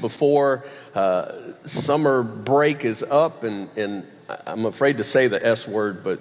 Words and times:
before 0.00 0.64
uh, 0.94 1.32
summer 1.64 2.22
break 2.22 2.84
is 2.84 3.02
up, 3.02 3.44
and, 3.44 3.68
and 3.76 4.06
I'm 4.46 4.66
afraid 4.66 4.98
to 4.98 5.04
say 5.04 5.26
the 5.26 5.44
S 5.44 5.66
word, 5.66 6.04
but 6.04 6.20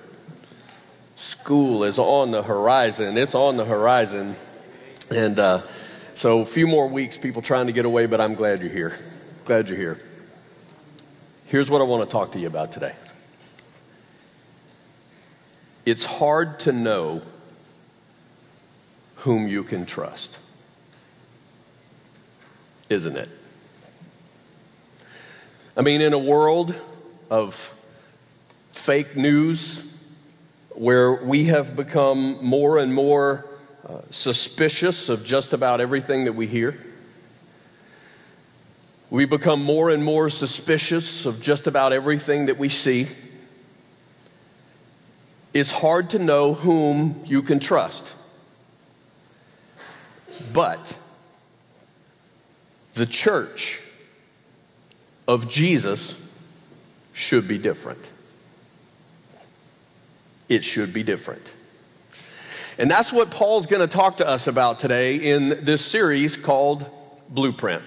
school 1.15 1.83
is 1.83 1.99
on 1.99 2.31
the 2.31 2.43
horizon. 2.43 3.17
It's 3.17 3.35
on 3.35 3.57
the 3.57 3.65
horizon. 3.65 4.35
And 5.13 5.39
uh, 5.39 5.61
so, 6.13 6.39
a 6.39 6.45
few 6.45 6.67
more 6.67 6.87
weeks, 6.87 7.17
people 7.17 7.41
trying 7.41 7.67
to 7.67 7.73
get 7.73 7.85
away, 7.85 8.05
but 8.05 8.21
I'm 8.21 8.35
glad 8.35 8.61
you're 8.61 8.71
here. 8.71 8.97
Glad 9.45 9.69
you're 9.69 9.77
here. 9.77 9.99
Here's 11.45 11.71
what 11.71 11.81
I 11.81 11.85
want 11.85 12.03
to 12.03 12.11
talk 12.11 12.33
to 12.33 12.39
you 12.39 12.47
about 12.47 12.71
today 12.71 12.93
it's 15.85 16.03
hard 16.03 16.59
to 16.59 16.73
know 16.73 17.21
whom 19.17 19.47
you 19.47 19.63
can 19.63 19.85
trust, 19.85 20.39
isn't 22.89 23.15
it? 23.15 23.29
I 25.77 25.81
mean, 25.83 26.01
in 26.01 26.13
a 26.13 26.17
world 26.17 26.73
of 27.29 27.53
fake 28.71 29.15
news 29.15 29.95
where 30.69 31.13
we 31.13 31.43
have 31.45 31.75
become 31.75 32.43
more 32.43 32.79
and 32.79 32.91
more 32.91 33.45
uh, 33.87 34.01
suspicious 34.09 35.07
of 35.07 35.23
just 35.23 35.53
about 35.53 35.79
everything 35.79 36.23
that 36.25 36.33
we 36.33 36.47
hear, 36.47 36.75
we 39.11 39.25
become 39.25 39.61
more 39.61 39.91
and 39.91 40.03
more 40.03 40.29
suspicious 40.29 41.27
of 41.27 41.39
just 41.43 41.67
about 41.67 41.93
everything 41.93 42.47
that 42.47 42.57
we 42.57 42.69
see. 42.69 43.05
It's 45.53 45.71
hard 45.71 46.09
to 46.09 46.17
know 46.17 46.55
whom 46.55 47.21
you 47.23 47.43
can 47.43 47.59
trust. 47.59 48.15
But 50.51 50.97
the 52.95 53.05
church 53.05 53.81
of 55.27 55.49
Jesus 55.49 56.23
should 57.13 57.47
be 57.47 57.57
different. 57.57 58.09
It 60.49 60.63
should 60.63 60.93
be 60.93 61.03
different. 61.03 61.53
And 62.77 62.89
that's 62.89 63.11
what 63.11 63.31
Paul's 63.31 63.65
going 63.65 63.81
to 63.81 63.87
talk 63.87 64.17
to 64.17 64.27
us 64.27 64.47
about 64.47 64.79
today 64.79 65.15
in 65.15 65.65
this 65.65 65.83
series 65.83 66.37
called 66.37 66.89
Blueprint. 67.29 67.83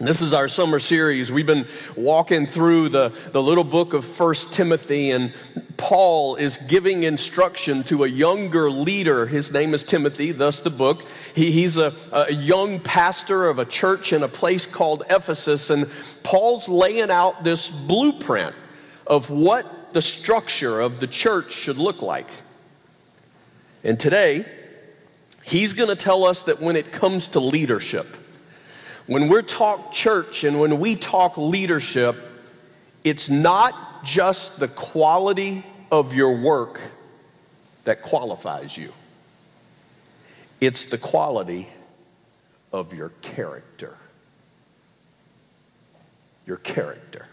This 0.00 0.22
is 0.22 0.34
our 0.34 0.48
summer 0.48 0.80
series. 0.80 1.30
We've 1.30 1.46
been 1.46 1.68
walking 1.94 2.46
through 2.46 2.88
the, 2.88 3.10
the 3.30 3.40
little 3.40 3.62
book 3.62 3.92
of 3.92 4.04
First 4.04 4.52
Timothy, 4.52 5.12
and 5.12 5.32
Paul 5.76 6.34
is 6.34 6.56
giving 6.56 7.04
instruction 7.04 7.84
to 7.84 8.02
a 8.02 8.08
younger 8.08 8.72
leader. 8.72 9.24
His 9.24 9.52
name 9.52 9.72
is 9.72 9.84
Timothy, 9.84 10.32
thus 10.32 10.62
the 10.62 10.70
book. 10.70 11.04
He, 11.36 11.52
he's 11.52 11.76
a, 11.76 11.92
a 12.12 12.32
young 12.32 12.80
pastor 12.80 13.48
of 13.48 13.60
a 13.60 13.64
church 13.64 14.12
in 14.12 14.24
a 14.24 14.28
place 14.28 14.66
called 14.66 15.04
Ephesus, 15.08 15.70
and 15.70 15.88
Paul's 16.24 16.68
laying 16.68 17.10
out 17.12 17.44
this 17.44 17.70
blueprint 17.70 18.54
of 19.06 19.30
what 19.30 19.92
the 19.92 20.02
structure 20.02 20.80
of 20.80 20.98
the 20.98 21.06
church 21.06 21.52
should 21.52 21.78
look 21.78 22.02
like. 22.02 22.28
And 23.84 23.98
today, 24.00 24.44
he's 25.44 25.72
going 25.72 25.90
to 25.90 25.96
tell 25.96 26.24
us 26.24 26.42
that 26.44 26.60
when 26.60 26.74
it 26.74 26.90
comes 26.90 27.28
to 27.28 27.40
leadership, 27.40 28.08
when 29.06 29.28
we 29.28 29.42
talk 29.42 29.92
church 29.92 30.44
and 30.44 30.58
when 30.58 30.78
we 30.78 30.96
talk 30.96 31.36
leadership, 31.36 32.16
it's 33.02 33.28
not 33.28 34.04
just 34.04 34.60
the 34.60 34.68
quality 34.68 35.62
of 35.90 36.14
your 36.14 36.36
work 36.40 36.80
that 37.84 38.02
qualifies 38.02 38.76
you, 38.76 38.90
it's 40.60 40.86
the 40.86 40.98
quality 40.98 41.68
of 42.72 42.94
your 42.94 43.10
character. 43.22 43.96
Your 46.46 46.56
character. 46.58 47.26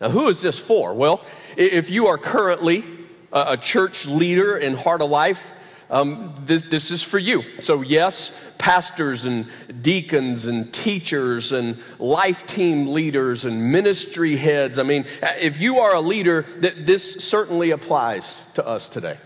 Now, 0.00 0.10
who 0.10 0.28
is 0.28 0.42
this 0.42 0.58
for? 0.58 0.94
Well, 0.94 1.22
if 1.56 1.90
you 1.90 2.06
are 2.06 2.18
currently 2.18 2.84
a 3.32 3.56
church 3.56 4.06
leader 4.06 4.56
in 4.56 4.74
Heart 4.74 5.02
of 5.02 5.10
Life, 5.10 5.52
um, 5.90 6.32
this, 6.40 6.62
this 6.62 6.90
is 6.90 7.02
for 7.02 7.18
you. 7.18 7.42
So, 7.60 7.82
yes, 7.82 8.49
pastors 8.60 9.24
and 9.24 9.46
deacons 9.80 10.46
and 10.46 10.72
teachers 10.72 11.52
and 11.52 11.78
life 11.98 12.46
team 12.46 12.88
leaders 12.88 13.46
and 13.46 13.72
ministry 13.72 14.36
heads. 14.36 14.78
I 14.78 14.82
mean, 14.82 15.06
if 15.40 15.60
you 15.60 15.80
are 15.80 15.94
a 15.94 16.00
leader, 16.00 16.42
that 16.58 16.86
this 16.86 17.14
certainly 17.14 17.70
applies 17.70 18.46
to 18.52 18.66
us 18.66 18.88
today. 18.90 19.16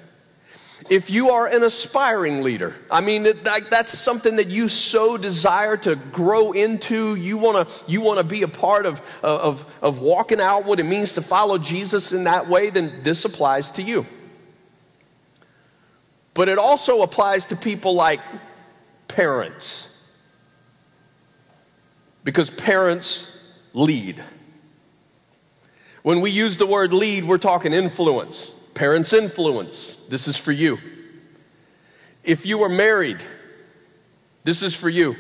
If 0.89 1.11
you 1.11 1.31
are 1.31 1.47
an 1.49 1.63
aspiring 1.63 2.43
leader, 2.43 2.75
I 2.91 3.01
mean, 3.01 3.25
that's 3.25 3.99
something 3.99 4.37
that 4.37 4.49
you 4.49 4.69
so 4.69 5.17
desire 5.17 5.77
to 5.79 5.97
grow 5.97 6.53
into. 6.53 7.17
You 7.17 7.39
want 7.39 7.69
to 7.69 7.91
you 7.91 8.03
want 8.03 8.19
to 8.19 8.25
be 8.25 8.43
a 8.43 8.49
part 8.49 8.87
of, 8.87 9.01
of, 9.23 9.79
of 9.83 10.01
walking 10.01 10.41
out 10.41 10.65
what 10.65 10.79
it 10.79 10.85
means 10.85 11.15
to 11.15 11.23
follow 11.23 11.59
Jesus 11.59 12.13
in 12.13 12.25
that 12.25 12.49
way, 12.49 12.71
then 12.71 13.01
this 13.03 13.25
applies 13.25 13.71
to 13.73 13.83
you. 13.83 14.07
But 16.35 16.49
it 16.49 16.59
also 16.59 17.03
applies 17.03 17.47
to 17.47 17.57
people 17.57 17.95
like 17.95 18.21
parents. 19.09 19.91
Because 22.25 22.51
parents 22.51 23.59
lead. 23.75 24.23
When 26.03 26.21
we 26.21 26.31
use 26.31 26.57
the 26.57 26.67
word 26.67 26.93
lead, 26.93 27.25
we're 27.25 27.39
talking 27.39 27.73
influence. 27.73 28.51
Parents 28.75 29.13
influence. 29.13 30.07
This 30.07 30.29
is 30.29 30.37
for 30.37 30.53
you. 30.53 30.79
If 32.23 32.47
you 32.47 32.63
are 32.63 32.69
married, 32.69 33.23
this 34.45 34.63
is 34.63 34.75
for 34.75 34.89
you. 34.89 35.17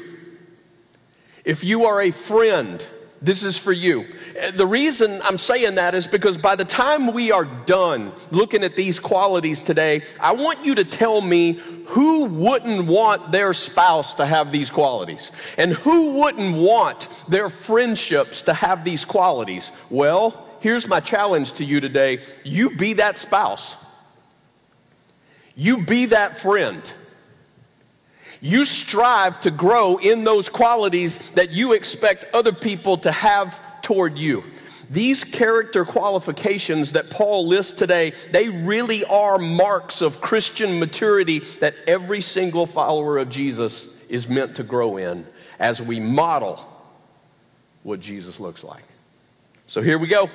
If 1.44 1.62
you 1.64 1.84
are 1.84 2.00
a 2.00 2.10
friend, 2.10 2.84
this 3.24 3.42
is 3.42 3.58
for 3.58 3.72
you. 3.72 4.04
Uh, 4.40 4.50
the 4.50 4.66
reason 4.66 5.20
I'm 5.24 5.38
saying 5.38 5.76
that 5.76 5.94
is 5.94 6.06
because 6.06 6.36
by 6.36 6.56
the 6.56 6.64
time 6.64 7.12
we 7.12 7.32
are 7.32 7.46
done 7.46 8.12
looking 8.30 8.62
at 8.62 8.76
these 8.76 8.98
qualities 8.98 9.62
today, 9.62 10.02
I 10.20 10.32
want 10.32 10.64
you 10.64 10.74
to 10.74 10.84
tell 10.84 11.20
me 11.22 11.52
who 11.86 12.24
wouldn't 12.26 12.86
want 12.86 13.32
their 13.32 13.54
spouse 13.54 14.14
to 14.14 14.26
have 14.26 14.52
these 14.52 14.70
qualities? 14.70 15.54
And 15.56 15.72
who 15.72 16.20
wouldn't 16.20 16.56
want 16.56 17.08
their 17.28 17.48
friendships 17.48 18.42
to 18.42 18.54
have 18.54 18.84
these 18.84 19.04
qualities? 19.04 19.72
Well, 19.88 20.46
here's 20.60 20.86
my 20.86 21.00
challenge 21.00 21.54
to 21.54 21.64
you 21.64 21.80
today 21.80 22.20
you 22.42 22.70
be 22.76 22.94
that 22.94 23.16
spouse, 23.16 23.82
you 25.56 25.78
be 25.78 26.06
that 26.06 26.36
friend. 26.36 26.92
You 28.44 28.66
strive 28.66 29.40
to 29.40 29.50
grow 29.50 29.96
in 29.96 30.22
those 30.22 30.50
qualities 30.50 31.30
that 31.30 31.52
you 31.52 31.72
expect 31.72 32.26
other 32.34 32.52
people 32.52 32.98
to 32.98 33.10
have 33.10 33.58
toward 33.80 34.18
you. 34.18 34.44
These 34.90 35.24
character 35.24 35.86
qualifications 35.86 36.92
that 36.92 37.08
Paul 37.08 37.46
lists 37.46 37.72
today, 37.72 38.12
they 38.32 38.50
really 38.50 39.02
are 39.06 39.38
marks 39.38 40.02
of 40.02 40.20
Christian 40.20 40.78
maturity 40.78 41.38
that 41.60 41.74
every 41.86 42.20
single 42.20 42.66
follower 42.66 43.16
of 43.16 43.30
Jesus 43.30 44.04
is 44.10 44.28
meant 44.28 44.56
to 44.56 44.62
grow 44.62 44.98
in 44.98 45.24
as 45.58 45.80
we 45.80 45.98
model 45.98 46.56
what 47.82 47.98
Jesus 47.98 48.40
looks 48.40 48.62
like. 48.62 48.84
So 49.64 49.80
here 49.80 49.96
we 49.96 50.06
go. 50.06 50.28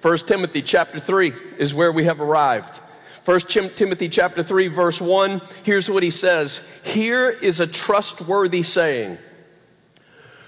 1 0.00 0.18
Timothy 0.18 0.62
chapter 0.62 1.00
3 1.00 1.32
is 1.58 1.74
where 1.74 1.90
we 1.90 2.04
have 2.04 2.20
arrived. 2.20 2.78
1 3.28 3.40
Timothy 3.40 4.08
chapter 4.08 4.42
3 4.42 4.68
verse 4.68 5.02
1, 5.02 5.42
here's 5.62 5.90
what 5.90 6.02
he 6.02 6.10
says. 6.10 6.80
Here 6.82 7.28
is 7.28 7.60
a 7.60 7.66
trustworthy 7.66 8.62
saying. 8.62 9.18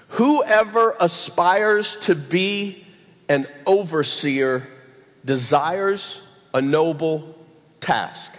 Whoever 0.07 0.95
aspires 0.99 1.97
to 1.97 2.15
be 2.15 2.83
an 3.29 3.45
overseer 3.67 4.63
desires 5.23 6.27
a 6.55 6.61
noble 6.63 7.37
task. 7.81 8.35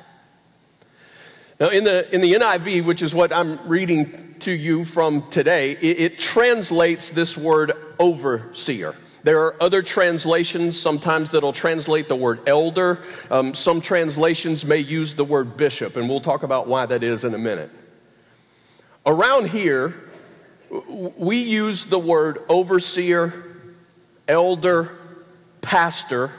Now, 1.61 1.69
in 1.69 1.85
the, 1.85 2.13
in 2.13 2.21
the 2.21 2.33
NIV, 2.35 2.85
which 2.85 3.01
is 3.01 3.15
what 3.15 3.33
I'm 3.33 3.69
reading 3.69 4.35
to 4.41 4.51
you 4.51 4.85
from 4.85 5.31
today, 5.31 5.71
it, 5.71 6.01
it 6.01 6.19
translates 6.19 7.11
this 7.11 7.39
word 7.39 7.71
overseer. 8.01 8.97
There 9.25 9.41
are 9.45 9.63
other 9.63 9.83
translations 9.83 10.79
sometimes 10.81 11.31
that'll 11.31 11.53
translate 11.53 12.09
the 12.09 12.17
word 12.17 12.41
elder. 12.49 12.99
Um, 13.31 13.55
some 13.55 13.81
translations 13.81 14.65
may 14.65 14.79
use 14.79 15.15
the 15.15 15.25
word 15.25 15.57
bishop, 15.57 15.97
and 15.97 16.09
we'll 16.09 16.21
talk 16.21 16.43
about 16.43 16.67
why 16.67 16.87
that 16.87 17.03
is 17.03 17.25
in 17.25 17.35
a 17.35 17.39
minute. 17.39 17.71
Around 19.07 19.49
here, 19.49 19.95
we 21.17 21.39
use 21.39 21.87
the 21.87 21.99
word 21.99 22.39
overseer, 22.49 23.33
elder, 24.27 24.91
pastor 25.61 26.31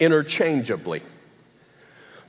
interchangeably. 0.00 1.02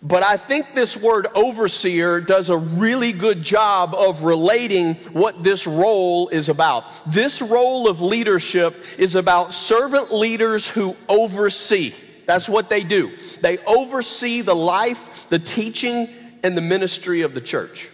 But 0.01 0.21
I 0.21 0.38
think 0.38 0.75
this 0.75 0.95
word 0.95 1.27
overseer 1.33 2.21
does 2.21 2.49
a 2.49 2.57
really 2.57 3.11
good 3.11 3.41
job 3.41 3.95
of 3.95 4.23
relating 4.23 4.94
what 5.11 5.44
this 5.44 5.65
role 5.65 6.29
is 6.29 6.49
about. 6.49 6.85
This 7.05 7.41
role 7.41 7.88
of 7.88 7.99
leadership 7.99 8.75
is 8.99 9.15
about 9.15 9.53
servant 9.53 10.13
leaders 10.13 10.69
who 10.69 10.95
oversee. 11.09 11.94
That's 12.27 12.47
what 12.47 12.69
they 12.69 12.83
do. 12.83 13.15
They 13.41 13.57
oversee 13.59 14.41
the 14.41 14.55
life, 14.55 15.27
the 15.29 15.39
teaching, 15.39 16.09
and 16.44 16.55
the 16.55 16.61
ministry 16.61 17.21
of 17.21 17.33
the 17.33 17.41
church. 17.41 17.89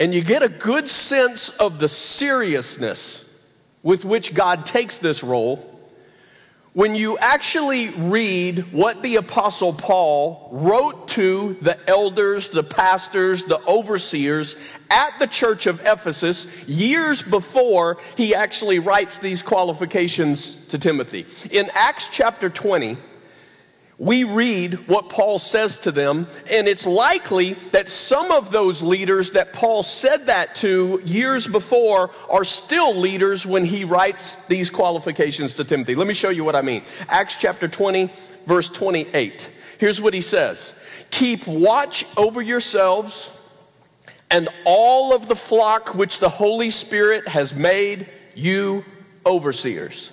And 0.00 0.12
you 0.12 0.24
get 0.24 0.42
a 0.42 0.48
good 0.48 0.88
sense 0.88 1.50
of 1.58 1.78
the 1.78 1.88
seriousness 1.88 3.28
with 3.84 4.04
which 4.04 4.34
God 4.34 4.66
takes 4.66 4.98
this 4.98 5.22
role, 5.22 5.71
when 6.74 6.94
you 6.94 7.18
actually 7.18 7.90
read 7.90 8.72
what 8.72 9.02
the 9.02 9.16
Apostle 9.16 9.74
Paul 9.74 10.48
wrote 10.50 11.08
to 11.08 11.54
the 11.60 11.78
elders, 11.86 12.48
the 12.48 12.62
pastors, 12.62 13.44
the 13.44 13.60
overseers 13.66 14.56
at 14.90 15.18
the 15.18 15.26
church 15.26 15.66
of 15.66 15.80
Ephesus 15.84 16.66
years 16.66 17.22
before 17.22 17.98
he 18.16 18.34
actually 18.34 18.78
writes 18.78 19.18
these 19.18 19.42
qualifications 19.42 20.66
to 20.68 20.78
Timothy. 20.78 21.26
In 21.50 21.70
Acts 21.74 22.08
chapter 22.10 22.48
20, 22.48 22.96
we 24.02 24.24
read 24.24 24.88
what 24.88 25.10
Paul 25.10 25.38
says 25.38 25.78
to 25.78 25.92
them, 25.92 26.26
and 26.50 26.66
it's 26.66 26.88
likely 26.88 27.52
that 27.70 27.88
some 27.88 28.32
of 28.32 28.50
those 28.50 28.82
leaders 28.82 29.30
that 29.30 29.52
Paul 29.52 29.84
said 29.84 30.26
that 30.26 30.56
to 30.56 31.00
years 31.04 31.46
before 31.46 32.10
are 32.28 32.42
still 32.42 32.96
leaders 32.96 33.46
when 33.46 33.64
he 33.64 33.84
writes 33.84 34.44
these 34.46 34.70
qualifications 34.70 35.54
to 35.54 35.64
Timothy. 35.64 35.94
Let 35.94 36.08
me 36.08 36.14
show 36.14 36.30
you 36.30 36.42
what 36.42 36.56
I 36.56 36.62
mean. 36.62 36.82
Acts 37.08 37.36
chapter 37.36 37.68
20, 37.68 38.10
verse 38.44 38.68
28. 38.70 39.48
Here's 39.78 40.02
what 40.02 40.14
he 40.14 40.20
says 40.20 41.06
Keep 41.12 41.46
watch 41.46 42.04
over 42.16 42.42
yourselves 42.42 43.30
and 44.32 44.48
all 44.64 45.14
of 45.14 45.28
the 45.28 45.36
flock 45.36 45.94
which 45.94 46.18
the 46.18 46.28
Holy 46.28 46.70
Spirit 46.70 47.28
has 47.28 47.54
made 47.54 48.08
you 48.34 48.84
overseers. 49.24 50.10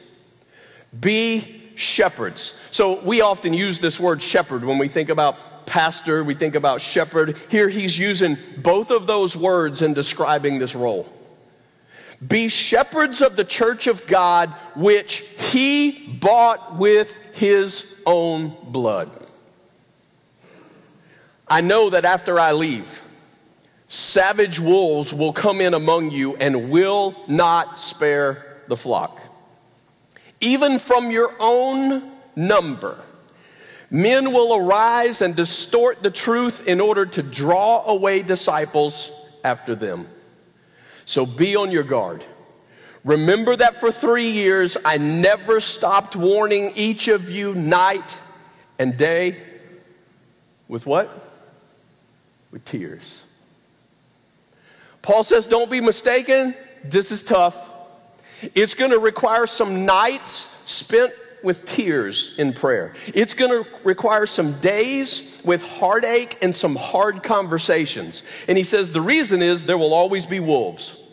Be 1.00 1.59
shepherds. 1.80 2.68
So 2.72 3.00
we 3.02 3.22
often 3.22 3.54
use 3.54 3.80
this 3.80 4.00
word 4.00 4.22
shepherd 4.22 4.66
when 4.66 4.78
we 4.78 4.90
think 4.90 5.10
about 5.10 5.66
pastor, 5.66 6.24
we 6.24 6.34
think 6.34 6.56
about 6.56 6.82
shepherd. 6.82 7.38
Here 7.50 7.70
he's 7.70 7.98
using 7.98 8.38
both 8.58 8.92
of 8.92 9.08
those 9.08 9.36
words 9.36 9.82
in 9.82 9.94
describing 9.94 10.60
this 10.60 10.76
role. 10.76 11.08
Be 12.28 12.50
shepherds 12.50 13.22
of 13.22 13.38
the 13.38 13.46
church 13.46 13.88
of 13.88 14.06
God, 14.08 14.50
which 14.76 15.20
he 15.52 16.18
bought 16.20 16.76
with 16.76 17.18
his 17.34 18.02
own 18.06 18.54
blood. 18.64 19.10
I 21.48 21.62
know 21.62 21.92
that 21.92 22.04
after 22.04 22.40
I 22.40 22.52
leave, 22.52 23.02
savage 23.88 24.60
wolves 24.60 25.14
will 25.14 25.32
come 25.32 25.62
in 25.62 25.74
among 25.74 26.12
you 26.12 26.36
and 26.36 26.70
will 26.70 27.16
not 27.28 27.80
spare 27.80 28.46
the 28.68 28.76
flock 28.76 29.20
even 30.42 30.80
from 30.80 31.12
your 31.12 31.34
own 31.40 32.12
number. 32.36 32.98
Men 33.92 34.34
will 34.34 34.56
arise 34.56 35.22
and 35.22 35.36
distort 35.36 36.04
the 36.04 36.12
truth 36.12 36.68
in 36.68 36.80
order 36.80 37.06
to 37.06 37.24
draw 37.24 37.86
away 37.86 38.22
disciples 38.22 39.12
after 39.44 39.76
them. 39.76 40.08
So 41.06 41.26
be 41.26 41.56
on 41.56 41.72
your 41.72 41.84
guard. 41.84 42.24
Remember 43.04 43.56
that 43.56 43.80
for 43.80 43.92
three 43.92 44.32
years 44.32 44.78
I 44.86 44.98
never 44.98 45.60
stopped 45.60 46.16
warning 46.16 46.74
each 46.76 47.08
of 47.08 47.32
you 47.32 47.56
night 47.56 48.20
and 48.78 48.96
day 48.96 49.36
with 50.68 50.86
what? 50.86 51.10
With 52.52 52.64
tears. 52.66 53.24
Paul 55.02 55.24
says, 55.24 55.48
Don't 55.48 55.72
be 55.72 55.82
mistaken. 55.82 56.54
This 56.84 57.12
is 57.12 57.24
tough. 57.24 57.69
It's 58.56 58.76
going 58.76 58.92
to 58.92 59.00
require 59.00 59.46
some 59.46 59.86
nights 59.86 60.32
spent 60.70 61.14
with 61.44 61.66
tears 61.66 62.38
in 62.38 62.54
prayer. 62.54 62.94
It's 63.14 63.34
going 63.34 63.64
to 63.64 63.70
require 63.84 64.26
some 64.26 64.54
days 64.60 65.42
with 65.46 65.64
heartache 65.64 66.38
and 66.42 66.54
some 66.54 66.76
hard 66.76 67.24
conversations. 67.24 68.46
And 68.48 68.58
he 68.58 68.64
says 68.64 68.92
the 68.92 69.02
reason 69.02 69.42
is 69.42 69.66
there 69.66 69.78
will 69.78 69.94
always 69.94 70.26
be 70.26 70.40
wolves. 70.40 71.06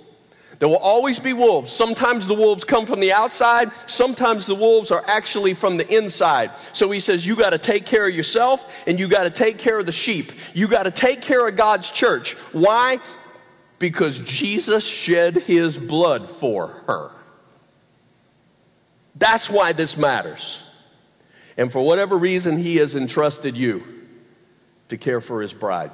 There 0.58 0.68
will 0.68 0.76
always 0.78 1.18
be 1.18 1.34
wolves. 1.34 1.70
Sometimes 1.70 2.26
the 2.26 2.34
wolves 2.34 2.64
come 2.64 2.86
from 2.86 3.00
the 3.00 3.12
outside, 3.12 3.70
sometimes 3.86 4.46
the 4.46 4.54
wolves 4.54 4.90
are 4.90 5.04
actually 5.06 5.52
from 5.52 5.76
the 5.76 5.86
inside. 5.94 6.50
So 6.72 6.90
he 6.90 7.00
says, 7.00 7.26
You 7.26 7.36
got 7.36 7.50
to 7.50 7.58
take 7.58 7.84
care 7.84 8.08
of 8.08 8.14
yourself 8.14 8.84
and 8.86 8.98
you 8.98 9.06
got 9.06 9.24
to 9.24 9.30
take 9.30 9.58
care 9.58 9.78
of 9.78 9.86
the 9.86 9.92
sheep. 9.92 10.32
You 10.54 10.66
got 10.66 10.84
to 10.84 10.90
take 10.90 11.20
care 11.20 11.46
of 11.46 11.56
God's 11.56 11.90
church. 11.90 12.34
Why? 12.52 12.98
Because 13.78 14.20
Jesus 14.20 14.86
shed 14.86 15.36
his 15.36 15.78
blood 15.78 16.26
for 16.26 16.68
her. 16.86 17.10
That's 19.18 19.48
why 19.48 19.72
this 19.72 19.96
matters. 19.96 20.62
And 21.56 21.72
for 21.72 21.84
whatever 21.84 22.16
reason, 22.16 22.58
he 22.58 22.76
has 22.76 22.96
entrusted 22.96 23.56
you 23.56 23.82
to 24.88 24.96
care 24.96 25.20
for 25.20 25.40
his 25.40 25.52
bride. 25.52 25.90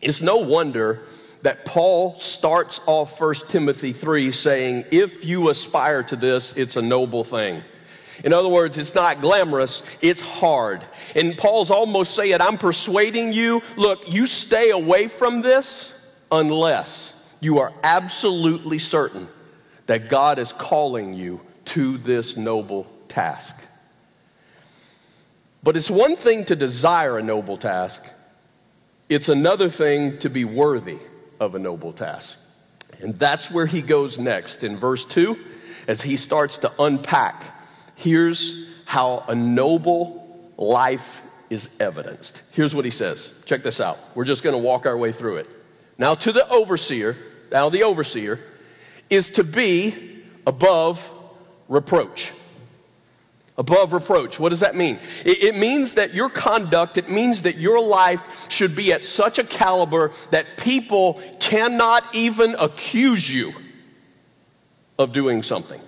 It's 0.00 0.22
no 0.22 0.38
wonder 0.38 1.02
that 1.42 1.64
Paul 1.64 2.14
starts 2.16 2.80
off 2.86 3.20
1 3.20 3.34
Timothy 3.48 3.92
3 3.92 4.32
saying, 4.32 4.86
If 4.90 5.24
you 5.24 5.50
aspire 5.50 6.02
to 6.04 6.16
this, 6.16 6.56
it's 6.56 6.76
a 6.76 6.82
noble 6.82 7.22
thing. 7.22 7.62
In 8.24 8.32
other 8.32 8.48
words, 8.48 8.78
it's 8.78 8.94
not 8.96 9.20
glamorous, 9.20 9.96
it's 10.02 10.20
hard. 10.20 10.82
And 11.14 11.36
Paul's 11.36 11.70
almost 11.70 12.14
saying, 12.14 12.40
I'm 12.40 12.58
persuading 12.58 13.32
you, 13.32 13.62
look, 13.76 14.12
you 14.12 14.26
stay 14.26 14.70
away 14.70 15.06
from 15.06 15.42
this 15.42 15.94
unless 16.32 17.14
you 17.40 17.60
are 17.60 17.72
absolutely 17.84 18.80
certain 18.80 19.28
that 19.86 20.08
God 20.08 20.40
is 20.40 20.52
calling 20.52 21.14
you 21.14 21.40
to 21.68 21.98
this 21.98 22.36
noble 22.36 22.86
task. 23.08 23.64
But 25.62 25.76
it's 25.76 25.90
one 25.90 26.16
thing 26.16 26.44
to 26.46 26.56
desire 26.56 27.18
a 27.18 27.22
noble 27.22 27.56
task, 27.56 28.04
it's 29.08 29.28
another 29.28 29.68
thing 29.68 30.18
to 30.18 30.30
be 30.30 30.44
worthy 30.44 30.98
of 31.40 31.54
a 31.54 31.58
noble 31.58 31.92
task. 31.92 32.40
And 33.00 33.18
that's 33.18 33.50
where 33.50 33.66
he 33.66 33.80
goes 33.80 34.18
next 34.18 34.64
in 34.64 34.76
verse 34.76 35.04
2 35.04 35.36
as 35.86 36.02
he 36.02 36.16
starts 36.16 36.58
to 36.58 36.72
unpack. 36.78 37.42
Here's 37.96 38.74
how 38.84 39.24
a 39.28 39.34
noble 39.34 40.52
life 40.56 41.22
is 41.50 41.76
evidenced. 41.80 42.42
Here's 42.52 42.74
what 42.74 42.84
he 42.84 42.90
says. 42.90 43.42
Check 43.46 43.62
this 43.62 43.80
out. 43.80 43.98
We're 44.14 44.24
just 44.24 44.42
going 44.42 44.54
to 44.54 44.62
walk 44.62 44.86
our 44.86 44.96
way 44.96 45.12
through 45.12 45.36
it. 45.36 45.48
Now, 45.96 46.14
to 46.14 46.32
the 46.32 46.48
overseer, 46.48 47.16
now 47.50 47.70
the 47.70 47.84
overseer 47.84 48.38
is 49.10 49.30
to 49.32 49.44
be 49.44 50.22
above 50.46 51.12
reproach. 51.68 52.32
Above 53.56 53.92
reproach. 53.92 54.38
What 54.38 54.50
does 54.50 54.60
that 54.60 54.76
mean? 54.76 54.98
It, 55.24 55.42
it, 55.42 55.56
means 55.56 55.94
that 55.94 56.14
your 56.14 56.30
conduct, 56.30 56.96
it 56.96 57.10
means 57.10 57.42
that 57.42 57.56
your 57.56 57.80
life 57.80 58.50
should 58.50 58.76
be 58.76 58.92
at 58.92 59.02
such 59.02 59.40
a 59.40 59.44
caliber 59.44 60.12
that 60.30 60.46
people 60.58 61.20
cannot 61.40 62.04
even 62.14 62.54
accuse 62.60 63.32
you 63.32 63.52
of 64.96 65.12
doing 65.12 65.42
something. 65.42 65.80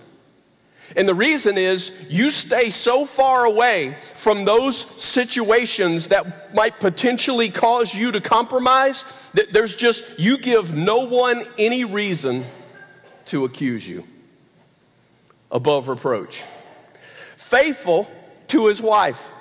And 0.97 1.07
the 1.07 1.15
reason 1.15 1.57
is 1.57 2.07
you 2.11 2.31
stay 2.31 2.71
so 2.71 3.07
far 3.07 3.45
away 3.45 3.97
from 4.01 4.45
those 4.45 4.77
situations 4.77 6.09
that 6.09 6.53
might 6.53 6.81
potentially 6.81 7.51
cause 7.51 7.95
you 7.95 8.11
to 8.11 8.21
compromise 8.21 9.31
that 9.35 9.53
there's 9.53 9.77
just, 9.77 10.19
you 10.19 10.39
give 10.39 10.75
no 10.75 11.07
one 11.07 11.45
any 11.57 11.85
reason 11.85 12.45
to 13.27 13.45
accuse 13.45 13.89
you 13.89 14.03
above 15.51 15.89
reproach. 15.89 16.43
Faithful 17.37 18.11
to 18.49 18.67
his 18.67 18.81
wife. 18.81 19.33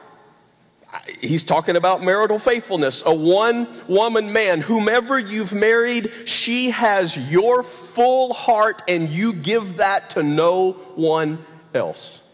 He's 1.22 1.44
talking 1.44 1.76
about 1.76 2.02
marital 2.02 2.40
faithfulness. 2.40 3.04
A 3.06 3.14
one 3.14 3.68
woman 3.88 4.34
man, 4.34 4.62
whomever 4.62 5.20
you've 5.20 5.54
married, 5.54 6.12
she 6.26 6.72
has 6.72 7.32
your 7.32 7.62
full 7.62 8.34
heart 8.34 8.82
and 8.88 9.10
you 9.10 9.34
give 9.34 9.78
that 9.78 10.12
to 10.12 10.24
no 10.24 10.72
one 10.96 11.38
else. 11.76 12.26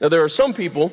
Now, 0.00 0.08
there 0.08 0.24
are 0.24 0.28
some 0.28 0.52
people 0.52 0.92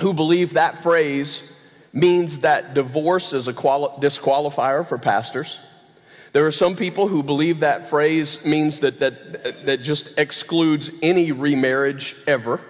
who 0.00 0.14
believe 0.14 0.54
that 0.54 0.78
phrase 0.78 1.50
means 1.92 2.38
that 2.38 2.72
divorce 2.72 3.34
is 3.34 3.48
a 3.48 3.52
quali- 3.52 3.90
disqualifier 4.00 4.86
for 4.86 4.96
pastors. 4.96 5.58
There 6.32 6.46
are 6.46 6.50
some 6.50 6.76
people 6.76 7.08
who 7.08 7.22
believe 7.22 7.60
that 7.60 7.88
phrase 7.88 8.46
means 8.46 8.80
that, 8.80 9.00
that, 9.00 9.64
that 9.66 9.82
just 9.82 10.18
excludes 10.18 10.90
any 11.02 11.30
remarriage 11.30 12.16
ever. 12.26 12.60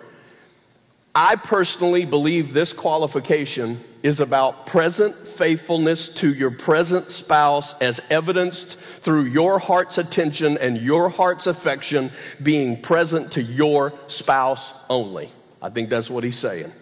I 1.14 1.36
personally 1.36 2.04
believe 2.04 2.52
this 2.52 2.72
qualification 2.72 3.78
is 4.02 4.18
about 4.18 4.66
present 4.66 5.14
faithfulness 5.14 6.08
to 6.08 6.32
your 6.32 6.50
present 6.50 7.08
spouse 7.08 7.80
as 7.80 8.00
evidenced 8.10 8.78
through 8.78 9.24
your 9.24 9.60
heart's 9.60 9.98
attention 9.98 10.58
and 10.58 10.78
your 10.78 11.08
heart's 11.08 11.46
affection 11.46 12.10
being 12.42 12.80
present 12.80 13.32
to 13.32 13.42
your 13.42 13.92
spouse 14.08 14.72
only. 14.90 15.28
I 15.60 15.68
think 15.68 15.88
that's 15.88 16.10
what 16.10 16.24
he's 16.24 16.38
saying. 16.38 16.72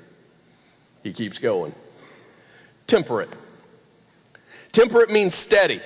He 1.03 1.13
keeps 1.13 1.39
going. 1.39 1.75
Temperate. 2.87 3.31
Temperate 4.73 5.11
means 5.11 5.35
steady. 5.35 5.81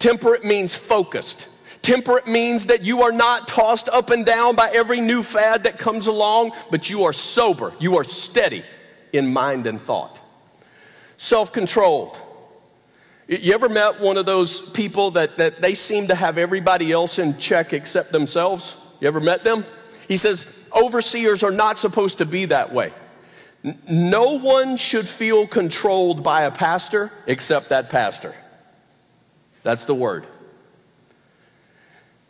Temperate 0.00 0.44
means 0.44 0.74
focused. 0.74 1.48
Temperate 1.82 2.26
means 2.26 2.66
that 2.66 2.82
you 2.82 3.02
are 3.02 3.12
not 3.12 3.46
tossed 3.46 3.88
up 3.88 4.10
and 4.10 4.26
down 4.26 4.56
by 4.56 4.70
every 4.72 5.00
new 5.00 5.22
fad 5.22 5.64
that 5.64 5.78
comes 5.78 6.08
along, 6.08 6.52
but 6.70 6.90
you 6.90 7.04
are 7.04 7.12
sober. 7.12 7.72
You 7.78 7.96
are 7.98 8.04
steady 8.04 8.62
in 9.12 9.32
mind 9.32 9.66
and 9.66 9.80
thought. 9.80 10.20
Self 11.16 11.52
controlled. 11.52 12.18
You 13.28 13.54
ever 13.54 13.68
met 13.68 14.00
one 14.00 14.16
of 14.16 14.26
those 14.26 14.70
people 14.70 15.12
that, 15.12 15.36
that 15.36 15.62
they 15.62 15.74
seem 15.74 16.08
to 16.08 16.14
have 16.14 16.36
everybody 16.36 16.90
else 16.90 17.18
in 17.18 17.38
check 17.38 17.72
except 17.72 18.10
themselves? 18.10 18.76
You 19.00 19.06
ever 19.06 19.20
met 19.20 19.44
them? 19.44 19.64
He 20.08 20.16
says, 20.16 20.66
overseers 20.74 21.44
are 21.44 21.52
not 21.52 21.78
supposed 21.78 22.18
to 22.18 22.26
be 22.26 22.46
that 22.46 22.72
way. 22.72 22.92
No 23.88 24.38
one 24.38 24.76
should 24.76 25.06
feel 25.06 25.46
controlled 25.46 26.24
by 26.24 26.42
a 26.42 26.50
pastor 26.50 27.12
except 27.26 27.68
that 27.68 27.90
pastor. 27.90 28.34
That's 29.62 29.84
the 29.84 29.94
word. 29.94 30.24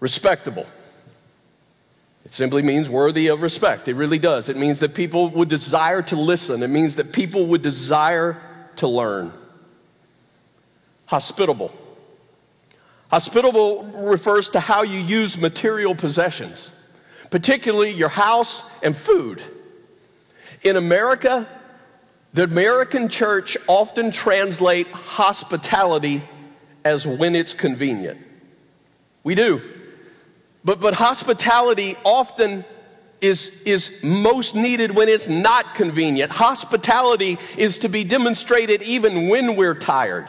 Respectable. 0.00 0.66
It 2.24 2.32
simply 2.32 2.62
means 2.62 2.88
worthy 2.88 3.28
of 3.28 3.42
respect. 3.42 3.88
It 3.88 3.94
really 3.94 4.18
does. 4.18 4.48
It 4.48 4.56
means 4.56 4.80
that 4.80 4.94
people 4.94 5.28
would 5.30 5.48
desire 5.48 6.02
to 6.02 6.16
listen, 6.16 6.62
it 6.62 6.68
means 6.68 6.96
that 6.96 7.12
people 7.12 7.46
would 7.46 7.62
desire 7.62 8.36
to 8.76 8.88
learn. 8.88 9.32
Hospitable. 11.06 11.72
Hospitable 13.10 13.82
refers 13.82 14.50
to 14.50 14.60
how 14.60 14.82
you 14.82 15.00
use 15.00 15.36
material 15.36 15.96
possessions, 15.96 16.72
particularly 17.30 17.90
your 17.90 18.08
house 18.08 18.80
and 18.82 18.94
food. 18.94 19.42
In 20.62 20.76
America, 20.76 21.48
the 22.32 22.44
American 22.44 23.08
church 23.08 23.56
often 23.66 24.12
translate 24.12 24.86
hospitality 24.88 26.22
as 26.84 27.06
when 27.06 27.34
it's 27.34 27.54
convenient. 27.54 28.18
We 29.22 29.34
do. 29.34 29.60
But, 30.64 30.80
but 30.80 30.94
hospitality 30.94 31.96
often 32.04 32.64
is, 33.20 33.62
is 33.64 34.02
most 34.02 34.54
needed 34.54 34.94
when 34.94 35.08
it's 35.08 35.28
not 35.28 35.74
convenient. 35.74 36.30
Hospitality 36.32 37.38
is 37.56 37.78
to 37.80 37.88
be 37.88 38.04
demonstrated 38.04 38.82
even 38.82 39.28
when 39.28 39.56
we're 39.56 39.74
tired. 39.74 40.28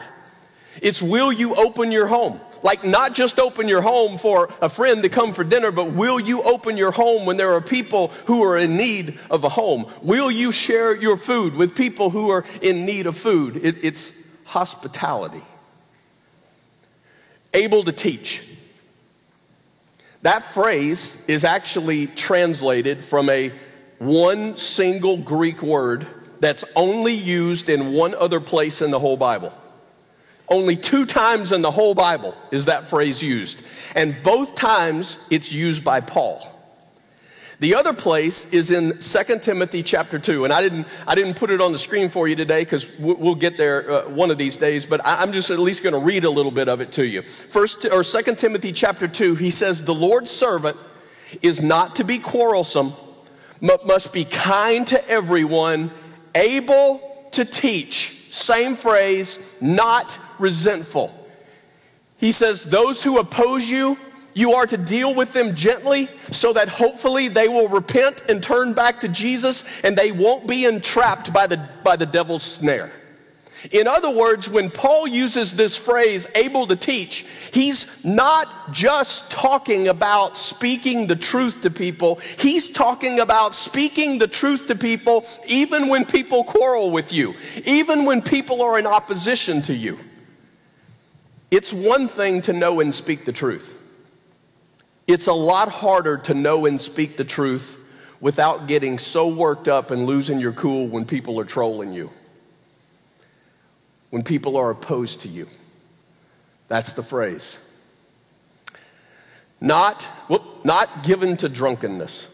It's 0.80 1.02
will 1.02 1.32
you 1.32 1.54
open 1.54 1.92
your 1.92 2.06
home? 2.06 2.40
Like, 2.62 2.84
not 2.84 3.12
just 3.12 3.40
open 3.40 3.66
your 3.66 3.82
home 3.82 4.18
for 4.18 4.48
a 4.60 4.68
friend 4.68 5.02
to 5.02 5.08
come 5.08 5.32
for 5.32 5.42
dinner, 5.42 5.72
but 5.72 5.92
will 5.92 6.20
you 6.20 6.42
open 6.42 6.76
your 6.76 6.92
home 6.92 7.26
when 7.26 7.36
there 7.36 7.52
are 7.54 7.60
people 7.60 8.08
who 8.26 8.44
are 8.44 8.56
in 8.56 8.76
need 8.76 9.18
of 9.30 9.42
a 9.42 9.48
home? 9.48 9.86
Will 10.00 10.30
you 10.30 10.52
share 10.52 10.94
your 10.94 11.16
food 11.16 11.56
with 11.56 11.74
people 11.74 12.10
who 12.10 12.30
are 12.30 12.44
in 12.60 12.86
need 12.86 13.06
of 13.06 13.16
food? 13.16 13.56
It, 13.56 13.82
it's 13.82 14.28
hospitality. 14.44 15.42
Able 17.54 17.82
to 17.84 17.92
teach. 17.92 18.48
That 20.22 20.42
phrase 20.42 21.24
is 21.28 21.44
actually 21.44 22.06
translated 22.06 23.02
from 23.02 23.28
a 23.28 23.52
one 23.98 24.56
single 24.56 25.16
Greek 25.16 25.62
word 25.62 26.06
that's 26.40 26.64
only 26.74 27.14
used 27.14 27.68
in 27.68 27.92
one 27.92 28.14
other 28.14 28.40
place 28.40 28.82
in 28.82 28.90
the 28.90 28.98
whole 28.98 29.16
Bible. 29.16 29.52
Only 30.48 30.76
two 30.76 31.06
times 31.06 31.52
in 31.52 31.62
the 31.62 31.70
whole 31.70 31.94
Bible 31.94 32.34
is 32.50 32.66
that 32.66 32.84
phrase 32.84 33.22
used. 33.22 33.64
And 33.94 34.16
both 34.22 34.54
times 34.54 35.26
it's 35.30 35.52
used 35.52 35.84
by 35.84 36.00
Paul. 36.00 36.51
The 37.62 37.76
other 37.76 37.92
place 37.92 38.52
is 38.52 38.72
in 38.72 38.98
2 38.98 39.38
Timothy 39.38 39.84
chapter 39.84 40.18
2. 40.18 40.42
And 40.42 40.52
I 40.52 40.62
didn't, 40.62 40.88
I 41.06 41.14
didn't 41.14 41.34
put 41.34 41.48
it 41.48 41.60
on 41.60 41.70
the 41.70 41.78
screen 41.78 42.08
for 42.08 42.26
you 42.26 42.34
today 42.34 42.62
because 42.62 42.90
we'll 42.98 43.36
get 43.36 43.56
there 43.56 43.88
uh, 43.88 44.08
one 44.08 44.32
of 44.32 44.36
these 44.36 44.56
days, 44.56 44.84
but 44.84 45.00
I'm 45.04 45.32
just 45.32 45.48
at 45.48 45.60
least 45.60 45.84
going 45.84 45.92
to 45.92 46.00
read 46.00 46.24
a 46.24 46.30
little 46.30 46.50
bit 46.50 46.68
of 46.68 46.80
it 46.80 46.90
to 46.94 47.06
you. 47.06 47.22
First, 47.22 47.84
or 47.84 48.02
2 48.02 48.34
Timothy 48.34 48.72
chapter 48.72 49.06
2, 49.06 49.36
he 49.36 49.48
says, 49.48 49.84
The 49.84 49.94
Lord's 49.94 50.32
servant 50.32 50.76
is 51.40 51.62
not 51.62 51.94
to 51.96 52.04
be 52.04 52.18
quarrelsome, 52.18 52.94
but 53.60 53.86
must 53.86 54.12
be 54.12 54.24
kind 54.24 54.84
to 54.88 55.08
everyone, 55.08 55.92
able 56.34 57.28
to 57.30 57.44
teach 57.44 58.26
same 58.32 58.74
phrase, 58.74 59.56
not 59.60 60.18
resentful. 60.40 61.14
He 62.18 62.32
says, 62.32 62.64
Those 62.64 63.04
who 63.04 63.20
oppose 63.20 63.70
you, 63.70 63.96
you 64.34 64.54
are 64.54 64.66
to 64.66 64.76
deal 64.76 65.14
with 65.14 65.32
them 65.32 65.54
gently 65.54 66.06
so 66.30 66.52
that 66.52 66.68
hopefully 66.68 67.28
they 67.28 67.48
will 67.48 67.68
repent 67.68 68.24
and 68.28 68.42
turn 68.42 68.72
back 68.72 69.00
to 69.00 69.08
Jesus 69.08 69.82
and 69.84 69.96
they 69.96 70.12
won't 70.12 70.46
be 70.46 70.64
entrapped 70.64 71.32
by 71.32 71.46
the, 71.46 71.68
by 71.84 71.96
the 71.96 72.06
devil's 72.06 72.42
snare. 72.42 72.90
In 73.70 73.86
other 73.86 74.10
words, 74.10 74.50
when 74.50 74.70
Paul 74.70 75.06
uses 75.06 75.54
this 75.54 75.76
phrase, 75.76 76.28
able 76.34 76.66
to 76.66 76.74
teach, 76.74 77.24
he's 77.52 78.04
not 78.04 78.48
just 78.72 79.30
talking 79.30 79.86
about 79.86 80.36
speaking 80.36 81.06
the 81.06 81.14
truth 81.14 81.60
to 81.62 81.70
people. 81.70 82.16
He's 82.38 82.70
talking 82.70 83.20
about 83.20 83.54
speaking 83.54 84.18
the 84.18 84.26
truth 84.26 84.66
to 84.66 84.74
people 84.74 85.24
even 85.46 85.88
when 85.88 86.04
people 86.04 86.42
quarrel 86.42 86.90
with 86.90 87.12
you, 87.12 87.34
even 87.64 88.04
when 88.04 88.22
people 88.22 88.62
are 88.62 88.78
in 88.78 88.86
opposition 88.86 89.62
to 89.62 89.74
you. 89.74 89.98
It's 91.50 91.72
one 91.72 92.08
thing 92.08 92.42
to 92.42 92.52
know 92.52 92.80
and 92.80 92.92
speak 92.92 93.24
the 93.26 93.32
truth. 93.32 93.78
It's 95.06 95.26
a 95.26 95.32
lot 95.32 95.68
harder 95.68 96.18
to 96.18 96.34
know 96.34 96.66
and 96.66 96.80
speak 96.80 97.16
the 97.16 97.24
truth 97.24 97.78
without 98.20 98.68
getting 98.68 98.98
so 98.98 99.28
worked 99.28 99.68
up 99.68 99.90
and 99.90 100.06
losing 100.06 100.38
your 100.38 100.52
cool 100.52 100.86
when 100.86 101.04
people 101.04 101.40
are 101.40 101.44
trolling 101.44 101.92
you 101.92 102.10
when 104.12 104.22
people 104.22 104.58
are 104.58 104.68
opposed 104.68 105.22
to 105.22 105.28
you. 105.28 105.48
That's 106.68 106.92
the 106.92 107.02
phrase. 107.02 107.58
Not, 109.58 110.02
whoop, 110.28 110.42
not 110.66 111.02
given 111.02 111.38
to 111.38 111.48
drunkenness. 111.48 112.28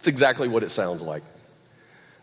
It's 0.00 0.08
exactly 0.08 0.48
what 0.48 0.64
it 0.64 0.70
sounds 0.70 1.02
like. 1.02 1.22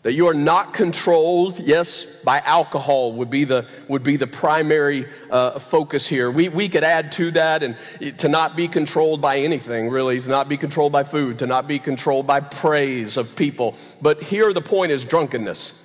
That 0.04 0.14
you 0.14 0.28
are 0.28 0.34
not 0.34 0.74
controlled, 0.74 1.60
yes, 1.60 2.22
by 2.24 2.40
alcohol 2.40 3.14
would 3.14 3.30
be 3.30 3.46
the, 3.46 3.66
would 3.88 4.04
be 4.04 4.18
the 4.18 4.28
primary 4.28 5.06
uh, 5.32 5.60
focus 5.60 6.06
here. 6.06 6.30
We, 6.30 6.50
we 6.50 6.68
could 6.68 6.84
add 6.84 7.14
to 7.14 7.32
that 7.32 7.64
and 7.64 7.78
to 8.18 8.28
not 8.28 8.58
be 8.58 8.68
controlled 8.68 9.22
by 9.22 9.40
anything, 9.40 9.90
really, 9.90 10.20
to 10.20 10.28
not 10.28 10.50
be 10.50 10.58
controlled 10.58 10.92
by 10.92 11.04
food, 11.04 11.40
to 11.40 11.48
not 11.48 11.70
be 11.70 11.80
controlled 11.80 12.28
by 12.28 12.42
praise 12.42 13.16
of 13.16 13.38
people. 13.38 13.78
But 14.02 14.22
here 14.22 14.52
the 14.52 14.62
point 14.62 14.92
is 14.92 15.06
drunkenness. 15.06 15.80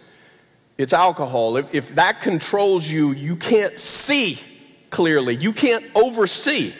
It's 0.78 0.92
alcohol. 0.92 1.56
If, 1.56 1.72
if 1.72 1.94
that 1.94 2.20
controls 2.20 2.90
you, 2.90 3.12
you 3.12 3.36
can't 3.36 3.78
see 3.78 4.40
clearly. 4.90 5.36
You 5.36 5.52
can't 5.52 5.84
oversee 5.94 6.72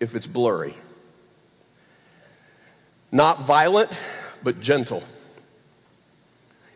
if 0.00 0.14
it's 0.14 0.26
blurry. 0.26 0.74
Not 3.10 3.40
violent, 3.42 4.02
but 4.42 4.60
gentle. 4.60 5.02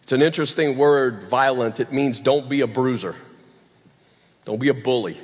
It's 0.07 0.13
an 0.13 0.23
interesting 0.23 0.79
word, 0.79 1.25
violent. 1.25 1.81
It 1.81 1.91
means 1.91 2.21
don't 2.21 2.49
be 2.49 2.61
a 2.61 2.69
bruiser, 2.69 3.17
don't 4.45 4.61
be 4.61 4.69
a 4.69 4.75
bully. 4.75 5.17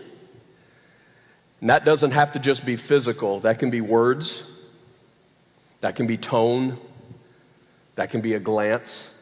And 1.60 1.70
that 1.70 1.84
doesn't 1.84 2.10
have 2.10 2.32
to 2.32 2.40
just 2.40 2.66
be 2.66 2.74
physical, 2.74 3.38
that 3.38 3.60
can 3.60 3.70
be 3.70 3.80
words, 3.80 4.50
that 5.82 5.94
can 5.94 6.08
be 6.08 6.16
tone, 6.16 6.78
that 7.94 8.10
can 8.10 8.22
be 8.22 8.34
a 8.34 8.40
glance 8.40 9.16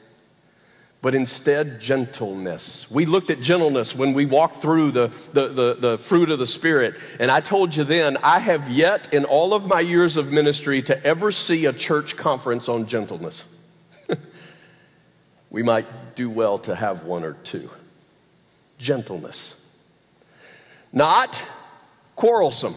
but 1.02 1.14
instead 1.14 1.78
gentleness. 1.78 2.90
We 2.90 3.04
looked 3.04 3.30
at 3.30 3.42
gentleness 3.42 3.94
when 3.94 4.14
we 4.14 4.24
walked 4.24 4.56
through 4.56 4.92
the, 4.92 5.08
the, 5.34 5.48
the, 5.48 5.74
the, 5.74 5.98
fruit 5.98 6.30
of 6.30 6.38
the 6.38 6.46
Spirit. 6.46 6.94
And 7.18 7.30
I 7.30 7.40
told 7.40 7.74
you 7.74 7.84
then, 7.84 8.16
I 8.22 8.38
have 8.38 8.68
yet 8.70 9.12
in 9.12 9.24
all 9.26 9.54
of 9.54 9.66
my 9.66 9.80
years 9.80 10.16
of 10.16 10.30
ministry 10.30 10.82
to 10.82 11.04
ever 11.04 11.32
see 11.32 11.66
a 11.66 11.72
church 11.72 12.16
conference 12.16 12.68
on 12.68 12.86
gentleness. 12.86 13.49
We 15.50 15.62
might 15.62 16.14
do 16.14 16.30
well 16.30 16.58
to 16.60 16.74
have 16.74 17.04
one 17.04 17.24
or 17.24 17.34
two. 17.44 17.68
Gentleness. 18.78 19.56
Not 20.92 21.46
quarrelsome. 22.16 22.74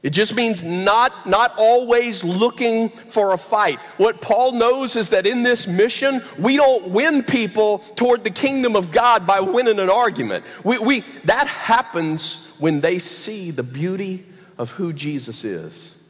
It 0.00 0.10
just 0.10 0.36
means 0.36 0.62
not, 0.62 1.26
not 1.26 1.54
always 1.58 2.22
looking 2.22 2.88
for 2.88 3.32
a 3.32 3.38
fight. 3.38 3.80
What 3.96 4.20
Paul 4.20 4.52
knows 4.52 4.94
is 4.94 5.08
that 5.08 5.26
in 5.26 5.42
this 5.42 5.66
mission, 5.66 6.22
we 6.38 6.56
don't 6.56 6.88
win 6.88 7.24
people 7.24 7.78
toward 7.78 8.22
the 8.22 8.30
kingdom 8.30 8.76
of 8.76 8.92
God 8.92 9.26
by 9.26 9.40
winning 9.40 9.80
an 9.80 9.90
argument. 9.90 10.44
We, 10.62 10.78
we, 10.78 11.00
that 11.24 11.48
happens 11.48 12.54
when 12.60 12.80
they 12.80 13.00
see 13.00 13.50
the 13.50 13.64
beauty 13.64 14.24
of 14.56 14.70
who 14.70 14.92
Jesus 14.92 15.44
is. 15.44 16.00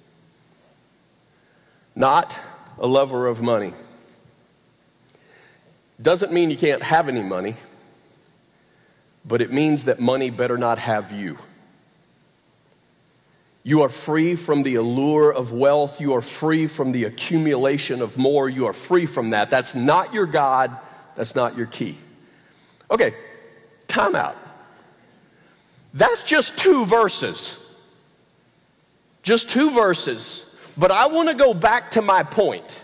Not 1.97 2.39
a 2.79 2.87
lover 2.87 3.27
of 3.27 3.41
money. 3.41 3.73
Doesn't 6.01 6.33
mean 6.33 6.51
you 6.51 6.57
can't 6.57 6.83
have 6.83 7.09
any 7.09 7.23
money, 7.23 7.55
but 9.25 9.41
it 9.41 9.53
means 9.53 9.85
that 9.85 9.99
money 9.99 10.31
better 10.31 10.57
not 10.57 10.79
have 10.79 11.13
you. 11.13 11.39
You 13.65 13.83
are 13.83 13.89
free 13.89 14.35
from 14.35 14.63
the 14.63 14.77
allure 14.77 15.31
of 15.31 15.53
wealth. 15.53 16.01
You 16.01 16.15
are 16.15 16.23
free 16.23 16.69
from 16.69 16.93
the 16.93 17.05
accumulation 17.05 18.01
of 18.01 18.17
more. 18.17 18.49
You 18.49 18.67
are 18.67 18.73
free 18.73 19.07
from 19.07 19.31
that. 19.31 19.51
That's 19.51 19.75
not 19.75 20.15
your 20.15 20.27
God. 20.27 20.75
That's 21.17 21.35
not 21.35 21.57
your 21.57 21.67
key. 21.67 21.97
Okay, 22.91 23.13
time 23.89 24.15
out. 24.15 24.37
That's 25.93 26.23
just 26.23 26.59
two 26.59 26.87
verses. 26.87 27.65
Just 29.23 29.51
two 29.51 29.71
verses. 29.73 30.57
But 30.77 30.91
I 30.91 31.09
want 31.09 31.29
to 31.29 31.35
go 31.35 31.53
back 31.53 31.91
to 31.91 32.03
my 32.03 32.23
point. 32.23 32.83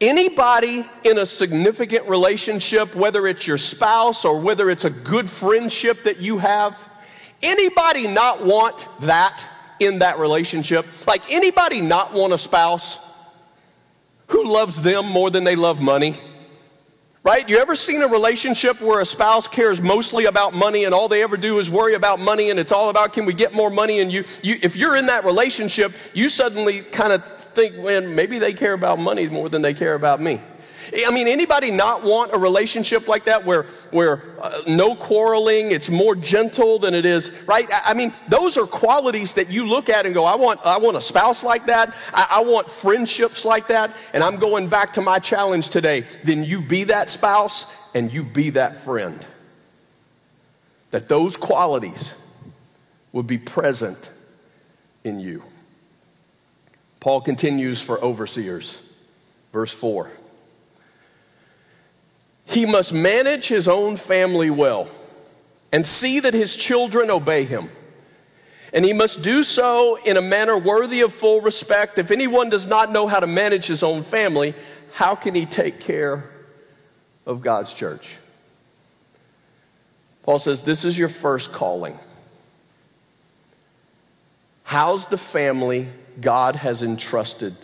Anybody 0.00 0.84
in 1.04 1.18
a 1.18 1.26
significant 1.26 2.08
relationship, 2.08 2.94
whether 2.94 3.26
it's 3.26 3.46
your 3.46 3.58
spouse 3.58 4.24
or 4.24 4.40
whether 4.40 4.70
it's 4.70 4.84
a 4.84 4.90
good 4.90 5.28
friendship 5.28 6.04
that 6.04 6.18
you 6.18 6.38
have, 6.38 6.88
Anybody 7.42 8.08
not 8.08 8.44
want 8.44 8.88
that 9.02 9.46
in 9.78 10.00
that 10.00 10.18
relationship? 10.18 10.86
Like 11.06 11.32
anybody 11.32 11.80
not 11.80 12.12
want 12.12 12.32
a 12.32 12.38
spouse 12.38 12.98
who 14.28 14.52
loves 14.52 14.82
them 14.82 15.06
more 15.06 15.30
than 15.30 15.44
they 15.44 15.54
love 15.54 15.80
money? 15.80 16.14
Right? 17.22 17.48
You 17.48 17.58
ever 17.58 17.74
seen 17.74 18.02
a 18.02 18.08
relationship 18.08 18.80
where 18.80 19.00
a 19.00 19.04
spouse 19.04 19.46
cares 19.46 19.82
mostly 19.82 20.24
about 20.24 20.54
money 20.54 20.84
and 20.84 20.94
all 20.94 21.08
they 21.08 21.22
ever 21.22 21.36
do 21.36 21.58
is 21.58 21.70
worry 21.70 21.94
about 21.94 22.18
money 22.18 22.50
and 22.50 22.58
it's 22.58 22.72
all 22.72 22.90
about 22.90 23.12
can 23.12 23.26
we 23.26 23.34
get 23.34 23.52
more 23.52 23.70
money 23.70 24.00
and 24.00 24.10
you, 24.10 24.24
you 24.42 24.58
if 24.62 24.76
you're 24.76 24.96
in 24.96 25.06
that 25.06 25.24
relationship, 25.24 25.92
you 26.14 26.28
suddenly 26.28 26.80
kind 26.80 27.12
of 27.12 27.22
think, 27.58 27.84
man, 27.84 28.14
maybe 28.14 28.38
they 28.38 28.52
care 28.52 28.72
about 28.72 29.00
money 29.00 29.28
more 29.28 29.48
than 29.48 29.62
they 29.62 29.74
care 29.74 29.94
about 29.94 30.20
me. 30.20 30.40
I 31.06 31.10
mean, 31.10 31.28
anybody 31.28 31.70
not 31.70 32.02
want 32.02 32.32
a 32.32 32.38
relationship 32.38 33.08
like 33.08 33.24
that 33.24 33.44
where, 33.44 33.64
where 33.90 34.22
uh, 34.40 34.62
no 34.66 34.94
quarreling, 34.94 35.72
it's 35.72 35.90
more 35.90 36.14
gentle 36.14 36.78
than 36.78 36.94
it 36.94 37.04
is, 37.04 37.42
right? 37.46 37.66
I, 37.70 37.90
I, 37.90 37.94
mean, 37.94 38.14
those 38.28 38.56
are 38.56 38.64
qualities 38.64 39.34
that 39.34 39.50
you 39.50 39.66
look 39.66 39.90
at 39.90 40.06
and 40.06 40.14
go, 40.14 40.24
I 40.24 40.36
want, 40.36 40.60
I 40.64 40.78
want 40.78 40.96
a 40.96 41.00
spouse 41.00 41.44
like 41.44 41.66
that. 41.66 41.94
I, 42.14 42.26
I 42.30 42.40
want 42.40 42.70
friendships 42.70 43.44
like 43.44 43.66
that. 43.68 43.94
And 44.14 44.22
I'm 44.22 44.36
going 44.36 44.68
back 44.68 44.94
to 44.94 45.02
my 45.02 45.18
challenge 45.18 45.68
today. 45.68 46.04
Then 46.24 46.44
you 46.44 46.62
be 46.62 46.84
that 46.84 47.08
spouse 47.08 47.94
and 47.94 48.10
you 48.10 48.22
be 48.22 48.50
that 48.50 48.76
friend. 48.76 49.26
That 50.90 51.08
those 51.08 51.36
qualities 51.36 52.14
would 53.12 53.26
be 53.26 53.36
present 53.36 54.10
in 55.04 55.20
you. 55.20 55.42
Paul 57.08 57.22
continues 57.22 57.80
for 57.80 57.98
overseers. 58.04 58.82
Verse 59.50 59.72
4. 59.72 60.10
He 62.44 62.66
must 62.66 62.92
manage 62.92 63.48
his 63.48 63.66
own 63.66 63.96
family 63.96 64.50
well 64.50 64.90
and 65.72 65.86
see 65.86 66.20
that 66.20 66.34
his 66.34 66.54
children 66.54 67.08
obey 67.08 67.44
him. 67.44 67.70
And 68.74 68.84
he 68.84 68.92
must 68.92 69.22
do 69.22 69.42
so 69.42 69.96
in 70.04 70.18
a 70.18 70.20
manner 70.20 70.58
worthy 70.58 71.00
of 71.00 71.14
full 71.14 71.40
respect. 71.40 71.96
If 71.96 72.10
anyone 72.10 72.50
does 72.50 72.68
not 72.68 72.92
know 72.92 73.06
how 73.06 73.20
to 73.20 73.26
manage 73.26 73.64
his 73.64 73.82
own 73.82 74.02
family, 74.02 74.54
how 74.92 75.14
can 75.14 75.34
he 75.34 75.46
take 75.46 75.80
care 75.80 76.28
of 77.24 77.40
God's 77.40 77.72
church? 77.72 78.18
Paul 80.24 80.38
says, 80.38 80.60
This 80.60 80.84
is 80.84 80.98
your 80.98 81.08
first 81.08 81.54
calling. 81.54 81.98
How's 84.64 85.06
the 85.06 85.16
family 85.16 85.88
God 86.20 86.56
has 86.56 86.82
entrusted 86.82 87.54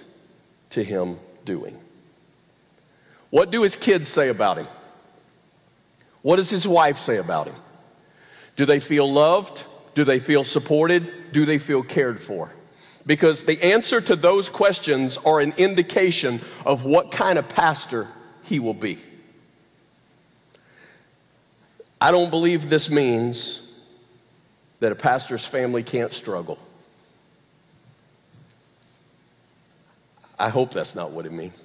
to 0.70 0.82
him 0.82 1.18
doing? 1.44 1.76
What 3.30 3.50
do 3.50 3.62
his 3.62 3.76
kids 3.76 4.08
say 4.08 4.28
about 4.28 4.58
him? 4.58 4.66
What 6.22 6.36
does 6.36 6.50
his 6.50 6.66
wife 6.66 6.98
say 6.98 7.18
about 7.18 7.48
him? 7.48 7.56
Do 8.56 8.64
they 8.64 8.80
feel 8.80 9.10
loved? 9.10 9.64
Do 9.94 10.04
they 10.04 10.18
feel 10.18 10.44
supported? 10.44 11.32
Do 11.32 11.44
they 11.44 11.58
feel 11.58 11.82
cared 11.82 12.20
for? 12.20 12.50
Because 13.06 13.44
the 13.44 13.62
answer 13.62 14.00
to 14.00 14.16
those 14.16 14.48
questions 14.48 15.18
are 15.18 15.40
an 15.40 15.52
indication 15.58 16.40
of 16.64 16.84
what 16.84 17.12
kind 17.12 17.38
of 17.38 17.48
pastor 17.48 18.06
he 18.44 18.60
will 18.60 18.74
be. 18.74 18.98
I 22.00 22.10
don't 22.10 22.30
believe 22.30 22.68
this 22.68 22.90
means 22.90 23.60
that 24.80 24.92
a 24.92 24.94
pastor's 24.94 25.46
family 25.46 25.82
can't 25.82 26.12
struggle. 26.12 26.58
I 30.38 30.48
hope 30.48 30.72
that's 30.72 30.94
not 30.94 31.10
what 31.10 31.26
it 31.26 31.32
means. 31.32 31.60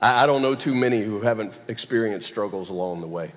I 0.00 0.26
don't 0.26 0.42
know 0.42 0.56
too 0.56 0.74
many 0.74 1.00
who 1.02 1.20
haven't 1.20 1.58
experienced 1.68 2.26
struggles 2.26 2.70
along 2.70 3.02
the 3.02 3.06
way. 3.06 3.30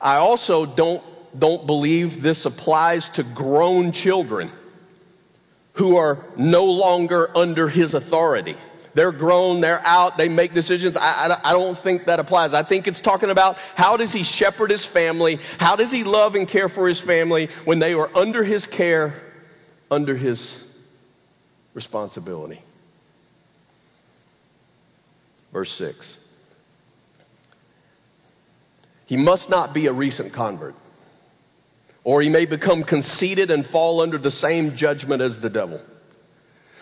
I 0.00 0.16
also 0.16 0.66
don't, 0.66 1.02
don't 1.36 1.66
believe 1.66 2.22
this 2.22 2.46
applies 2.46 3.10
to 3.10 3.24
grown 3.24 3.90
children 3.90 4.50
who 5.72 5.96
are 5.96 6.24
no 6.36 6.66
longer 6.66 7.36
under 7.36 7.68
his 7.68 7.94
authority. 7.94 8.54
They're 8.94 9.10
grown, 9.10 9.60
they're 9.60 9.84
out, 9.84 10.16
they 10.16 10.28
make 10.28 10.54
decisions. 10.54 10.96
I, 10.96 11.02
I, 11.02 11.40
I, 11.46 11.52
don't 11.52 11.76
think 11.76 12.04
that 12.04 12.20
applies. 12.20 12.54
I 12.54 12.62
think 12.62 12.86
it's 12.86 13.00
talking 13.00 13.30
about 13.30 13.58
how 13.74 13.96
does 13.96 14.12
he 14.12 14.22
shepherd 14.22 14.70
his 14.70 14.86
family? 14.86 15.40
How 15.58 15.74
does 15.74 15.90
he 15.90 16.04
love 16.04 16.36
and 16.36 16.46
care 16.46 16.68
for 16.68 16.86
his 16.86 17.00
family 17.00 17.46
when 17.64 17.80
they 17.80 17.94
are 17.94 18.08
under 18.16 18.44
his 18.44 18.68
care, 18.68 19.12
under 19.90 20.14
his 20.14 20.63
responsibility? 21.74 22.60
Verse 25.52 25.70
6. 25.72 26.20
He 29.06 29.16
must 29.16 29.50
not 29.50 29.74
be 29.74 29.86
a 29.86 29.92
recent 29.92 30.32
convert, 30.32 30.74
or 32.02 32.22
he 32.22 32.28
may 32.28 32.46
become 32.46 32.82
conceited 32.82 33.50
and 33.50 33.66
fall 33.66 34.00
under 34.00 34.18
the 34.18 34.30
same 34.30 34.74
judgment 34.74 35.20
as 35.20 35.40
the 35.40 35.50
devil. 35.50 35.80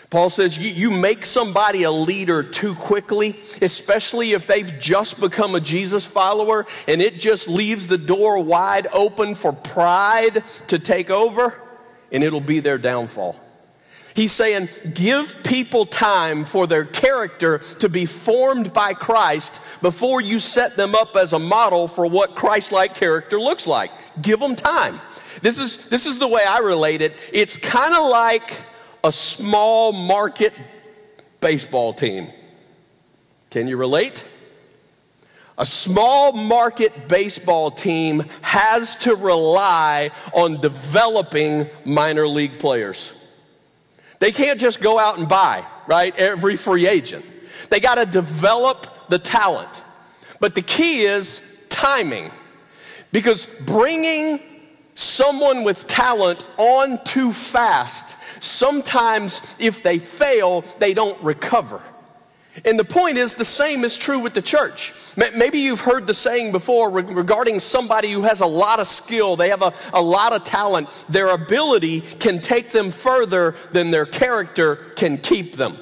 Paul 0.09 0.29
says 0.29 0.59
you, 0.59 0.91
make 0.91 1.25
somebody 1.25 1.85
a 1.85 1.91
leader 1.91 2.43
too 2.43 2.75
quickly, 2.75 3.31
especially 3.63 4.33
if 4.33 4.47
they've 4.47 4.79
just 4.79 5.19
become 5.19 5.55
a 5.55 5.61
Jesus 5.61 6.07
follower 6.07 6.67
and 6.87 7.01
it 7.01 7.19
just 7.19 7.49
leaves 7.49 7.87
the 7.87 7.97
door 7.97 8.39
wide 8.45 8.87
open 8.93 9.35
for 9.35 9.55
pride 9.55 10.45
to 10.69 10.79
take 10.79 11.09
over, 11.09 11.59
and 12.13 12.23
it'll 12.23 12.43
be 12.43 12.61
their 12.61 12.77
downfall. 12.77 13.37
He's 14.14 14.33
saying, 14.33 14.68
give 14.92 15.42
people 15.42 15.87
time 15.87 16.44
for 16.44 16.66
their 16.66 16.85
character 16.85 17.59
to 17.79 17.88
be 17.88 18.05
formed 18.05 18.72
by 18.72 18.92
Christ 18.92 19.81
before 19.81 20.20
you 20.20 20.38
set 20.38 20.77
them 20.77 20.94
up 20.94 21.16
as 21.16 21.33
a 21.33 21.38
model 21.38 21.88
for 21.88 22.07
what 22.07 22.35
Christ 22.35 22.72
like 22.72 22.94
character 22.94 23.40
looks 23.40 23.66
like. 23.66 23.90
Give 24.20 24.38
them 24.38 24.55
time. 24.55 25.01
This 25.40 25.59
is, 25.59 25.88
this 25.88 26.07
is 26.07 26.18
the 26.18 26.29
way 26.29 26.42
I 26.46 26.59
relate 26.59 27.01
it. 27.01 27.16
It's 27.33 27.57
kind 27.57 27.94
of 27.94 28.11
like 28.11 28.53
a 29.03 29.11
small 29.11 29.92
market 29.92 30.53
baseball 31.40 31.94
team. 31.94 32.29
Can 33.51 33.66
you 33.66 33.77
relate? 33.79 34.29
A 35.57 35.66
small 35.66 36.33
market 36.33 37.09
baseball 37.09 37.70
team 37.70 38.25
has 38.42 38.96
to 38.98 39.14
rely 39.14 40.11
on 40.33 40.61
developing 40.61 41.66
minor 41.85 42.27
league 42.29 42.59
players. 42.59 43.18
They 44.23 44.31
can't 44.31 44.61
just 44.61 44.81
go 44.81 45.01
out 45.01 45.19
and 45.19 45.29
buy, 45.29 45.67
right? 45.89 46.17
Every 46.17 46.55
free 46.55 46.87
agent. 46.87 47.25
They 47.71 47.81
got 47.81 47.97
to 47.97 48.07
develop 48.07 49.09
the 49.09 49.19
talent. 49.19 49.83
But 50.39 50.55
the 50.55 50.63
key 50.63 51.01
is 51.01 51.67
timing. 51.69 52.31
Because 53.11 53.47
bringing 53.67 54.39
someone 54.95 55.65
with 55.65 55.89
talent 55.89 56.45
on 56.57 57.03
too 57.03 57.33
fast, 57.33 58.41
sometimes 58.41 59.57
if 59.59 59.83
they 59.83 59.99
fail, 59.99 60.61
they 60.79 60.95
don't 60.95 61.21
recover. 61.21 61.81
And 62.65 62.79
the 62.79 62.85
point 62.85 63.17
is, 63.17 63.35
the 63.35 63.45
same 63.45 63.83
is 63.83 63.97
true 63.97 64.19
with 64.19 64.35
the 64.35 64.43
church. 64.43 64.93
Maybe 65.17 65.61
you've 65.61 65.81
heard 65.81 66.07
the 66.07 66.15
saying 66.15 66.53
before 66.53 66.91
regarding 66.91 67.61
somebody 67.61 68.12
who 68.12 68.23
has 68.23 68.41
a 68.41 68.47
lot 68.47 68.79
of 68.79 68.87
skill, 68.87 69.37
they 69.37 69.49
have 69.49 69.62
a, 69.62 69.73
a 69.95 70.03
lot 70.03 70.35
of 70.35 70.45
talent. 70.45 70.88
Their 71.09 71.29
ability 71.29 72.03
can 72.03 72.41
take 72.41 72.71
them 72.71 72.91
further 72.91 73.55
than 73.73 73.91
their 73.91 74.05
character 74.05 74.77
can 74.97 75.17
keep 75.17 75.55
them. 75.55 75.79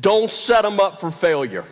Don't 0.00 0.30
set 0.30 0.62
them 0.62 0.80
up 0.80 1.00
for 1.00 1.12
failure. 1.12 1.64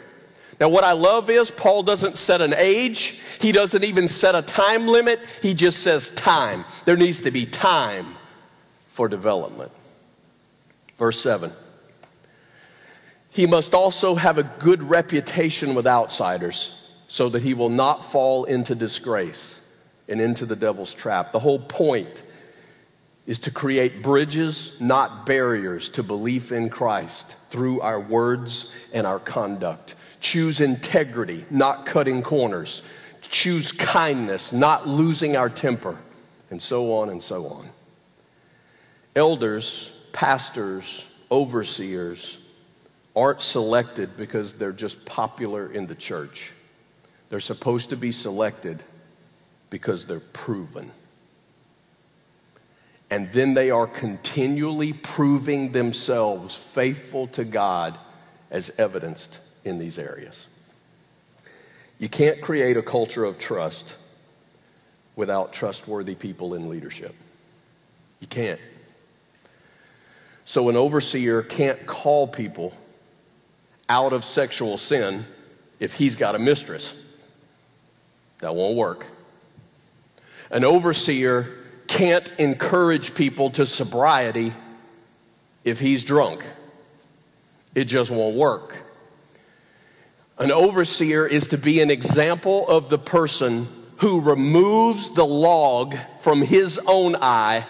Now, 0.61 0.69
what 0.69 0.85
I 0.85 0.93
love 0.93 1.29
is 1.29 1.51
Paul 1.51 1.83
doesn't 1.83 2.17
set 2.17 2.41
an 2.41 2.55
age, 2.55 3.23
he 3.41 3.51
doesn't 3.51 3.83
even 3.83 4.07
set 4.07 4.35
a 4.35 4.43
time 4.43 4.87
limit, 4.87 5.19
he 5.43 5.55
just 5.55 5.83
says 5.83 6.11
time. 6.11 6.65
There 6.85 6.97
needs 6.97 7.23
to 7.23 7.31
be 7.31 7.45
time 7.45 8.15
for 8.87 9.09
development. 9.09 9.73
Verse 10.97 11.19
7. 11.21 11.51
He 13.31 13.47
must 13.47 13.75
also 13.75 14.17
have 14.17 14.39
a 14.39 14.43
good 14.43 14.83
reputation 14.83 15.75
with 15.75 15.87
outsiders 15.87 16.77
so 17.07 17.29
that 17.29 17.43
he 17.43 17.55
will 17.55 17.69
not 17.69 18.05
fall 18.05 18.45
into 18.45 18.75
disgrace 18.75 19.57
and 20.09 20.21
into 20.21 20.47
the 20.47 20.57
devil's 20.57 20.93
trap. 20.93 21.33
The 21.33 21.39
whole 21.39 21.61
point 21.61 22.25
is 23.27 23.39
to 23.41 23.51
create 23.53 24.03
bridges, 24.03 24.81
not 24.81 25.25
barriers, 25.27 25.91
to 25.91 26.03
belief 26.03 26.51
in 26.51 26.69
Christ 26.69 27.37
through 27.49 27.81
our 27.81 28.01
words 28.01 28.75
and 28.93 29.07
our 29.07 29.21
conduct. 29.21 29.95
Choose 30.21 30.61
integrity, 30.61 31.45
not 31.51 31.87
cutting 31.87 32.23
corners. 32.23 32.83
Choose 33.23 33.71
kindness, 33.71 34.53
not 34.53 34.89
losing 34.89 35.37
our 35.37 35.49
temper, 35.49 35.97
and 36.51 36.61
so 36.61 36.95
on 36.95 37.11
and 37.11 37.23
so 37.23 37.47
on. 37.47 37.69
Elders, 39.15 40.09
pastors, 40.13 41.09
overseers, 41.31 42.40
aren't 43.15 43.41
selected 43.41 44.17
because 44.17 44.55
they're 44.55 44.73
just 44.73 45.05
popular 45.05 45.71
in 45.71 45.87
the 45.87 45.95
church. 45.95 46.53
They're 47.29 47.41
supposed 47.41 47.91
to 47.91 47.97
be 47.97 48.13
selected 48.13 48.83
because 49.71 50.07
they're 50.07 50.21
proven. 50.21 50.91
And 53.11 53.31
then 53.33 53.55
they 53.55 53.71
are 53.71 53.87
continually 53.87 54.93
proving 54.93 55.73
themselves 55.73 56.55
faithful 56.55 57.27
to 57.29 57.45
God 57.45 57.99
as 58.51 58.71
evidenced 58.79 59.41
in 59.65 59.79
these 59.79 59.99
areas. 59.99 60.49
You 61.99 62.09
can't 62.09 62.41
create 62.41 62.77
a 62.77 62.83
culture 62.83 63.25
of 63.25 63.39
trust 63.39 63.97
without 65.17 65.53
trustworthy 65.53 66.15
people 66.15 66.55
in 66.55 66.69
leadership. 66.69 67.15
You 68.21 68.27
can't. 68.27 68.61
So 70.45 70.69
an 70.69 70.77
overseer 70.77 71.43
can't 71.43 71.85
call 71.87 72.27
people 72.27 72.75
out 73.91 74.13
of 74.13 74.25
sexual 74.25 74.79
sin 74.79 75.25
if 75.81 75.93
he's 75.95 76.17
got 76.17 76.35
a 76.35 76.39
mistress. 76.39 76.97
That 78.39 78.55
won't 78.55 78.77
work. 78.77 79.05
An 80.51 80.65
overseer 80.65 81.49
can't 81.89 82.33
encourage 82.39 83.15
people 83.15 83.51
to 83.51 83.67
sobriety 83.67 84.53
if 85.65 85.81
he's 85.81 86.05
drunk. 86.05 86.45
It 87.75 87.85
just 87.85 88.11
won't 88.11 88.37
work. 88.37 88.81
An 90.39 90.53
overseer 90.53 91.27
is 91.27 91.49
to 91.49 91.59
be 91.59 91.81
an 91.81 91.91
example 91.91 92.67
of 92.69 92.89
the 92.89 92.99
person 92.99 93.67
who 93.99 94.21
removes 94.21 95.11
the 95.11 95.27
log 95.27 95.97
from 96.21 96.43
his 96.43 96.81
own 96.87 97.17
eye 97.17 97.67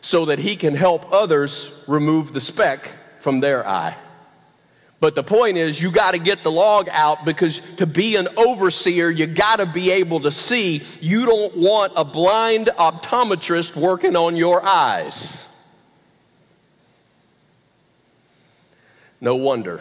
so 0.00 0.26
that 0.26 0.38
he 0.38 0.56
can 0.56 0.74
help 0.74 1.12
others 1.12 1.84
remove 1.86 2.32
the 2.32 2.40
speck 2.40 2.86
from 3.18 3.40
their 3.40 3.66
eye. 3.66 3.96
But 5.04 5.14
the 5.14 5.22
point 5.22 5.58
is, 5.58 5.82
you 5.82 5.90
got 5.90 6.14
to 6.14 6.18
get 6.18 6.42
the 6.42 6.50
log 6.50 6.88
out 6.90 7.26
because 7.26 7.60
to 7.76 7.86
be 7.86 8.16
an 8.16 8.26
overseer, 8.38 9.10
you 9.10 9.26
got 9.26 9.56
to 9.56 9.66
be 9.66 9.90
able 9.90 10.20
to 10.20 10.30
see. 10.30 10.80
You 11.02 11.26
don't 11.26 11.54
want 11.58 11.92
a 11.94 12.06
blind 12.06 12.70
optometrist 12.78 13.76
working 13.76 14.16
on 14.16 14.34
your 14.34 14.64
eyes. 14.64 15.46
No 19.20 19.36
wonder 19.36 19.78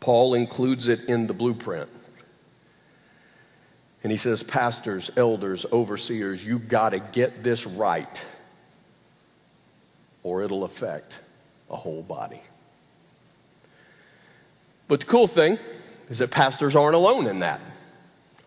Paul 0.00 0.34
includes 0.34 0.88
it 0.88 1.04
in 1.04 1.28
the 1.28 1.32
blueprint. 1.32 1.88
And 4.02 4.10
he 4.10 4.18
says, 4.18 4.42
Pastors, 4.42 5.12
elders, 5.16 5.64
overseers, 5.72 6.44
you 6.44 6.58
got 6.58 6.88
to 6.88 6.98
get 6.98 7.44
this 7.44 7.68
right, 7.68 8.36
or 10.24 10.42
it'll 10.42 10.64
affect 10.64 11.20
a 11.70 11.76
whole 11.76 12.02
body. 12.02 12.40
But 14.90 14.98
the 14.98 15.06
cool 15.06 15.28
thing 15.28 15.56
is 16.08 16.18
that 16.18 16.32
pastors 16.32 16.74
aren't 16.74 16.96
alone 16.96 17.28
in 17.28 17.38
that. 17.38 17.60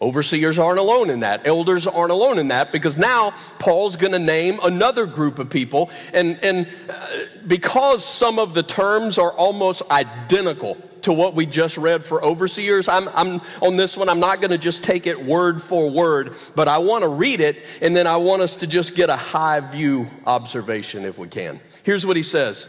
Overseers 0.01 0.59
aren't 0.59 0.77
alone 0.77 1.09
in 1.09 1.21
that. 1.21 1.47
Elders 1.47 1.87
aren't 1.87 2.11
alone 2.11 2.37
in 2.37 2.49
that 2.49 2.73
because 2.73 2.97
now 2.97 3.31
Paul's 3.59 3.95
going 3.95 4.11
to 4.11 4.19
name 4.19 4.59
another 4.61 5.05
group 5.05 5.39
of 5.39 5.49
people. 5.49 5.89
And, 6.13 6.37
and 6.43 6.67
uh, 6.89 7.07
because 7.47 8.03
some 8.03 8.39
of 8.39 8.53
the 8.53 8.61
terms 8.61 9.17
are 9.17 9.31
almost 9.31 9.89
identical 9.89 10.75
to 11.03 11.13
what 11.13 11.33
we 11.33 11.45
just 11.45 11.77
read 11.77 12.03
for 12.03 12.21
overseers, 12.21 12.89
I'm, 12.89 13.07
I'm 13.13 13.39
on 13.61 13.77
this 13.77 13.95
one, 13.95 14.09
I'm 14.09 14.19
not 14.19 14.41
going 14.41 14.51
to 14.51 14.57
just 14.57 14.83
take 14.83 15.07
it 15.07 15.23
word 15.23 15.61
for 15.61 15.89
word, 15.89 16.35
but 16.57 16.67
I 16.67 16.79
want 16.79 17.03
to 17.03 17.07
read 17.07 17.39
it 17.39 17.63
and 17.81 17.95
then 17.95 18.05
I 18.05 18.17
want 18.17 18.41
us 18.41 18.57
to 18.57 18.67
just 18.67 18.95
get 18.95 19.09
a 19.09 19.15
high 19.15 19.61
view 19.61 20.07
observation 20.27 21.05
if 21.05 21.17
we 21.17 21.29
can. 21.29 21.61
Here's 21.83 22.05
what 22.05 22.17
he 22.17 22.23
says, 22.23 22.67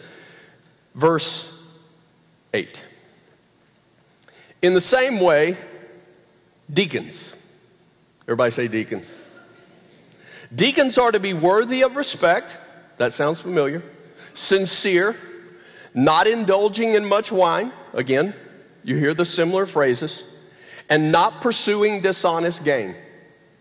verse 0.94 1.50
8. 2.52 2.84
In 4.64 4.72
the 4.72 4.80
same 4.80 5.20
way, 5.20 5.58
deacons. 6.72 7.36
Everybody 8.22 8.50
say 8.50 8.66
deacons. 8.66 9.14
Deacons 10.54 10.96
are 10.96 11.12
to 11.12 11.20
be 11.20 11.34
worthy 11.34 11.82
of 11.82 11.96
respect. 11.96 12.58
That 12.96 13.12
sounds 13.12 13.42
familiar. 13.42 13.82
Sincere, 14.32 15.16
not 15.92 16.26
indulging 16.26 16.94
in 16.94 17.04
much 17.04 17.30
wine. 17.30 17.72
Again, 17.92 18.32
you 18.82 18.96
hear 18.96 19.12
the 19.12 19.26
similar 19.26 19.66
phrases. 19.66 20.24
And 20.88 21.12
not 21.12 21.42
pursuing 21.42 22.00
dishonest 22.00 22.64
gain. 22.64 22.94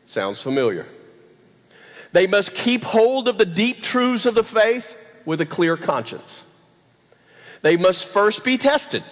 Sounds 0.05 0.41
familiar. 0.41 0.85
They 2.13 2.27
must 2.27 2.55
keep 2.55 2.85
hold 2.85 3.27
of 3.27 3.37
the 3.37 3.45
deep 3.45 3.81
truths 3.81 4.25
of 4.25 4.35
the 4.35 4.43
faith 4.45 4.97
with 5.25 5.41
a 5.41 5.45
clear 5.45 5.75
conscience. 5.75 6.45
They 7.61 7.75
must 7.75 8.07
first 8.07 8.45
be 8.45 8.57
tested 8.57 9.03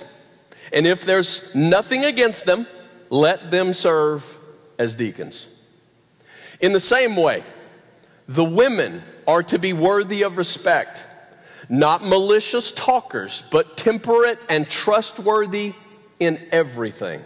and 0.71 0.87
if 0.87 1.03
there's 1.03 1.53
nothing 1.53 2.05
against 2.05 2.45
them, 2.45 2.65
let 3.09 3.51
them 3.51 3.73
serve 3.73 4.37
as 4.79 4.95
deacons. 4.95 5.47
In 6.59 6.73
the 6.73 6.79
same 6.79 7.15
way, 7.15 7.43
the 8.27 8.43
women 8.43 9.03
are 9.27 9.43
to 9.43 9.59
be 9.59 9.73
worthy 9.73 10.23
of 10.23 10.37
respect, 10.37 11.05
not 11.69 12.03
malicious 12.03 12.71
talkers, 12.71 13.43
but 13.51 13.77
temperate 13.77 14.39
and 14.49 14.69
trustworthy 14.69 15.73
in 16.19 16.39
everything. 16.51 17.21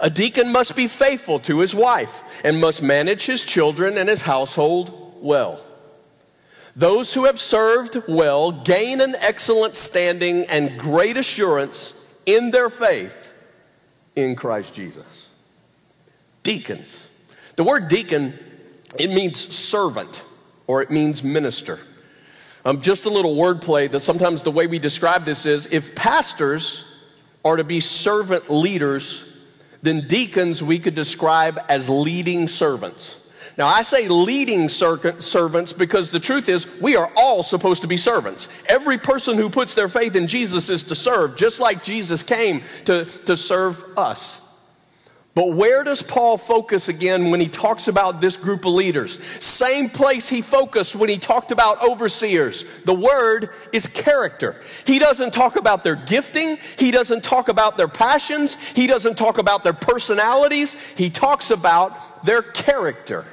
A 0.00 0.10
deacon 0.10 0.50
must 0.50 0.76
be 0.76 0.88
faithful 0.88 1.38
to 1.40 1.60
his 1.60 1.74
wife 1.74 2.42
and 2.44 2.60
must 2.60 2.82
manage 2.82 3.24
his 3.24 3.44
children 3.44 3.96
and 3.96 4.08
his 4.08 4.22
household 4.22 5.14
well. 5.22 5.60
Those 6.76 7.14
who 7.14 7.24
have 7.24 7.38
served 7.38 8.02
well 8.08 8.50
gain 8.50 9.00
an 9.00 9.14
excellent 9.20 9.76
standing 9.76 10.44
and 10.46 10.78
great 10.78 11.16
assurance 11.16 12.03
in 12.26 12.50
their 12.50 12.68
faith 12.68 13.32
in 14.16 14.36
Christ 14.36 14.74
Jesus. 14.74 15.30
Deacons. 16.42 17.10
The 17.56 17.64
word 17.64 17.88
deacon, 17.88 18.38
it 18.98 19.10
means 19.10 19.38
servant 19.38 20.24
or 20.66 20.82
it 20.82 20.90
means 20.90 21.22
minister. 21.22 21.78
Um, 22.64 22.80
just 22.80 23.04
a 23.04 23.10
little 23.10 23.36
wordplay 23.36 23.90
that 23.90 24.00
sometimes 24.00 24.42
the 24.42 24.50
way 24.50 24.66
we 24.66 24.78
describe 24.78 25.24
this 25.24 25.44
is 25.44 25.70
if 25.72 25.94
pastors 25.94 26.90
are 27.44 27.56
to 27.56 27.64
be 27.64 27.80
servant 27.80 28.50
leaders, 28.50 29.38
then 29.82 30.06
deacons 30.06 30.62
we 30.62 30.78
could 30.78 30.94
describe 30.94 31.60
as 31.68 31.90
leading 31.90 32.48
servants. 32.48 33.23
Now, 33.56 33.68
I 33.68 33.82
say 33.82 34.08
leading 34.08 34.68
servants 34.68 35.72
because 35.72 36.10
the 36.10 36.18
truth 36.18 36.48
is, 36.48 36.80
we 36.80 36.96
are 36.96 37.10
all 37.16 37.42
supposed 37.44 37.82
to 37.82 37.88
be 37.88 37.96
servants. 37.96 38.64
Every 38.68 38.98
person 38.98 39.36
who 39.36 39.48
puts 39.48 39.74
their 39.74 39.88
faith 39.88 40.16
in 40.16 40.26
Jesus 40.26 40.70
is 40.70 40.82
to 40.84 40.96
serve, 40.96 41.36
just 41.36 41.60
like 41.60 41.82
Jesus 41.82 42.24
came 42.24 42.62
to, 42.86 43.04
to 43.04 43.36
serve 43.36 43.82
us. 43.96 44.40
But 45.36 45.52
where 45.52 45.82
does 45.82 46.00
Paul 46.00 46.38
focus 46.38 46.88
again 46.88 47.32
when 47.32 47.40
he 47.40 47.48
talks 47.48 47.88
about 47.88 48.20
this 48.20 48.36
group 48.36 48.64
of 48.64 48.72
leaders? 48.72 49.22
Same 49.42 49.88
place 49.90 50.28
he 50.28 50.40
focused 50.40 50.94
when 50.94 51.08
he 51.08 51.18
talked 51.18 51.50
about 51.50 51.82
overseers. 51.82 52.64
The 52.84 52.94
word 52.94 53.50
is 53.72 53.88
character. 53.88 54.54
He 54.86 55.00
doesn't 55.00 55.34
talk 55.34 55.56
about 55.56 55.82
their 55.82 55.96
gifting, 55.96 56.56
he 56.78 56.92
doesn't 56.92 57.24
talk 57.24 57.48
about 57.48 57.76
their 57.76 57.88
passions, 57.88 58.54
he 58.70 58.86
doesn't 58.86 59.16
talk 59.16 59.38
about 59.38 59.64
their 59.64 59.72
personalities, 59.72 60.74
he 60.90 61.10
talks 61.10 61.50
about 61.50 62.24
their 62.24 62.42
character. 62.42 63.24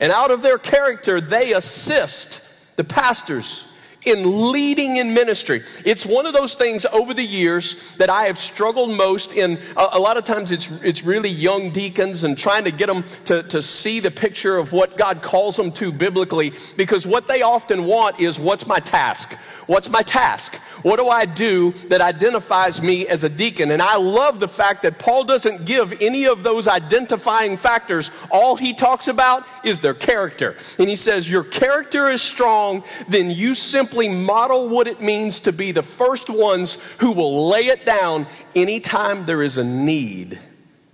And 0.00 0.12
out 0.12 0.30
of 0.30 0.42
their 0.42 0.58
character, 0.58 1.20
they 1.20 1.52
assist 1.52 2.76
the 2.76 2.84
pastors 2.84 3.70
in 4.06 4.50
leading 4.50 4.96
in 4.96 5.12
ministry. 5.12 5.62
It's 5.84 6.06
one 6.06 6.26
of 6.26 6.32
those 6.32 6.54
things 6.54 6.86
over 6.86 7.12
the 7.12 7.22
years 7.22 7.94
that 7.96 8.08
I 8.08 8.24
have 8.24 8.38
struggled 8.38 8.90
most 8.90 9.34
in. 9.34 9.58
A, 9.76 9.88
a, 9.92 9.98
lot 9.98 10.16
of 10.16 10.24
times 10.24 10.52
it's, 10.52 10.82
it's 10.82 11.04
really 11.04 11.28
young 11.28 11.70
deacons 11.70 12.24
and 12.24 12.36
trying 12.36 12.64
to 12.64 12.70
get 12.70 12.86
them 12.86 13.04
to, 13.26 13.42
to 13.44 13.60
see 13.60 14.00
the 14.00 14.10
picture 14.10 14.56
of 14.56 14.72
what 14.72 14.96
God 14.96 15.20
calls 15.20 15.56
them 15.56 15.70
to 15.72 15.92
biblically 15.92 16.52
because 16.76 17.06
what 17.06 17.28
they 17.28 17.42
often 17.42 17.84
want 17.84 18.20
is 18.20 18.38
what's 18.38 18.66
my 18.66 18.78
task? 18.78 19.34
What's 19.66 19.90
my 19.90 20.02
task? 20.02 20.58
What 20.82 20.96
do 20.96 21.08
I 21.08 21.26
do 21.26 21.72
that 21.88 22.00
identifies 22.00 22.80
me 22.80 23.06
as 23.06 23.24
a 23.24 23.28
deacon? 23.28 23.70
And 23.70 23.82
I 23.82 23.96
love 23.96 24.40
the 24.40 24.48
fact 24.48 24.82
that 24.82 24.98
Paul 24.98 25.24
doesn't 25.24 25.66
give 25.66 26.00
any 26.00 26.26
of 26.26 26.42
those 26.42 26.66
identifying 26.66 27.56
factors. 27.56 28.10
All 28.30 28.56
he 28.56 28.72
talks 28.72 29.08
about 29.08 29.46
is 29.64 29.80
their 29.80 29.94
character. 29.94 30.56
And 30.78 30.88
he 30.88 30.96
says, 30.96 31.30
Your 31.30 31.44
character 31.44 32.08
is 32.08 32.22
strong, 32.22 32.84
then 33.08 33.30
you 33.30 33.54
simply 33.54 34.08
model 34.08 34.68
what 34.68 34.86
it 34.86 35.00
means 35.00 35.40
to 35.40 35.52
be 35.52 35.72
the 35.72 35.82
first 35.82 36.30
ones 36.30 36.74
who 36.98 37.12
will 37.12 37.50
lay 37.50 37.66
it 37.66 37.84
down 37.84 38.26
anytime 38.54 39.26
there 39.26 39.42
is 39.42 39.58
a 39.58 39.64
need 39.64 40.38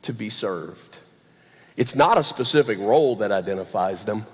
to 0.03 0.13
be 0.13 0.31
served. 0.31 0.99
It's 1.77 1.95
not 1.95 2.17
a 2.19 2.23
specific 2.23 2.79
role 2.79 3.17
that 3.17 3.31
identifies 3.31 4.05
them, 4.05 4.25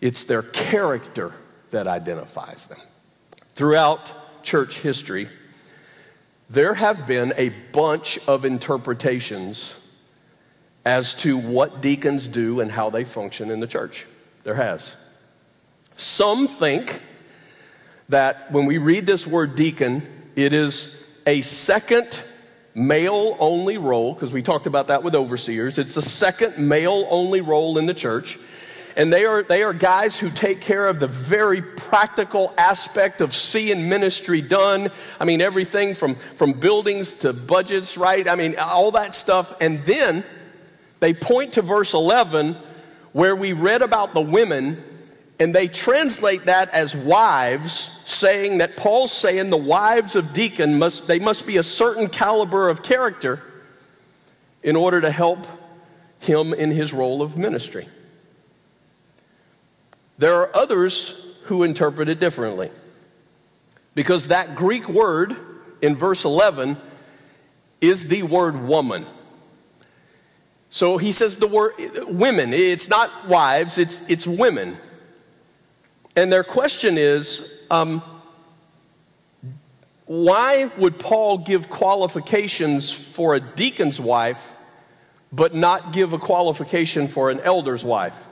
it's 0.00 0.24
their 0.24 0.42
character 0.42 1.32
that 1.70 1.86
identifies 1.86 2.66
them. 2.66 2.78
Throughout 3.54 4.14
church 4.42 4.78
history, 4.78 5.28
there 6.50 6.74
have 6.74 7.06
been 7.06 7.32
a 7.36 7.50
bunch 7.72 8.18
of 8.28 8.44
interpretations 8.44 9.78
as 10.84 11.14
to 11.14 11.38
what 11.38 11.80
deacons 11.80 12.28
do 12.28 12.60
and 12.60 12.70
how 12.70 12.90
they 12.90 13.04
function 13.04 13.50
in 13.50 13.60
the 13.60 13.66
church. 13.66 14.06
There 14.44 14.54
has. 14.54 14.96
Some 15.96 16.48
think 16.48 17.00
that 18.08 18.50
when 18.50 18.66
we 18.66 18.78
read 18.78 19.06
this 19.06 19.26
word 19.26 19.56
deacon, 19.56 20.02
it 20.36 20.52
is 20.52 21.20
a 21.26 21.40
second 21.40 22.22
male 22.74 23.36
only 23.38 23.78
role, 23.78 24.12
because 24.14 24.32
we 24.32 24.42
talked 24.42 24.66
about 24.66 24.88
that 24.88 25.02
with 25.02 25.14
overseers. 25.14 25.78
It's 25.78 25.96
a 25.96 26.02
second 26.02 26.58
male 26.58 27.06
only 27.10 27.40
role 27.40 27.78
in 27.78 27.86
the 27.86 27.94
church. 27.94 28.38
And 28.96 29.12
they 29.12 29.24
are, 29.24 29.42
they 29.42 29.62
are 29.62 29.72
guys 29.72 30.18
who 30.18 30.28
take 30.30 30.60
care 30.60 30.86
of 30.86 31.00
the 31.00 31.06
very 31.06 31.62
practical 31.62 32.52
aspect 32.58 33.20
of 33.20 33.34
seeing 33.34 33.88
ministry 33.88 34.40
done. 34.40 34.90
I 35.18 35.24
mean, 35.24 35.40
everything 35.40 35.94
from, 35.94 36.14
from 36.14 36.52
buildings 36.52 37.14
to 37.16 37.32
budgets, 37.32 37.96
right? 37.96 38.28
I 38.28 38.34
mean, 38.34 38.56
all 38.58 38.90
that 38.92 39.14
stuff. 39.14 39.54
And 39.60 39.82
then 39.84 40.24
they 41.00 41.14
point 41.14 41.54
to 41.54 41.62
verse 41.62 41.94
11 41.94 42.56
where 43.12 43.36
we 43.36 43.52
read 43.52 43.82
about 43.82 44.14
the 44.14 44.20
women 44.20 44.82
and 45.40 45.54
they 45.54 45.66
translate 45.66 46.44
that 46.44 46.68
as 46.70 46.94
wives, 46.94 47.72
saying 48.04 48.58
that 48.58 48.76
Paul's 48.76 49.12
saying 49.12 49.50
the 49.50 49.56
wives 49.56 50.14
of 50.14 50.32
deacon 50.32 50.78
must 50.78 51.08
they 51.08 51.18
must 51.18 51.48
be 51.48 51.56
a 51.56 51.64
certain 51.64 52.08
caliber 52.08 52.68
of 52.68 52.84
character 52.84 53.42
in 54.62 54.76
order 54.76 55.00
to 55.00 55.10
help 55.10 55.46
him 56.20 56.54
in 56.54 56.70
his 56.70 56.92
role 56.92 57.22
of 57.22 57.36
ministry. 57.36 57.88
There 60.18 60.36
are 60.36 60.54
others 60.54 61.38
who 61.44 61.62
interpret 61.62 62.08
it 62.08 62.20
differently. 62.20 62.70
Because 63.94 64.28
that 64.28 64.54
Greek 64.54 64.88
word 64.88 65.36
in 65.82 65.96
verse 65.96 66.24
11 66.24 66.76
is 67.80 68.08
the 68.08 68.22
word 68.22 68.62
woman. 68.62 69.04
So 70.70 70.96
he 70.96 71.12
says 71.12 71.38
the 71.38 71.46
word 71.46 71.72
women, 72.06 72.54
it's 72.54 72.88
not 72.88 73.28
wives, 73.28 73.76
it's, 73.76 74.08
it's 74.08 74.26
women. 74.26 74.76
And 76.16 76.32
their 76.32 76.44
question 76.44 76.96
is 76.96 77.66
um, 77.70 78.02
why 80.06 80.70
would 80.78 80.98
Paul 80.98 81.38
give 81.38 81.68
qualifications 81.68 82.90
for 82.90 83.34
a 83.34 83.40
deacon's 83.40 84.00
wife, 84.00 84.52
but 85.32 85.54
not 85.54 85.92
give 85.92 86.12
a 86.12 86.18
qualification 86.18 87.08
for 87.08 87.30
an 87.30 87.40
elder's 87.40 87.84
wife? 87.84 88.26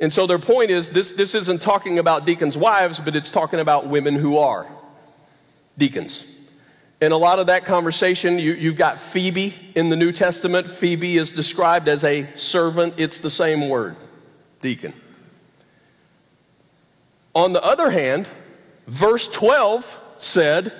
And 0.00 0.12
so 0.12 0.26
their 0.26 0.38
point 0.38 0.70
is 0.70 0.90
this, 0.90 1.12
this 1.12 1.34
isn't 1.34 1.62
talking 1.62 1.98
about 1.98 2.26
deacons' 2.26 2.56
wives, 2.56 3.00
but 3.00 3.14
it's 3.14 3.30
talking 3.30 3.60
about 3.60 3.86
women 3.86 4.14
who 4.14 4.38
are 4.38 4.66
deacons. 5.78 6.30
In 7.00 7.12
a 7.12 7.16
lot 7.16 7.38
of 7.38 7.46
that 7.46 7.64
conversation, 7.64 8.38
you, 8.38 8.52
you've 8.52 8.76
got 8.76 8.98
Phoebe 8.98 9.54
in 9.74 9.88
the 9.88 9.96
New 9.96 10.12
Testament. 10.12 10.70
Phoebe 10.70 11.16
is 11.16 11.32
described 11.32 11.88
as 11.88 12.04
a 12.04 12.26
servant, 12.34 12.94
it's 12.96 13.18
the 13.18 13.30
same 13.30 13.68
word, 13.68 13.96
deacon. 14.60 14.92
On 17.34 17.52
the 17.52 17.62
other 17.62 17.90
hand, 17.90 18.28
verse 18.86 19.28
12 19.28 20.00
said 20.18 20.72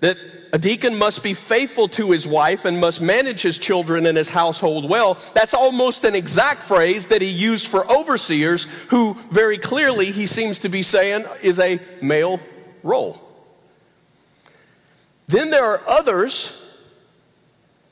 that 0.00 0.16
a 0.52 0.58
deacon 0.58 0.96
must 0.96 1.22
be 1.22 1.34
faithful 1.34 1.88
to 1.88 2.10
his 2.10 2.26
wife 2.26 2.64
and 2.64 2.80
must 2.80 3.00
manage 3.00 3.42
his 3.42 3.58
children 3.58 4.06
and 4.06 4.16
his 4.16 4.30
household 4.30 4.88
well. 4.88 5.18
That's 5.34 5.54
almost 5.54 6.04
an 6.04 6.14
exact 6.14 6.62
phrase 6.62 7.06
that 7.06 7.22
he 7.22 7.28
used 7.28 7.68
for 7.68 7.90
overseers, 7.90 8.64
who 8.88 9.14
very 9.30 9.58
clearly 9.58 10.06
he 10.06 10.26
seems 10.26 10.60
to 10.60 10.68
be 10.68 10.82
saying 10.82 11.24
is 11.42 11.60
a 11.60 11.78
male 12.02 12.40
role. 12.82 13.20
Then 15.28 15.50
there 15.50 15.64
are 15.64 15.82
others 15.88 16.56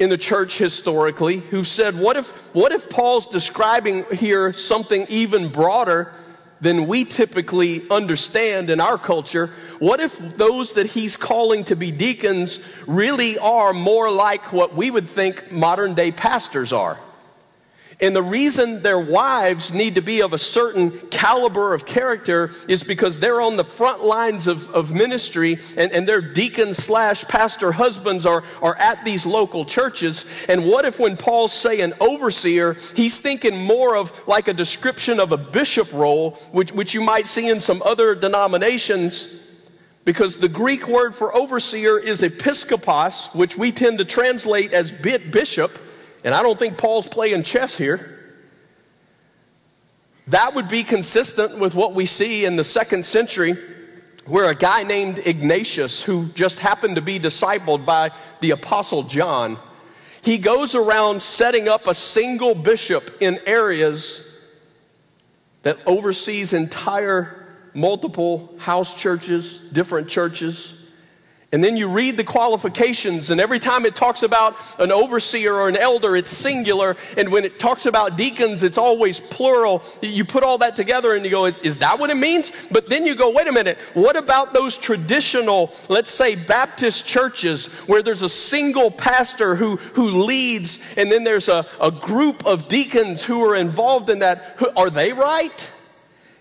in 0.01 0.11
the 0.11 0.18
church 0.18 0.59
historically 0.59 1.38
who 1.38 1.62
said, 1.62 1.97
what 1.97 2.16
if, 2.16 2.53
what 2.55 2.73
if 2.73 2.90
Paul's 2.90 3.27
describing 3.29 4.05
here 4.12 4.53
something 4.53 5.07
even 5.09 5.49
broader 5.49 6.12
than 6.61 6.88
we 6.88 7.05
typically 7.05 7.88
understand 7.90 8.71
in 8.71 8.81
our 8.81 8.99
culture? 8.99 9.51
What 9.78 10.00
if 10.00 10.18
those 10.36 10.72
that 10.72 10.86
he's 10.86 11.16
calling 11.16 11.64
to 11.64 11.76
be 11.76 11.90
deacons 11.90 12.60
really 12.86 13.38
are 13.38 13.72
more 13.72 14.10
like 14.10 14.52
what 14.52 14.74
we 14.74 14.90
would 14.90 15.08
think 15.08 15.52
modern 15.52 15.94
day 15.94 16.10
pastors 16.10 16.72
are? 16.72 16.98
And 18.00 18.14
the 18.14 18.22
reason 18.22 18.82
their 18.82 18.98
wives 18.98 19.74
need 19.74 19.96
to 19.96 20.00
be 20.00 20.22
of 20.22 20.32
a 20.32 20.38
certain 20.38 20.92
caliber 21.08 21.74
of 21.74 21.84
character 21.84 22.52
is 22.68 22.84
because 22.84 23.18
they're 23.18 23.40
on 23.40 23.56
the 23.56 23.64
front 23.64 24.04
lines 24.04 24.46
of, 24.46 24.70
of 24.70 24.92
ministry 24.92 25.58
and, 25.76 25.90
and 25.90 26.06
their 26.06 26.20
deacon 26.20 26.74
slash 26.74 27.24
pastor 27.24 27.72
husbands 27.72 28.24
are, 28.24 28.44
are 28.62 28.76
at 28.76 29.04
these 29.04 29.26
local 29.26 29.64
churches. 29.64 30.46
And 30.48 30.64
what 30.66 30.84
if 30.84 31.00
when 31.00 31.16
Paul's 31.16 31.52
saying 31.52 31.92
overseer, 32.00 32.74
he's 32.94 33.18
thinking 33.18 33.56
more 33.56 33.96
of 33.96 34.28
like 34.28 34.46
a 34.46 34.54
description 34.54 35.18
of 35.18 35.32
a 35.32 35.36
bishop 35.36 35.92
role, 35.92 36.32
which, 36.52 36.70
which 36.70 36.94
you 36.94 37.00
might 37.00 37.26
see 37.26 37.48
in 37.48 37.58
some 37.58 37.82
other 37.84 38.14
denominations 38.14 39.47
because 40.09 40.38
the 40.38 40.49
Greek 40.49 40.88
word 40.88 41.14
for 41.14 41.37
overseer 41.37 41.99
is 41.99 42.23
episkopos, 42.23 43.35
which 43.35 43.59
we 43.59 43.71
tend 43.71 43.99
to 43.99 44.07
translate 44.07 44.73
as 44.73 44.90
bishop. 44.90 45.71
And 46.25 46.35
I 46.35 46.42
don't 46.42 46.59
think 46.59 46.79
Paul's 46.79 47.07
playing 47.07 47.42
chess 47.42 47.77
here. 47.77 48.18
That 50.29 50.55
would 50.55 50.66
be 50.66 50.83
consistent 50.83 51.59
with 51.59 51.75
what 51.75 51.92
we 51.92 52.07
see 52.07 52.47
in 52.47 52.57
the 52.57 52.64
second 52.64 53.05
century, 53.05 53.53
where 54.25 54.49
a 54.49 54.55
guy 54.55 54.83
named 54.83 55.21
Ignatius, 55.27 56.03
who 56.03 56.29
just 56.29 56.61
happened 56.61 56.97
to 56.97 57.03
be 57.03 57.21
discipled 57.21 57.85
by 57.85 58.11
the 58.40 58.53
Apostle 58.53 59.03
John, 59.03 59.59
he 60.23 60.38
goes 60.38 60.75
around 60.75 61.21
setting 61.21 61.68
up 61.68 61.87
a 61.87 61.92
single 61.92 62.55
bishop 62.55 63.11
in 63.21 63.40
areas 63.44 64.25
that 65.64 65.77
oversees 65.85 66.55
entire 66.55 67.38
multiple 67.74 68.54
house 68.59 69.00
churches, 69.00 69.59
different 69.70 70.09
churches. 70.09 70.78
And 71.50 71.64
then 71.64 71.78
you 71.78 71.88
read 71.88 72.18
the 72.18 72.24
qualifications, 72.24 73.31
and 73.31 73.40
every 73.40 73.59
time 73.59 73.87
it 73.87 73.96
talks 73.96 74.22
about 74.22 74.54
an 74.78 74.92
overseer 74.92 75.54
or 75.54 75.70
an 75.70 75.78
elder, 75.78 76.14
it's 76.14 76.28
singular. 76.28 76.94
And 77.16 77.31
when 77.31 77.46
it 77.46 77.59
talks 77.59 77.87
about 77.87 78.18
deacons, 78.18 78.62
it's 78.62 78.76
always 78.76 79.18
plural. 79.18 79.83
You 80.02 80.26
put 80.26 80.42
all 80.42 80.59
that 80.59 80.76
together 80.76 81.14
and 81.14 81.24
you 81.24 81.31
go, 81.31 81.46
is, 81.46 81.62
is 81.62 81.78
that 81.78 81.98
what 81.98 82.11
it 82.11 82.18
means? 82.18 82.68
But 82.70 82.90
then 82.90 83.07
you 83.07 83.14
go, 83.14 83.31
wait 83.31 83.48
a 83.48 83.52
minute, 83.52 83.78
what 83.94 84.14
about 84.14 84.52
those 84.52 84.76
traditional, 84.76 85.72
let's 85.88 86.11
say, 86.11 86.35
Baptist 86.35 87.07
churches 87.07 87.68
where 87.88 88.02
there's 88.02 88.22
a 88.22 88.28
single 88.28 88.90
pastor 88.90 89.54
who, 89.54 89.76
who 89.76 90.24
leads, 90.26 90.98
and 90.98 91.11
then 91.11 91.24
there's 91.24 91.48
a, 91.48 91.64
a 91.81 91.90
group 91.90 92.44
of 92.44 92.68
deacons 92.68 93.24
who 93.24 93.42
are 93.42 93.57
involved 93.57 94.11
in 94.11 94.18
that? 94.18 94.62
Are 94.76 94.90
they 94.90 95.14
right? 95.14 95.72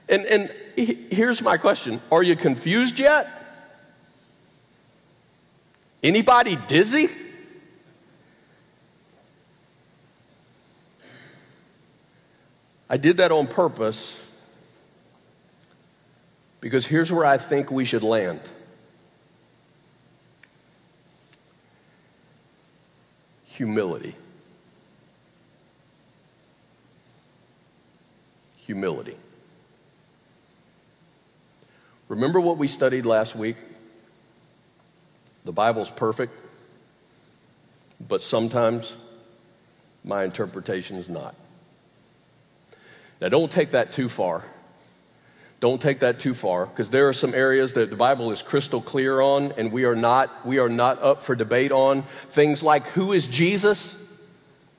And, 0.09 0.25
and 0.25 0.53
here's 0.77 1.41
my 1.41 1.57
question 1.57 1.99
Are 2.11 2.23
you 2.23 2.35
confused 2.35 2.99
yet? 2.99 3.27
Anybody 6.03 6.57
dizzy? 6.67 7.07
I 12.89 12.95
did 12.95 13.17
that 13.17 13.31
on 13.31 13.47
purpose 13.47 14.23
because 16.61 16.85
here's 16.85 17.11
where 17.11 17.25
I 17.25 17.37
think 17.37 17.69
we 17.69 17.83
should 17.83 18.03
land. 18.03 18.39
Humility. 23.47 24.15
Humility. 28.59 29.17
Remember 32.07 32.39
what 32.39 32.57
we 32.57 32.67
studied 32.67 33.05
last 33.05 33.35
week? 33.35 33.57
The 35.45 35.51
Bible's 35.51 35.89
perfect, 35.89 36.33
but 38.05 38.21
sometimes 38.21 38.97
my 40.03 40.23
interpretation 40.23 40.97
is 40.97 41.09
not. 41.09 41.35
Now, 43.19 43.29
don't 43.29 43.51
take 43.51 43.71
that 43.71 43.91
too 43.91 44.09
far. 44.09 44.43
Don't 45.59 45.81
take 45.81 45.99
that 45.99 46.19
too 46.19 46.35
far 46.35 46.67
because 46.67 46.91
there 46.91 47.07
are 47.07 47.13
some 47.13 47.33
areas 47.33 47.73
that 47.73 47.89
the 47.89 47.95
Bible 47.95 48.31
is 48.31 48.43
crystal 48.43 48.79
clear 48.79 49.19
on, 49.21 49.53
and 49.53 49.71
we 49.71 49.85
are 49.85 49.95
not 49.95 50.45
we 50.45 50.59
are 50.59 50.69
not 50.69 51.01
up 51.01 51.23
for 51.23 51.35
debate 51.35 51.71
on 51.71 52.03
things 52.03 52.61
like 52.61 52.85
who 52.87 53.11
is 53.11 53.27
Jesus. 53.27 54.03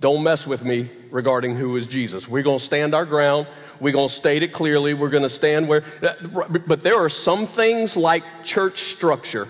Don't 0.00 0.22
mess 0.22 0.46
with 0.46 0.64
me 0.64 0.88
regarding 1.10 1.56
who 1.56 1.74
is 1.76 1.88
Jesus. 1.88 2.28
We're 2.28 2.44
going 2.44 2.60
to 2.60 2.64
stand 2.64 2.94
our 2.94 3.04
ground. 3.04 3.48
We're 3.80 3.92
going 3.92 4.08
to 4.08 4.14
state 4.14 4.42
it 4.42 4.52
clearly. 4.52 4.94
We're 4.94 5.10
going 5.10 5.22
to 5.22 5.30
stand 5.30 5.68
where. 5.68 5.82
But 6.00 6.82
there 6.82 6.96
are 6.96 7.08
some 7.08 7.46
things 7.46 7.96
like 7.96 8.22
church 8.44 8.78
structure 8.78 9.48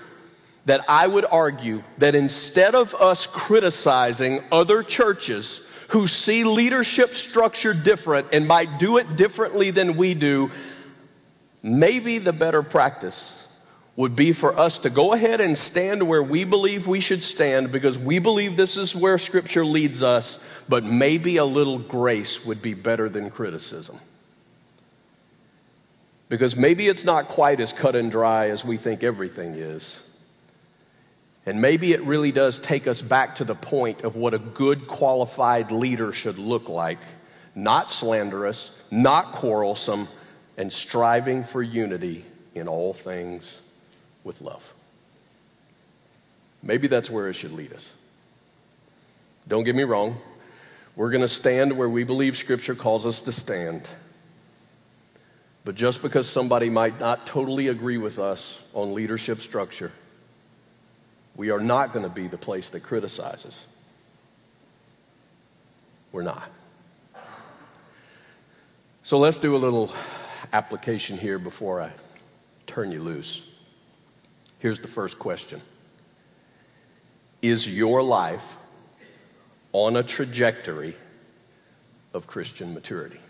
that 0.67 0.85
I 0.89 1.07
would 1.07 1.25
argue 1.25 1.83
that 1.97 2.15
instead 2.15 2.75
of 2.75 2.95
us 2.95 3.27
criticizing 3.27 4.43
other 4.53 4.83
churches 4.83 5.73
who 5.89 6.07
see 6.07 6.45
leadership 6.45 7.11
structure 7.11 7.73
different 7.73 8.27
and 8.33 8.47
might 8.47 8.79
do 8.79 8.99
it 8.99 9.17
differently 9.17 9.71
than 9.71 9.97
we 9.97 10.13
do, 10.13 10.51
maybe 11.63 12.19
the 12.19 12.35
better 12.35 12.63
practice 12.63 13.49
would 13.97 14.15
be 14.15 14.33
for 14.33 14.57
us 14.57 14.79
to 14.81 14.91
go 14.91 15.13
ahead 15.13 15.41
and 15.41 15.59
stand 15.59 16.07
where 16.07 16.23
we 16.23 16.45
believe 16.45 16.87
we 16.87 17.01
should 17.01 17.23
stand 17.23 17.73
because 17.73 17.99
we 17.99 18.21
believe 18.21 18.57
this 18.57 18.77
is 18.77 18.95
where 18.95 19.19
Scripture 19.19 19.65
leads 19.65 20.05
us, 20.05 20.63
but 20.69 20.85
maybe 20.85 21.39
a 21.39 21.45
little 21.45 21.81
grace 21.81 22.47
would 22.47 22.63
be 22.63 22.75
better 22.75 23.09
than 23.09 23.29
criticism. 23.29 23.99
Because 26.29 26.57
maybe 26.57 26.89
it's 26.89 27.05
not 27.05 27.29
quite 27.29 27.61
as 27.61 27.73
cut 27.73 27.97
and 27.97 28.11
dry 28.11 28.51
as 28.51 28.65
we 28.65 28.77
think 28.77 29.03
everything 29.03 29.55
is. 29.55 30.05
And 31.47 31.63
maybe 31.63 31.93
it 31.93 32.03
really 32.03 32.33
does 32.33 32.59
take 32.59 32.87
us 32.87 33.01
back 33.01 33.37
to 33.37 33.45
the 33.45 33.55
point 33.55 34.03
of 34.03 34.17
what 34.17 34.35
a 34.35 34.39
good 34.39 34.87
qualified 34.87 35.71
leader 35.71 36.13
should 36.13 36.39
look 36.39 36.69
like 36.69 36.99
not 37.59 37.91
slanderous, 37.91 38.87
not 38.93 39.33
quarrelsome, 39.33 40.07
and 40.57 40.73
striving 40.73 41.43
for 41.43 41.61
unity 41.61 42.25
in 42.55 42.69
all 42.69 42.93
things 42.93 43.61
with 44.23 44.41
love. 44.41 44.73
Maybe 46.63 46.87
that's 46.87 47.11
where 47.11 47.29
it 47.29 47.35
should 47.35 47.53
lead 47.53 47.73
us. 47.73 47.95
Don't 49.49 49.65
get 49.65 49.75
me 49.75 49.83
wrong. 49.83 50.17
We're 50.95 51.11
going 51.11 51.23
to 51.23 51.29
stand 51.29 51.77
where 51.77 51.89
we 51.89 52.05
believe 52.05 52.37
Scripture 52.37 52.75
calls 52.75 53.07
us 53.07 53.23
to 53.23 53.33
stand. 53.33 53.89
But 55.65 55.75
just 55.75 56.03
because 56.03 56.29
somebody 56.29 56.71
might 56.71 56.99
not 56.99 57.27
totally 57.27 57.69
agree 57.69 57.99
with 57.99 58.19
us 58.19 58.69
on 58.73 58.95
leadership 58.95 59.41
structure, 59.41 59.93
we 61.37 61.51
are 61.51 61.61
not 61.61 61.93
going 61.93 62.05
to 62.05 62.11
be 62.11 62.27
the 62.27 62.39
place 62.39 62.71
that 62.71 62.83
criticizes. 62.83 63.67
We're 66.11 66.23
not. 66.23 66.51
So 69.03 69.19
let's 69.19 69.39
do 69.39 69.57
a 69.57 69.59
little 69.59 69.91
application 70.53 71.17
here 71.17 71.39
before 71.39 71.81
I 71.81 71.93
turn 72.67 72.93
you 72.93 73.01
loose. 73.01 73.59
Here's 74.59 74.81
the 74.81 74.89
first 74.89 75.19
question 75.19 75.61
Is 77.41 77.77
your 77.77 78.03
life 78.03 78.57
on 79.73 79.97
a 79.97 80.03
trajectory 80.03 80.95
of 82.15 82.27
Christian 82.27 82.75
maturity? 82.75 83.21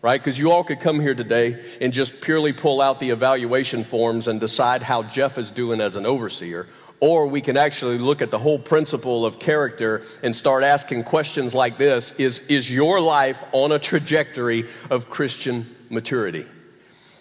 Right? 0.00 0.20
Because 0.20 0.38
you 0.38 0.52
all 0.52 0.62
could 0.62 0.78
come 0.78 1.00
here 1.00 1.14
today 1.14 1.60
and 1.80 1.92
just 1.92 2.20
purely 2.20 2.52
pull 2.52 2.80
out 2.80 3.00
the 3.00 3.10
evaluation 3.10 3.82
forms 3.82 4.28
and 4.28 4.38
decide 4.38 4.82
how 4.82 5.02
Jeff 5.02 5.38
is 5.38 5.50
doing 5.50 5.80
as 5.80 5.96
an 5.96 6.06
overseer. 6.06 6.66
Or 7.00 7.26
we 7.26 7.40
can 7.40 7.56
actually 7.56 7.98
look 7.98 8.22
at 8.22 8.30
the 8.30 8.38
whole 8.38 8.58
principle 8.58 9.26
of 9.26 9.38
character 9.38 10.02
and 10.22 10.34
start 10.34 10.64
asking 10.64 11.04
questions 11.04 11.54
like 11.54 11.78
this 11.78 12.18
Is, 12.18 12.46
is 12.48 12.72
your 12.72 13.00
life 13.00 13.44
on 13.52 13.72
a 13.72 13.78
trajectory 13.78 14.64
of 14.90 15.10
Christian 15.10 15.66
maturity? 15.90 16.44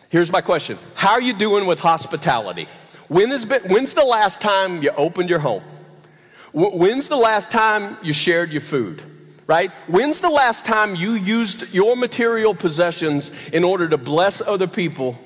Here's 0.10 0.32
my 0.32 0.42
question 0.42 0.78
How 0.96 1.14
are 1.14 1.22
you 1.22 1.34
doing 1.34 1.68
with 1.68 1.80
hospitality? 1.80 2.68
When 3.08 3.32
is, 3.32 3.46
when's 3.46 3.94
the 3.94 4.04
last 4.04 4.42
time 4.42 4.84
you 4.84 4.92
opened 4.92 5.30
your 5.30 5.40
home? 5.40 5.64
When's 6.54 7.08
the 7.08 7.18
last 7.18 7.52
time 7.52 7.98
you 8.02 8.14
shared 8.14 8.52
your 8.52 8.62
food? 8.62 9.02
Right? 9.48 9.72
When's 9.88 10.20
the 10.20 10.30
last 10.30 10.66
time 10.66 10.94
you 10.96 11.14
used 11.14 11.74
your 11.74 11.96
material 11.96 12.54
possessions 12.54 13.50
in 13.50 13.64
order 13.64 13.88
to 13.88 13.98
bless 13.98 14.42
other 14.42 14.68
people? 14.68 15.18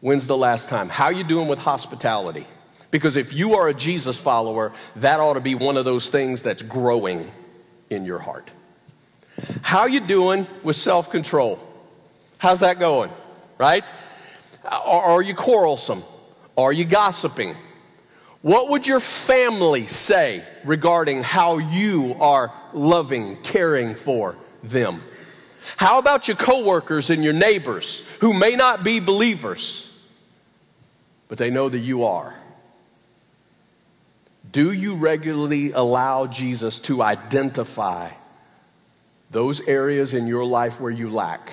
When's 0.00 0.26
the 0.26 0.36
last 0.36 0.68
time? 0.68 0.90
How 0.90 1.06
are 1.06 1.12
you 1.12 1.24
doing 1.24 1.48
with 1.48 1.58
hospitality? 1.58 2.46
Because 2.90 3.16
if 3.16 3.32
you 3.32 3.54
are 3.54 3.68
a 3.68 3.74
Jesus 3.74 4.20
follower, 4.20 4.72
that 4.96 5.20
ought 5.20 5.34
to 5.34 5.40
be 5.40 5.54
one 5.54 5.78
of 5.78 5.86
those 5.86 6.10
things 6.10 6.42
that's 6.42 6.62
growing 6.62 7.30
in 7.90 8.04
your 8.04 8.18
heart. 8.18 8.50
How 9.62 9.80
are 9.80 9.88
you 9.88 10.00
doing 10.00 10.46
with 10.62 10.76
self 10.76 11.10
control? 11.10 11.58
How's 12.38 12.60
that 12.60 12.78
going? 12.78 13.10
Right? 13.56 13.84
Are 14.64 15.22
you 15.22 15.34
quarrelsome? 15.34 16.02
Are 16.56 16.72
you 16.72 16.84
gossiping? 16.84 17.54
What 18.42 18.70
would 18.70 18.86
your 18.86 19.00
family 19.00 19.86
say 19.86 20.44
regarding 20.64 21.22
how 21.22 21.58
you 21.58 22.14
are 22.20 22.52
loving, 22.72 23.36
caring 23.42 23.94
for 23.94 24.36
them? 24.62 25.02
How 25.76 25.98
about 25.98 26.28
your 26.28 26.36
coworkers 26.36 27.10
and 27.10 27.22
your 27.22 27.32
neighbors 27.32 28.06
who 28.20 28.32
may 28.32 28.54
not 28.54 28.84
be 28.84 29.00
believers, 29.00 29.92
but 31.28 31.38
they 31.38 31.50
know 31.50 31.68
that 31.68 31.78
you 31.78 32.04
are? 32.04 32.32
Do 34.50 34.72
you 34.72 34.94
regularly 34.94 35.72
allow 35.72 36.26
Jesus 36.26 36.80
to 36.80 37.02
identify 37.02 38.10
those 39.30 39.60
areas 39.68 40.14
in 40.14 40.26
your 40.26 40.44
life 40.44 40.80
where 40.80 40.90
you 40.90 41.10
lack? 41.10 41.52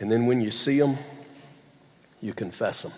And 0.00 0.10
then 0.10 0.26
when 0.26 0.40
you 0.40 0.50
see 0.50 0.80
them, 0.80 0.96
you 2.20 2.32
confess 2.32 2.82
them. 2.82 2.92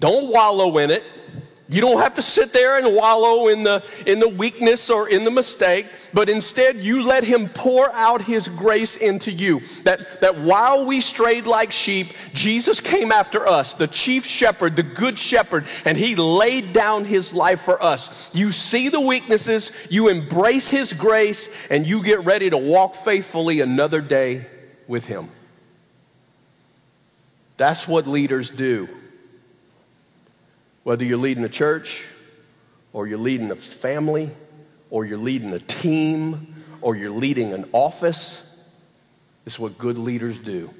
Don't 0.00 0.32
wallow 0.32 0.78
in 0.78 0.90
it. 0.90 1.04
You 1.70 1.82
don't 1.82 2.00
have 2.00 2.14
to 2.14 2.22
sit 2.22 2.54
there 2.54 2.78
and 2.78 2.96
wallow 2.96 3.48
in 3.48 3.62
the, 3.62 3.84
in 4.06 4.20
the 4.20 4.28
weakness 4.28 4.88
or 4.88 5.06
in 5.06 5.24
the 5.24 5.30
mistake, 5.30 5.86
but 6.14 6.30
instead 6.30 6.76
you 6.76 7.02
let 7.02 7.24
Him 7.24 7.50
pour 7.50 7.92
out 7.92 8.22
His 8.22 8.48
grace 8.48 8.96
into 8.96 9.30
you. 9.30 9.60
That, 9.82 10.22
that 10.22 10.38
while 10.38 10.86
we 10.86 11.02
strayed 11.02 11.46
like 11.46 11.70
sheep, 11.70 12.06
Jesus 12.32 12.80
came 12.80 13.12
after 13.12 13.46
us, 13.46 13.74
the 13.74 13.86
chief 13.86 14.24
shepherd, 14.24 14.76
the 14.76 14.82
good 14.82 15.18
shepherd, 15.18 15.66
and 15.84 15.98
He 15.98 16.16
laid 16.16 16.72
down 16.72 17.04
His 17.04 17.34
life 17.34 17.60
for 17.60 17.82
us. 17.82 18.34
You 18.34 18.50
see 18.50 18.88
the 18.88 19.00
weaknesses, 19.00 19.88
you 19.90 20.08
embrace 20.08 20.70
His 20.70 20.94
grace, 20.94 21.70
and 21.70 21.86
you 21.86 22.02
get 22.02 22.24
ready 22.24 22.48
to 22.48 22.56
walk 22.56 22.94
faithfully 22.94 23.60
another 23.60 24.00
day 24.00 24.46
with 24.86 25.04
Him. 25.04 25.28
That's 27.58 27.86
what 27.86 28.06
leaders 28.06 28.48
do. 28.48 28.88
Whether 30.88 31.04
you're 31.04 31.18
leading 31.18 31.44
a 31.44 31.50
church, 31.50 32.06
or 32.94 33.06
you're 33.06 33.18
leading 33.18 33.50
a 33.50 33.56
family, 33.56 34.30
or 34.88 35.04
you're 35.04 35.18
leading 35.18 35.52
a 35.52 35.58
team, 35.58 36.54
or 36.80 36.96
you're 36.96 37.10
leading 37.10 37.52
an 37.52 37.68
office, 37.74 38.66
is 39.44 39.58
what 39.58 39.76
good 39.76 39.98
leaders 39.98 40.38
do. 40.38 40.70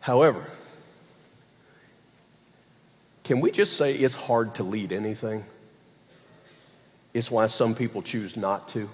However, 0.00 0.44
can 3.22 3.40
we 3.40 3.52
just 3.52 3.76
say 3.76 3.94
it's 3.94 4.14
hard 4.14 4.56
to 4.56 4.64
lead 4.64 4.90
anything? 4.90 5.44
It's 7.14 7.30
why 7.30 7.46
some 7.46 7.76
people 7.76 8.02
choose 8.02 8.36
not 8.36 8.66
to. 8.70 8.88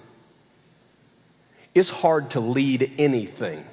It's 1.73 1.89
hard 1.89 2.29
to 2.29 2.39
lead 2.39 2.91
anything. 2.99 3.65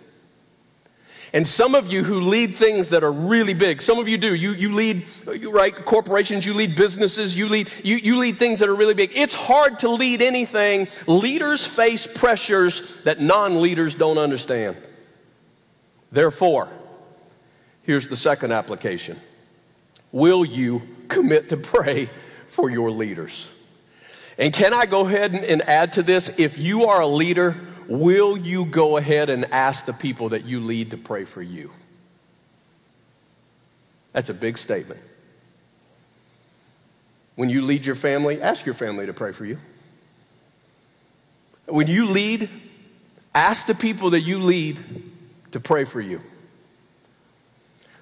And 1.33 1.47
some 1.47 1.77
of 1.77 1.93
you 1.93 2.03
who 2.03 2.21
lead 2.21 2.55
things 2.57 2.89
that 2.89 3.05
are 3.05 3.13
really 3.13 3.55
big, 3.55 3.81
some 3.81 3.99
of 3.99 4.09
you 4.09 4.19
do. 4.19 4.35
You, 4.35 4.51
you 4.53 4.73
lead, 4.73 5.05
right, 5.49 5.73
corporations, 5.73 6.45
you 6.45 6.55
lead 6.55 6.75
businesses, 6.75 7.39
you 7.39 7.49
lead, 7.49 7.71
you, 7.85 7.97
you 7.97 8.19
lead 8.19 8.37
things 8.37 8.59
that 8.61 8.69
are 8.69 8.75
really 8.75 8.95
big. 8.95 9.13
It's 9.15 9.35
hard 9.35 9.79
to 9.81 9.91
lead 9.91 10.23
anything. 10.23 10.89
Leaders 11.07 11.65
face 11.65 12.07
pressures 12.07 13.03
that 13.05 13.21
non 13.21 13.63
leaders 13.63 13.95
don't 13.95 14.19
understand. 14.19 14.77
Therefore, 16.11 16.69
here's 17.85 18.09
the 18.09 18.17
second 18.17 18.53
application 18.53 19.17
Will 20.11 20.45
you 20.45 20.83
commit 21.09 21.51
to 21.51 21.57
pray 21.57 22.07
for 22.47 22.71
your 22.71 22.91
leaders? 22.91 23.51
And 24.37 24.53
can 24.53 24.75
I 24.75 24.87
go 24.87 25.07
ahead 25.07 25.35
and 25.35 25.63
add 25.63 25.93
to 25.93 26.03
this? 26.03 26.41
If 26.41 26.59
you 26.59 26.87
are 26.87 27.03
a 27.03 27.07
leader, 27.07 27.57
will 27.91 28.37
you 28.37 28.65
go 28.65 28.97
ahead 28.97 29.29
and 29.29 29.45
ask 29.47 29.85
the 29.85 29.93
people 29.93 30.31
that 30.31 30.45
you 30.45 30.61
lead 30.61 30.93
to 30.93 30.97
pray 30.97 31.25
for 31.25 31.43
you? 31.43 31.71
That's 34.13 34.31
a 34.31 34.35
big 34.35 34.57
statement. 34.57 35.01
When 37.35 37.51
you 37.51 37.63
lead 37.63 37.85
your 37.85 37.95
family, 37.95 38.41
ask 38.41 38.65
your 38.65 38.75
family 38.75 39.07
to 39.07 39.13
pray 39.13 39.33
for 39.33 39.45
you. 39.45 39.59
When 41.67 41.87
you 41.87 42.07
lead, 42.07 42.49
ask 43.35 43.67
the 43.67 43.75
people 43.75 44.11
that 44.11 44.21
you 44.21 44.39
lead 44.39 44.79
to 45.53 45.61
pray 45.61 45.85
for 45.85 46.01
you. 46.01 46.21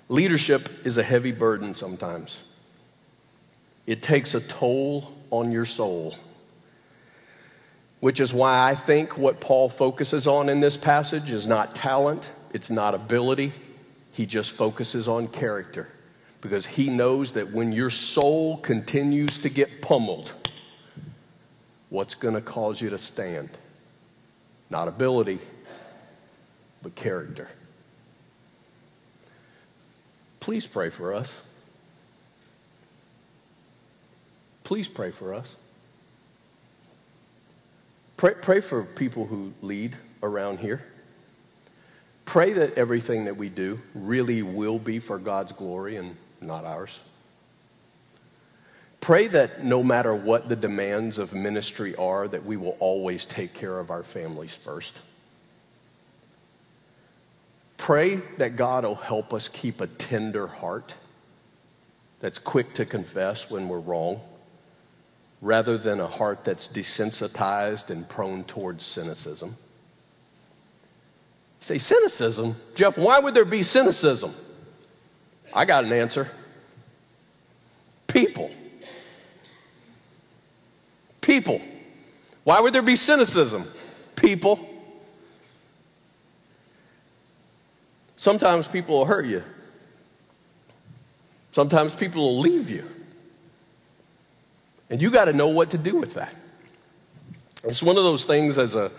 Leadership 0.08 0.68
is 0.84 0.98
a 0.98 1.02
heavy 1.02 1.32
burden 1.32 1.74
sometimes. 1.74 2.44
It 3.86 4.02
takes 4.02 4.34
a 4.34 4.40
toll 4.40 5.12
on 5.30 5.50
your 5.50 5.64
soul 5.64 6.14
which 8.00 8.20
is 8.20 8.32
why 8.32 8.68
I 8.68 8.74
think 8.74 9.18
what 9.18 9.40
Paul 9.40 9.68
focuses 9.68 10.26
on 10.26 10.48
in 10.48 10.60
this 10.60 10.76
passage 10.76 11.30
is 11.30 11.46
not 11.46 11.74
talent, 11.74 12.32
it's 12.54 12.70
not 12.70 12.94
ability. 12.94 13.52
He 14.12 14.26
just 14.26 14.52
focuses 14.52 15.08
on 15.08 15.28
character 15.28 15.88
because 16.40 16.66
he 16.66 16.90
knows 16.90 17.32
that 17.32 17.52
when 17.52 17.72
your 17.72 17.90
soul 17.90 18.58
continues 18.58 19.40
to 19.40 19.48
get 19.48 19.82
pummeled, 19.82 20.32
what's 21.88 22.14
going 22.14 22.34
to 22.34 22.40
cause 22.40 22.80
you 22.80 22.90
to 22.90 22.98
stand? 22.98 23.48
Not 24.70 24.88
ability, 24.88 25.38
but 26.82 26.94
character. 26.94 27.48
Please 30.40 30.66
pray 30.66 30.90
for 30.90 31.14
us. 31.14 31.42
Please 34.64 34.88
pray 34.88 35.10
for 35.10 35.34
us. 35.34 35.56
Pray, 38.18 38.34
pray 38.34 38.60
for 38.60 38.82
people 38.82 39.26
who 39.26 39.52
lead 39.62 39.94
around 40.24 40.58
here. 40.58 40.82
Pray 42.24 42.52
that 42.52 42.76
everything 42.76 43.26
that 43.26 43.36
we 43.36 43.48
do 43.48 43.80
really 43.94 44.42
will 44.42 44.80
be 44.80 44.98
for 44.98 45.18
God's 45.18 45.52
glory 45.52 45.96
and 45.96 46.16
not 46.42 46.64
ours. 46.64 47.00
Pray 49.00 49.28
that 49.28 49.62
no 49.62 49.84
matter 49.84 50.12
what 50.12 50.48
the 50.48 50.56
demands 50.56 51.20
of 51.20 51.32
ministry 51.32 51.94
are, 51.94 52.26
that 52.26 52.44
we 52.44 52.56
will 52.56 52.76
always 52.80 53.24
take 53.24 53.54
care 53.54 53.78
of 53.78 53.92
our 53.92 54.02
families 54.02 54.54
first. 54.56 55.00
Pray 57.76 58.16
that 58.38 58.56
God 58.56 58.84
will 58.84 58.96
help 58.96 59.32
us 59.32 59.46
keep 59.46 59.80
a 59.80 59.86
tender 59.86 60.48
heart 60.48 60.92
that's 62.18 62.40
quick 62.40 62.74
to 62.74 62.84
confess 62.84 63.48
when 63.48 63.68
we're 63.68 63.78
wrong 63.78 64.20
rather 65.40 65.78
than 65.78 66.00
a 66.00 66.06
heart 66.06 66.44
that's 66.44 66.66
desensitized 66.68 67.90
and 67.90 68.08
prone 68.08 68.44
towards 68.44 68.84
cynicism. 68.84 69.54
say, 71.60 71.78
cynicism? 71.78 72.56
Jeff, 72.74 72.98
why 72.98 73.18
would 73.18 73.34
there 73.34 73.44
be 73.44 73.62
cynicism? 73.62 74.32
I 75.54 75.64
got 75.64 75.84
an 75.84 75.92
answer. 75.92 76.28
People. 78.06 78.50
People. 81.20 81.60
Why 82.44 82.60
would 82.60 82.72
there 82.72 82.82
be 82.82 82.96
cynicism? 82.96 83.64
People. 84.16 84.58
Sometimes 88.16 88.66
people 88.66 88.98
will 88.98 89.04
hurt 89.04 89.26
you. 89.26 89.42
Sometimes 91.52 91.94
people 91.94 92.22
will 92.22 92.38
leave 92.40 92.68
you. 92.70 92.84
And 94.90 95.02
you 95.02 95.10
got 95.10 95.26
to 95.26 95.32
know 95.32 95.48
what 95.48 95.70
to 95.70 95.78
do 95.78 95.96
with 95.96 96.14
that. 96.14 96.34
It's 97.64 97.82
one 97.82 97.96
of 97.96 98.04
those 98.04 98.24
things 98.24 98.56
as 98.56 98.74
a, 98.74 98.90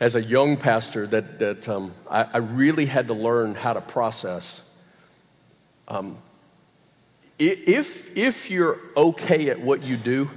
as 0.00 0.14
a 0.14 0.22
young 0.22 0.56
pastor 0.56 1.06
that, 1.06 1.38
that 1.38 1.68
um, 1.68 1.92
I, 2.10 2.26
I, 2.34 2.38
really 2.38 2.86
had 2.86 3.06
to 3.08 3.14
learn 3.14 3.54
how 3.54 3.74
to 3.74 3.80
process. 3.80 4.62
Um, 5.86 6.18
if, 7.38 8.16
if 8.16 8.50
you're 8.50 8.78
okay 8.96 9.50
at 9.50 9.60
what 9.60 9.84
you 9.84 9.96
do, 9.96 10.30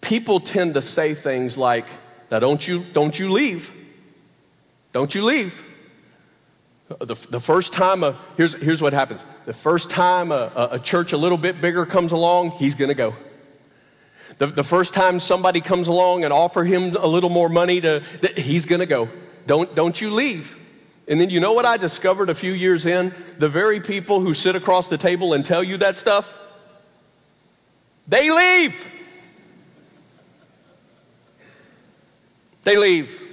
people 0.00 0.40
tend 0.40 0.74
to 0.74 0.82
say 0.82 1.14
things 1.14 1.58
like, 1.58 1.86
now 2.30 2.38
don't 2.38 2.66
you, 2.66 2.82
don't 2.92 3.18
you 3.18 3.30
leave. 3.30 3.72
Don't 4.92 5.14
you 5.14 5.22
leave. 5.24 5.64
The, 6.88 7.14
the 7.30 7.40
first 7.40 7.72
time, 7.72 8.04
a, 8.04 8.16
here's, 8.36 8.54
here's 8.54 8.80
what 8.80 8.92
happens. 8.92 9.26
The 9.44 9.52
first 9.52 9.90
time 9.90 10.30
a, 10.30 10.50
a 10.72 10.78
church 10.78 11.12
a 11.12 11.16
little 11.16 11.38
bit 11.38 11.60
bigger 11.60 11.84
comes 11.84 12.12
along, 12.12 12.52
he's 12.52 12.76
going 12.76 12.90
to 12.90 12.94
go. 12.94 13.14
The, 14.38 14.46
the 14.46 14.62
first 14.62 14.94
time 14.94 15.18
somebody 15.18 15.60
comes 15.60 15.88
along 15.88 16.24
and 16.24 16.32
offer 16.32 16.62
him 16.62 16.94
a 16.94 17.06
little 17.06 17.30
more 17.30 17.48
money, 17.48 17.80
to, 17.80 18.02
he's 18.36 18.66
going 18.66 18.80
to 18.80 18.86
go. 18.86 19.08
Don't, 19.46 19.74
don't 19.74 20.00
you 20.00 20.10
leave. 20.10 20.56
And 21.08 21.20
then 21.20 21.30
you 21.30 21.40
know 21.40 21.52
what 21.52 21.64
I 21.64 21.76
discovered 21.76 22.28
a 22.28 22.34
few 22.34 22.52
years 22.52 22.86
in? 22.86 23.12
The 23.38 23.48
very 23.48 23.80
people 23.80 24.20
who 24.20 24.34
sit 24.34 24.54
across 24.54 24.88
the 24.88 24.98
table 24.98 25.32
and 25.32 25.44
tell 25.44 25.64
you 25.64 25.78
that 25.78 25.96
stuff, 25.96 26.38
they 28.06 28.30
leave. 28.30 28.86
They 32.62 32.76
leave. 32.76 33.25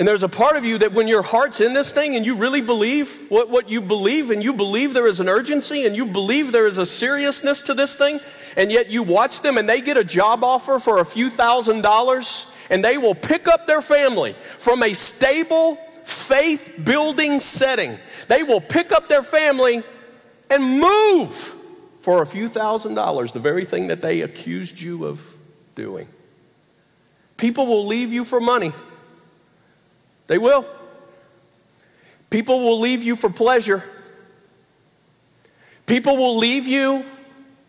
And 0.00 0.08
there's 0.08 0.22
a 0.22 0.30
part 0.30 0.56
of 0.56 0.64
you 0.64 0.78
that 0.78 0.94
when 0.94 1.08
your 1.08 1.20
heart's 1.20 1.60
in 1.60 1.74
this 1.74 1.92
thing 1.92 2.16
and 2.16 2.24
you 2.24 2.34
really 2.34 2.62
believe 2.62 3.26
what, 3.28 3.50
what 3.50 3.68
you 3.68 3.82
believe, 3.82 4.30
and 4.30 4.42
you 4.42 4.54
believe 4.54 4.94
there 4.94 5.06
is 5.06 5.20
an 5.20 5.28
urgency, 5.28 5.84
and 5.84 5.94
you 5.94 6.06
believe 6.06 6.52
there 6.52 6.66
is 6.66 6.78
a 6.78 6.86
seriousness 6.86 7.60
to 7.60 7.74
this 7.74 7.96
thing, 7.96 8.18
and 8.56 8.72
yet 8.72 8.88
you 8.88 9.02
watch 9.02 9.42
them 9.42 9.58
and 9.58 9.68
they 9.68 9.82
get 9.82 9.98
a 9.98 10.02
job 10.02 10.42
offer 10.42 10.78
for 10.78 11.00
a 11.00 11.04
few 11.04 11.28
thousand 11.28 11.82
dollars, 11.82 12.50
and 12.70 12.82
they 12.82 12.96
will 12.96 13.14
pick 13.14 13.46
up 13.46 13.66
their 13.66 13.82
family 13.82 14.32
from 14.32 14.82
a 14.82 14.94
stable, 14.94 15.74
faith 16.04 16.80
building 16.82 17.38
setting. 17.38 17.98
They 18.26 18.42
will 18.42 18.62
pick 18.62 18.92
up 18.92 19.06
their 19.06 19.22
family 19.22 19.82
and 20.50 20.80
move 20.80 21.28
for 22.00 22.22
a 22.22 22.26
few 22.26 22.48
thousand 22.48 22.94
dollars, 22.94 23.32
the 23.32 23.38
very 23.38 23.66
thing 23.66 23.88
that 23.88 24.00
they 24.00 24.22
accused 24.22 24.80
you 24.80 25.04
of 25.04 25.22
doing. 25.74 26.08
People 27.36 27.66
will 27.66 27.84
leave 27.84 28.14
you 28.14 28.24
for 28.24 28.40
money. 28.40 28.72
They 30.30 30.38
will. 30.38 30.64
People 32.30 32.60
will 32.60 32.78
leave 32.78 33.02
you 33.02 33.16
for 33.16 33.28
pleasure. 33.28 33.82
People 35.86 36.16
will 36.16 36.36
leave 36.36 36.68
you 36.68 37.04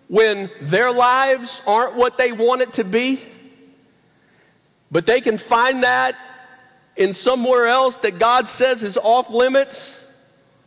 when 0.09 0.47
their 0.61 0.91
lives 0.91 1.63
aren't 1.65 1.95
what 1.95 2.19
they 2.19 2.31
want 2.31 2.61
it 2.61 2.73
to 2.73 2.83
be. 2.83 3.19
But 4.91 5.07
they 5.07 5.21
can 5.21 5.39
find 5.39 5.81
that 5.81 6.15
in 6.95 7.13
somewhere 7.13 7.65
else 7.65 7.97
that 7.97 8.19
God 8.19 8.47
says 8.47 8.83
is 8.83 8.95
off 8.95 9.31
limits, 9.31 10.13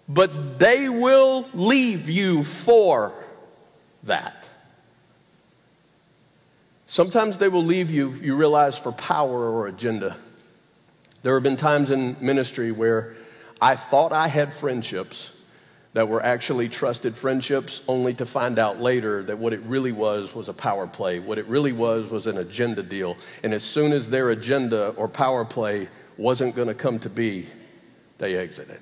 but 0.08 0.58
they 0.58 0.88
will 0.88 1.48
leave 1.54 2.10
you 2.10 2.42
for 2.42 3.12
that. 4.02 4.48
Sometimes 6.88 7.38
they 7.38 7.48
will 7.48 7.64
leave 7.64 7.92
you, 7.92 8.14
you 8.14 8.34
realize, 8.34 8.76
for 8.76 8.90
power 8.90 9.48
or 9.48 9.68
agenda. 9.68 10.16
There 11.24 11.32
have 11.32 11.42
been 11.42 11.56
times 11.56 11.90
in 11.90 12.16
ministry 12.20 12.70
where 12.70 13.14
I 13.58 13.76
thought 13.76 14.12
I 14.12 14.28
had 14.28 14.52
friendships 14.52 15.34
that 15.94 16.06
were 16.06 16.22
actually 16.22 16.68
trusted 16.68 17.16
friendships, 17.16 17.82
only 17.88 18.12
to 18.14 18.26
find 18.26 18.58
out 18.58 18.78
later 18.78 19.22
that 19.22 19.38
what 19.38 19.54
it 19.54 19.60
really 19.60 19.90
was 19.90 20.34
was 20.34 20.50
a 20.50 20.52
power 20.52 20.86
play. 20.86 21.20
What 21.20 21.38
it 21.38 21.46
really 21.46 21.72
was 21.72 22.10
was 22.10 22.26
an 22.26 22.36
agenda 22.36 22.82
deal. 22.82 23.16
And 23.42 23.54
as 23.54 23.62
soon 23.62 23.92
as 23.92 24.10
their 24.10 24.28
agenda 24.28 24.88
or 24.96 25.08
power 25.08 25.46
play 25.46 25.88
wasn't 26.18 26.54
going 26.54 26.68
to 26.68 26.74
come 26.74 26.98
to 26.98 27.08
be, 27.08 27.46
they 28.18 28.36
exited. 28.36 28.80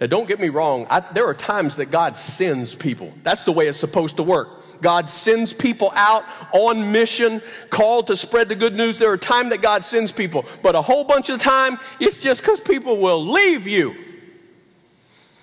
Now, 0.00 0.08
don't 0.08 0.26
get 0.26 0.40
me 0.40 0.48
wrong, 0.48 0.86
I, 0.90 1.00
there 1.00 1.26
are 1.26 1.34
times 1.34 1.76
that 1.76 1.90
God 1.90 2.16
sends 2.16 2.74
people. 2.74 3.12
That's 3.22 3.44
the 3.44 3.52
way 3.52 3.68
it's 3.68 3.78
supposed 3.78 4.16
to 4.16 4.22
work. 4.22 4.48
God 4.82 5.08
sends 5.08 5.52
people 5.52 5.92
out 5.94 6.24
on 6.52 6.92
mission, 6.92 7.40
called 7.70 8.08
to 8.08 8.16
spread 8.16 8.48
the 8.48 8.54
good 8.54 8.74
news. 8.74 8.98
There 8.98 9.10
are 9.10 9.16
times 9.16 9.50
that 9.50 9.62
God 9.62 9.84
sends 9.84 10.10
people, 10.12 10.44
but 10.62 10.74
a 10.74 10.82
whole 10.82 11.04
bunch 11.04 11.30
of 11.30 11.38
time, 11.38 11.78
it's 12.00 12.22
just 12.22 12.42
because 12.42 12.60
people 12.60 12.98
will 12.98 13.24
leave 13.24 13.66
you. 13.66 13.94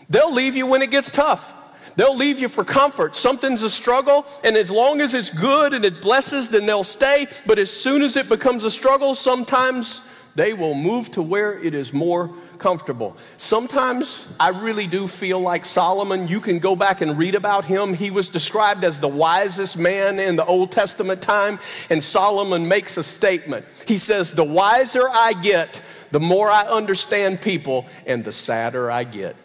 They'll 0.10 0.34
leave 0.34 0.56
you 0.56 0.68
when 0.68 0.82
it 0.82 0.91
gets 0.91 1.10
tough. 1.10 1.58
They'll 1.95 2.16
leave 2.16 2.39
you 2.39 2.49
for 2.49 2.64
comfort. 2.64 3.16
Something's 3.16 3.64
a 3.64 3.70
struggle, 3.70 4.26
and 4.43 4.56
as 4.56 4.70
long 4.70 5.02
as 5.02 5.14
it's 5.14 5.30
good 5.30 5.74
and 5.74 5.84
it 5.86 6.02
blesses, 6.02 6.49
then 6.49 6.66
they'll 6.66 6.84
stay. 6.84 7.28
But 7.45 7.60
as 7.60 7.72
soon 7.72 8.02
as 8.02 8.18
it 8.18 8.30
becomes 8.30 8.66
a 8.66 8.72
struggle, 8.72 9.16
sometimes 9.16 10.08
they 10.36 10.54
will 10.54 10.74
move 10.74 11.12
to 11.12 11.22
where 11.22 11.58
it 11.60 11.74
is 11.74 11.93
more 11.93 12.30
comfortable. 12.62 13.18
Sometimes 13.38 14.34
I 14.39 14.49
really 14.49 14.86
do 14.86 15.07
feel 15.07 15.39
like 15.39 15.66
Solomon. 15.66 16.28
You 16.28 16.39
can 16.39 16.59
go 16.59 16.76
back 16.76 17.01
and 17.01 17.18
read 17.18 17.34
about 17.34 17.66
him. 17.66 17.93
He 17.93 18.12
was 18.12 18.30
described 18.30 18.84
as 18.84 18.99
the 18.99 19.07
wisest 19.07 19.78
man 19.78 20.20
in 20.20 20.36
the 20.36 20.45
Old 20.45 20.72
Testament 20.72 21.22
time, 21.22 21.59
and 21.89 22.01
Solomon 22.01 22.68
makes 22.68 22.97
a 22.97 23.03
statement. 23.03 23.66
He 23.88 23.97
says, 23.97 24.34
The 24.34 24.43
wiser 24.43 25.09
I 25.09 25.34
get, 25.34 25.82
the 26.12 26.20
more 26.20 26.49
I 26.49 26.68
understand 26.68 27.41
people, 27.41 27.88
and 28.05 28.24
the 28.24 28.32
sadder 28.32 28.91
I 28.91 29.05
get. 29.05 29.36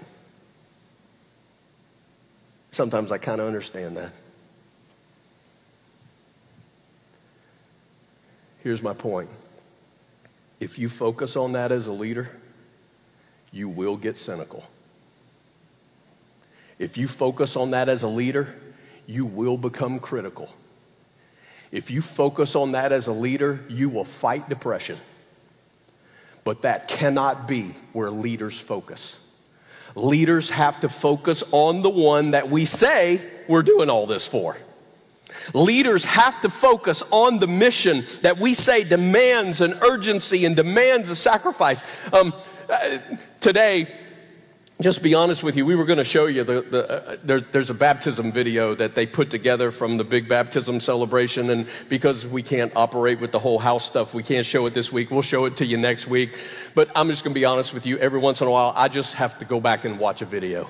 Sometimes 2.71 3.11
I 3.11 3.17
kind 3.17 3.41
of 3.41 3.47
understand 3.47 3.97
that. 3.97 4.13
Here's 8.63 8.83
my 8.83 8.93
point. 8.93 9.31
If 10.61 10.79
you 10.79 10.91
focus 10.91 11.37
on 11.37 11.53
that 11.53 11.73
as 11.73 11.87
a 11.87 11.93
leader, 11.93 12.29
you 13.57 13.69
will 13.69 13.97
get 13.97 14.17
cynical. 14.17 14.63
If 16.79 16.99
you 16.99 17.09
focus 17.09 17.57
on 17.57 17.71
that 17.71 17.89
as 17.89 18.03
a 18.03 18.09
leader, 18.09 18.55
you 19.07 19.25
will 19.25 19.57
become 19.57 19.99
critical. 19.99 20.51
If 21.73 21.91
you 21.91 22.03
focus 22.03 22.55
on 22.55 22.73
that 22.73 22.93
as 22.93 23.07
a 23.07 23.13
leader, 23.13 23.61
you 23.69 23.89
will 23.89 24.05
fight 24.05 24.49
depression. 24.49 24.99
But 26.45 26.63
that 26.63 26.87
cannot 26.87 27.49
be 27.49 27.71
where 27.93 28.11
leaders 28.11 28.61
focus. 28.61 29.23
Leaders 29.95 30.51
have 30.51 30.81
to 30.81 30.89
focus 30.89 31.43
on 31.53 31.83
the 31.83 31.91
one 31.91 32.33
that 32.33 32.51
we 32.51 32.67
say 32.67 33.21
we're 33.49 33.63
doing 33.63 33.89
all 33.89 34.07
this 34.07 34.27
for. 34.27 34.59
Leaders 35.55 36.05
have 36.05 36.41
to 36.43 36.51
focus 36.51 37.03
on 37.11 37.39
the 37.39 37.47
mission 37.47 38.05
that 38.21 38.39
we 38.39 38.53
say 38.53 38.85
demands 38.85 39.61
an 39.61 39.73
urgency 39.81 40.45
and 40.45 40.55
demands 40.55 41.09
a 41.09 41.17
sacrifice. 41.17 41.83
Um, 42.13 42.35
uh, 42.69 42.99
today, 43.41 43.89
just 44.81 45.03
be 45.03 45.15
honest 45.15 45.43
with 45.43 45.57
you, 45.57 45.65
we 45.65 45.75
were 45.75 45.87
going 45.87 45.99
to 45.99 46.05
show 46.05 46.27
you 46.27 46.45
the, 46.45 46.61
the 46.61 46.91
uh, 46.91 47.17
there, 47.25 47.41
there's 47.41 47.71
a 47.71 47.75
baptism 47.75 48.31
video 48.31 48.75
that 48.75 48.95
they 48.95 49.07
put 49.07 49.31
together 49.31 49.71
from 49.71 49.97
the 49.97 50.05
big 50.05 50.29
baptism 50.29 50.81
celebration. 50.81 51.49
And 51.49 51.67
because 51.89 52.27
we 52.27 52.43
can't 52.43 52.75
operate 52.77 53.19
with 53.19 53.33
the 53.33 53.39
whole 53.39 53.59
house 53.59 53.87
stuff, 53.87 54.13
we 54.13 54.23
can't 54.23 54.45
show 54.45 54.67
it 54.67 54.75
this 54.75 54.93
week. 54.93 55.11
We'll 55.11 55.23
show 55.23 55.47
it 55.47 55.57
to 55.57 55.67
you 55.67 55.79
next 55.79 56.07
week. 56.07 56.39
But 56.75 56.91
I'm 56.95 57.09
just 57.09 57.25
going 57.25 57.33
to 57.33 57.41
be 57.41 57.47
honest 57.47 57.73
with 57.73 57.87
you. 57.87 57.97
Every 57.99 58.21
once 58.21 58.43
in 58.43 58.49
a 58.49 58.51
while, 58.51 58.75
I 58.77 58.89
just 58.89 59.15
have 59.15 59.39
to 59.39 59.47
go 59.47 59.61
back 59.61 59.87
and 59.87 59.99
watch 59.99 60.21
a 60.21 60.27
video. 60.27 60.69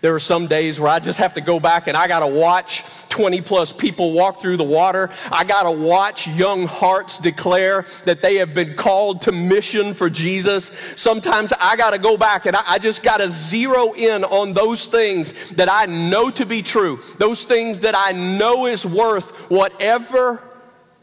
There 0.00 0.14
are 0.14 0.18
some 0.18 0.46
days 0.46 0.78
where 0.78 0.90
I 0.90 0.98
just 0.98 1.18
have 1.18 1.34
to 1.34 1.40
go 1.40 1.58
back 1.58 1.88
and 1.88 1.96
I 1.96 2.08
got 2.08 2.20
to 2.20 2.26
watch 2.26 2.84
20 3.08 3.40
plus 3.40 3.72
people 3.72 4.12
walk 4.12 4.40
through 4.40 4.58
the 4.58 4.64
water. 4.64 5.10
I 5.32 5.44
got 5.44 5.62
to 5.62 5.70
watch 5.70 6.28
young 6.28 6.66
hearts 6.66 7.18
declare 7.18 7.86
that 8.04 8.22
they 8.22 8.36
have 8.36 8.52
been 8.54 8.76
called 8.76 9.22
to 9.22 9.32
mission 9.32 9.94
for 9.94 10.10
Jesus. 10.10 10.66
Sometimes 10.96 11.52
I 11.58 11.76
got 11.76 11.92
to 11.92 11.98
go 11.98 12.16
back 12.16 12.46
and 12.46 12.56
I, 12.56 12.78
just 12.78 13.02
got 13.02 13.18
to 13.18 13.30
zero 13.30 13.94
in 13.94 14.22
on 14.24 14.52
those 14.52 14.86
things 14.86 15.50
that 15.52 15.70
I 15.70 15.86
know 15.86 16.30
to 16.30 16.44
be 16.44 16.62
true, 16.62 17.00
those 17.18 17.44
things 17.44 17.80
that 17.80 17.94
I 17.96 18.12
know 18.12 18.66
is 18.66 18.84
worth 18.84 19.50
whatever 19.50 20.42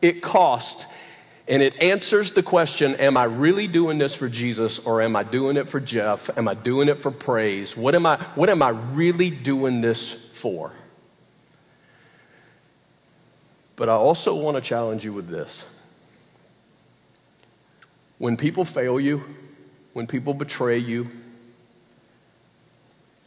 it 0.02 0.22
costs 0.22 0.93
and 1.48 1.62
it 1.62 1.82
answers 1.82 2.32
the 2.32 2.44
question 2.44 2.96
Am 2.96 3.18
I 3.18 3.26
really 3.26 3.68
doing 3.68 3.98
this 3.98 4.16
for 4.16 4.30
Jesus 4.30 4.80
or 4.80 5.02
am 5.02 5.16
I 5.16 5.24
doing 5.24 5.58
it 5.58 5.68
for 5.68 5.80
Jeff? 5.80 6.36
Am 6.38 6.48
I 6.48 6.54
doing 6.54 6.88
it 6.88 6.98
for 6.98 7.12
praise? 7.12 7.76
What 7.76 7.96
am 7.96 8.06
I, 8.06 8.18
what 8.36 8.50
am 8.50 8.62
I 8.62 8.70
really 8.70 9.30
doing 9.30 9.82
this 9.82 10.14
for? 10.14 10.72
But 13.76 13.90
I 13.90 13.94
also 13.94 14.36
want 14.36 14.56
to 14.56 14.62
challenge 14.62 15.04
you 15.04 15.14
with 15.14 15.28
this. 15.28 15.70
When 18.20 18.38
people 18.38 18.64
fail 18.64 19.00
you, 19.00 19.24
when 19.94 20.08
people 20.08 20.34
betray 20.34 20.78
you, 20.78 21.10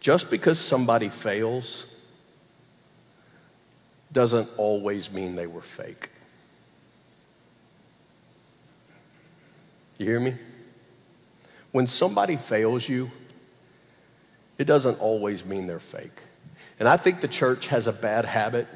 just 0.01 0.31
because 0.31 0.59
somebody 0.59 1.09
fails 1.09 1.93
doesn't 4.13 4.49
always 4.57 5.13
mean 5.13 5.37
they 5.37 5.47
were 5.49 5.61
fake. 5.61 6.09
You 9.99 10.07
hear 10.07 10.21
me? 10.21 10.35
When 11.73 11.87
somebody 11.87 12.37
fails 12.37 12.89
you, 12.89 13.11
it 14.59 14.67
doesn't 14.67 15.01
always 15.01 15.45
mean 15.45 15.67
they're 15.67 15.79
fake. 15.79 16.11
And 16.79 16.89
I 16.89 16.97
think 16.97 17.21
the 17.21 17.29
church 17.29 17.69
has 17.69 17.87
a 17.87 17.93
bad 17.93 18.25
habit 18.25 18.67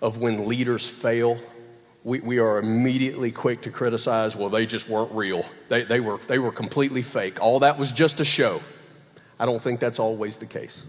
of 0.00 0.18
when 0.18 0.46
leaders 0.46 0.88
fail, 0.88 1.38
we, 2.04 2.20
we 2.20 2.38
are 2.38 2.58
immediately 2.58 3.32
quick 3.32 3.62
to 3.62 3.70
criticize, 3.70 4.36
well, 4.36 4.48
they 4.48 4.66
just 4.66 4.88
weren't 4.88 5.12
real. 5.12 5.44
They, 5.68 5.82
they, 5.82 6.00
were, 6.00 6.18
they 6.28 6.38
were 6.38 6.52
completely 6.52 7.02
fake. 7.02 7.42
All 7.42 7.60
that 7.60 7.78
was 7.78 7.92
just 7.92 8.20
a 8.20 8.24
show. 8.24 8.60
I 9.40 9.46
don't 9.46 9.60
think 9.60 9.80
that's 9.80 9.98
always 9.98 10.36
the 10.36 10.46
case. 10.46 10.84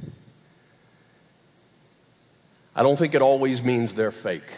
I 2.75 2.83
don't 2.83 2.97
think 2.97 3.15
it 3.15 3.21
always 3.21 3.63
means 3.63 3.93
they're 3.93 4.11
fake. 4.11 4.49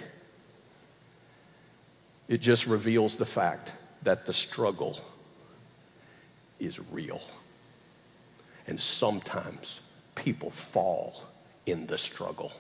It 2.28 2.40
just 2.40 2.68
reveals 2.68 3.18
the 3.18 3.26
fact 3.26 3.72
that 4.04 4.26
the 4.26 4.34
struggle 4.34 5.00
is 6.60 6.80
real. 6.92 7.22
And 8.68 8.80
sometimes 8.80 9.82
people 10.16 10.52
fall 10.52 11.24
in 11.66 11.88
the 11.88 11.98
struggle. 11.98 12.52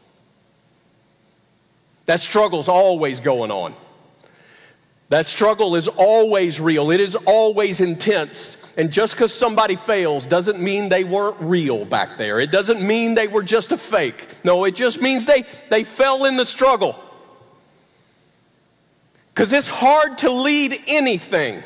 That 2.05 2.19
struggle's 2.19 2.67
always 2.67 3.19
going 3.19 3.51
on. 3.51 3.73
That 5.09 5.25
struggle 5.25 5.75
is 5.75 5.87
always 5.89 6.61
real. 6.61 6.89
It 6.89 7.01
is 7.01 7.15
always 7.15 7.81
intense. 7.81 8.73
And 8.77 8.91
just 8.91 9.15
because 9.15 9.33
somebody 9.33 9.75
fails 9.75 10.25
doesn't 10.25 10.59
mean 10.59 10.87
they 10.87 11.03
weren't 11.03 11.35
real 11.41 11.83
back 11.83 12.15
there. 12.17 12.39
It 12.39 12.49
doesn't 12.49 12.81
mean 12.81 13.13
they 13.13 13.27
were 13.27 13.43
just 13.43 13.73
a 13.73 13.77
fake. 13.77 14.25
No, 14.45 14.63
it 14.63 14.73
just 14.73 15.01
means 15.01 15.25
they, 15.25 15.43
they 15.69 15.83
fell 15.83 16.25
in 16.25 16.37
the 16.37 16.45
struggle. 16.45 16.97
Because 19.41 19.53
it's 19.53 19.69
hard 19.69 20.19
to 20.19 20.29
lead 20.29 20.77
anything. 20.85 21.63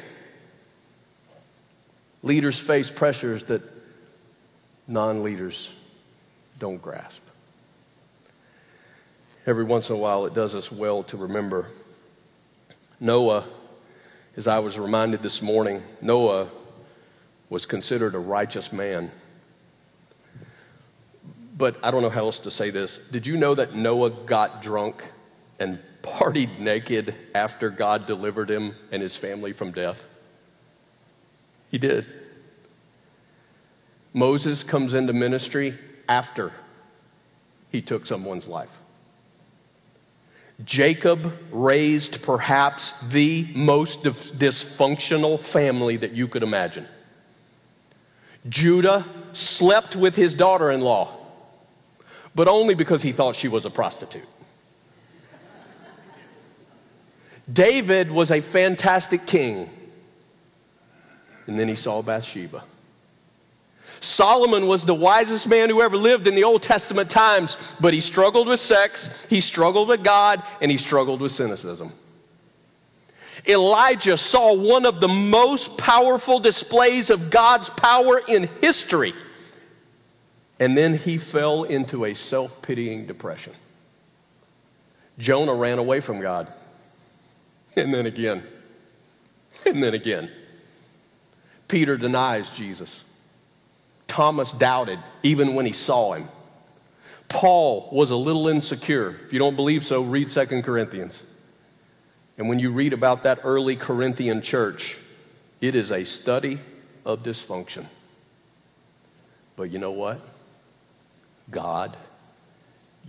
Leaders 2.23 2.57
face 2.57 2.89
pressures 2.89 3.43
that 3.47 3.61
non 4.87 5.23
leaders 5.23 5.75
don't 6.57 6.81
grasp. 6.81 7.21
Every 9.45 9.65
once 9.65 9.89
in 9.89 9.97
a 9.97 9.99
while, 9.99 10.25
it 10.25 10.33
does 10.33 10.55
us 10.55 10.71
well 10.71 11.03
to 11.03 11.17
remember 11.17 11.67
Noah, 13.01 13.43
as 14.37 14.47
I 14.47 14.59
was 14.59 14.79
reminded 14.79 15.21
this 15.21 15.41
morning, 15.41 15.83
Noah 16.01 16.47
was 17.49 17.65
considered 17.65 18.15
a 18.15 18.19
righteous 18.19 18.71
man. 18.71 19.11
But 21.57 21.75
I 21.83 21.91
don't 21.91 22.03
know 22.03 22.09
how 22.09 22.21
else 22.21 22.39
to 22.39 22.51
say 22.51 22.69
this. 22.69 22.99
Did 23.09 23.27
you 23.27 23.35
know 23.35 23.53
that 23.53 23.75
Noah 23.75 24.11
got 24.11 24.61
drunk 24.61 25.03
and 25.59 25.77
partied 26.05 26.59
naked 26.59 27.15
after 27.33 27.69
God 27.69 28.05
delivered 28.05 28.49
him 28.49 28.75
and 28.91 29.01
his 29.01 29.15
family 29.15 29.51
from 29.51 29.71
death? 29.71 30.07
He 31.71 31.77
did. 31.77 32.05
Moses 34.13 34.63
comes 34.63 34.93
into 34.93 35.11
ministry 35.11 35.73
after 36.07 36.51
he 37.71 37.81
took 37.81 38.05
someone's 38.05 38.47
life. 38.47 38.79
Jacob 40.63 41.33
raised 41.51 42.23
perhaps 42.23 43.01
the 43.09 43.45
most 43.53 44.05
dysfunctional 44.05 45.37
family 45.37 45.97
that 45.97 46.13
you 46.13 46.29
could 46.29 46.43
imagine. 46.43 46.87
Judah 48.47 49.03
slept 49.33 49.95
with 49.95 50.15
his 50.15 50.33
daughter 50.35 50.71
in 50.71 50.79
law, 50.79 51.11
but 52.35 52.47
only 52.47 52.73
because 52.73 53.01
he 53.01 53.11
thought 53.11 53.35
she 53.35 53.49
was 53.49 53.65
a 53.65 53.69
prostitute. 53.69 54.27
David 57.51 58.11
was 58.11 58.31
a 58.31 58.41
fantastic 58.41 59.25
king, 59.27 59.69
and 61.47 61.59
then 61.59 61.67
he 61.67 61.75
saw 61.75 62.01
Bathsheba. 62.01 62.63
Solomon 64.01 64.67
was 64.67 64.85
the 64.85 64.93
wisest 64.93 65.47
man 65.47 65.69
who 65.69 65.81
ever 65.81 65.97
lived 65.97 66.27
in 66.27 66.35
the 66.35 66.43
Old 66.43 66.61
Testament 66.61 67.09
times, 67.09 67.75
but 67.79 67.93
he 67.93 68.01
struggled 68.01 68.47
with 68.47 68.59
sex, 68.59 69.25
he 69.29 69.39
struggled 69.39 69.87
with 69.87 70.03
God, 70.03 70.43
and 70.61 70.69
he 70.69 70.77
struggled 70.77 71.21
with 71.21 71.31
cynicism. 71.31 71.91
Elijah 73.47 74.17
saw 74.17 74.53
one 74.53 74.85
of 74.85 74.99
the 74.99 75.07
most 75.07 75.77
powerful 75.77 76.39
displays 76.39 77.09
of 77.09 77.29
God's 77.29 77.69
power 77.69 78.21
in 78.27 78.49
history, 78.61 79.13
and 80.59 80.77
then 80.77 80.95
he 80.95 81.17
fell 81.17 81.63
into 81.63 82.05
a 82.05 82.13
self 82.13 82.61
pitying 82.61 83.05
depression. 83.05 83.53
Jonah 85.19 85.53
ran 85.53 85.77
away 85.77 85.99
from 85.99 86.21
God, 86.21 86.51
and 87.77 87.93
then 87.93 88.05
again, 88.05 88.43
and 89.65 89.83
then 89.83 89.93
again. 89.93 90.29
Peter 91.67 91.97
denies 91.97 92.55
Jesus. 92.55 93.03
Thomas 94.07 94.51
doubted 94.51 94.99
even 95.23 95.55
when 95.55 95.65
he 95.65 95.71
saw 95.71 96.13
him. 96.13 96.27
Paul 97.27 97.89
was 97.91 98.11
a 98.11 98.15
little 98.15 98.47
insecure. 98.47 99.15
If 99.25 99.33
you 99.33 99.39
don't 99.39 99.55
believe 99.55 99.83
so, 99.83 100.03
read 100.03 100.29
Second 100.29 100.63
Corinthians. 100.63 101.23
And 102.37 102.47
when 102.47 102.59
you 102.59 102.71
read 102.71 102.93
about 102.93 103.23
that 103.23 103.39
early 103.43 103.75
Corinthian 103.75 104.41
church, 104.41 104.97
it 105.61 105.73
is 105.73 105.91
a 105.91 106.03
study 106.03 106.59
of 107.03 107.23
dysfunction. 107.23 107.85
But 109.55 109.71
you 109.71 109.79
know 109.79 109.91
what? 109.91 110.19
God 111.49 111.95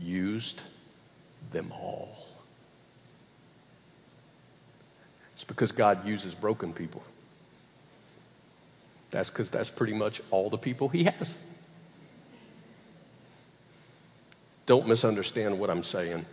used 0.00 0.62
them 1.50 1.72
all. 1.72 2.15
It's 5.36 5.44
because 5.44 5.70
God 5.70 6.06
uses 6.06 6.34
broken 6.34 6.72
people. 6.72 7.04
That's 9.10 9.28
because 9.28 9.50
that's 9.50 9.68
pretty 9.68 9.92
much 9.92 10.22
all 10.30 10.48
the 10.48 10.56
people 10.56 10.88
he 10.88 11.04
has. 11.04 11.36
Don't 14.64 14.88
misunderstand 14.88 15.58
what 15.58 15.68
I'm 15.68 15.82
saying. 15.82 16.24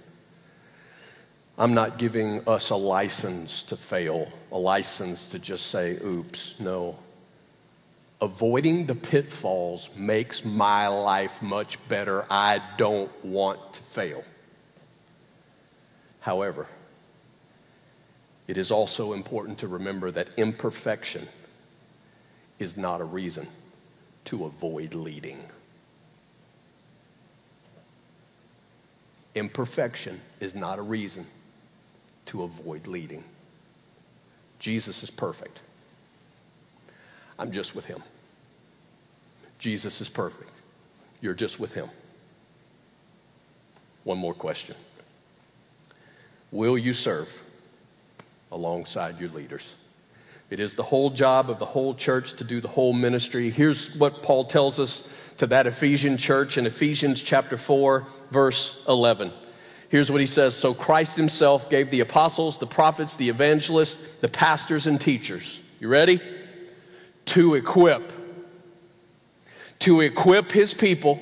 I'm 1.58 1.74
not 1.74 1.98
giving 1.98 2.48
us 2.48 2.70
a 2.70 2.78
license 2.78 3.64
to 3.64 3.76
fail, 3.76 4.32
a 4.54 4.58
license 4.58 5.32
to 5.32 5.40
just 5.40 5.68
say, 5.68 5.98
oops. 6.06 6.62
No. 6.62 6.96
Avoiding 8.22 8.86
the 8.86 8.96
pitfalls 8.96 9.90
makes 9.98 10.46
my 10.46 10.88
life 10.88 11.42
much 11.42 11.78
better. 11.90 12.26
I 12.30 12.62
don't 12.78 13.12
want 13.26 13.74
to 13.74 13.84
fail. 13.84 14.24
However, 16.22 16.68
it 18.48 18.58
is 18.58 18.72
also 18.72 19.14
important 19.14 19.60
to 19.60 19.68
remember 19.68 20.12
that 20.12 20.28
imperfection 20.38 21.28
is 22.60 22.78
not 22.78 23.02
a 23.02 23.06
reason 23.06 23.48
to 24.26 24.46
avoid 24.46 24.94
leading. 24.94 25.38
Imperfection 29.36 30.20
is 30.40 30.54
not 30.54 30.80
a 30.80 30.82
reason 30.82 31.26
to 32.26 32.44
avoid 32.44 32.88
leading. 32.88 33.24
Jesus 34.60 35.04
is 35.04 35.10
perfect. 35.10 35.62
I'm 37.40 37.52
just 37.52 37.76
with 37.76 37.86
him. 37.86 38.02
Jesus 39.60 40.02
is 40.02 40.10
perfect. 40.10 40.52
You're 41.22 41.34
just 41.34 41.60
with 41.60 41.74
him. 41.74 41.90
One 44.04 44.18
more 44.18 44.34
question 44.34 44.76
Will 46.52 46.78
you 46.78 46.94
serve 46.94 47.43
alongside 48.54 49.20
your 49.20 49.30
leaders? 49.30 49.76
It 50.50 50.60
is 50.60 50.76
the 50.76 50.84
whole 50.84 51.10
job 51.10 51.50
of 51.50 51.60
the 51.60 51.66
whole 51.66 51.96
church 51.96 52.34
to 52.34 52.44
do 52.44 52.62
the 52.62 52.68
whole 52.68 52.94
ministry. 52.94 53.50
Here's 53.50 53.96
what 53.96 54.22
Paul 54.22 54.46
tells 54.46 54.80
us 54.80 55.34
to 55.40 55.48
that 55.48 55.68
Ephesian 55.68 56.16
church 56.16 56.58
in 56.58 56.68
Ephesians 56.68 57.22
chapter 57.22 57.58
4, 57.58 58.06
verse 58.30 58.86
11. 58.88 59.32
Here's 59.90 60.12
what 60.12 60.22
he 60.22 60.28
says 60.28 60.56
So 60.56 60.74
Christ 60.74 61.18
himself 61.18 61.70
gave 61.70 61.90
the 61.90 62.02
apostles, 62.02 62.60
the 62.60 62.68
prophets, 62.68 63.16
the 63.16 63.30
evangelists, 63.30 64.18
the 64.18 64.28
pastors, 64.28 64.88
and 64.88 65.02
teachers. 65.02 65.60
You 65.80 65.88
ready? 65.88 66.22
To 67.26 67.56
equip. 67.56 68.14
To 69.80 70.02
equip 70.02 70.52
his 70.52 70.74
people 70.74 71.20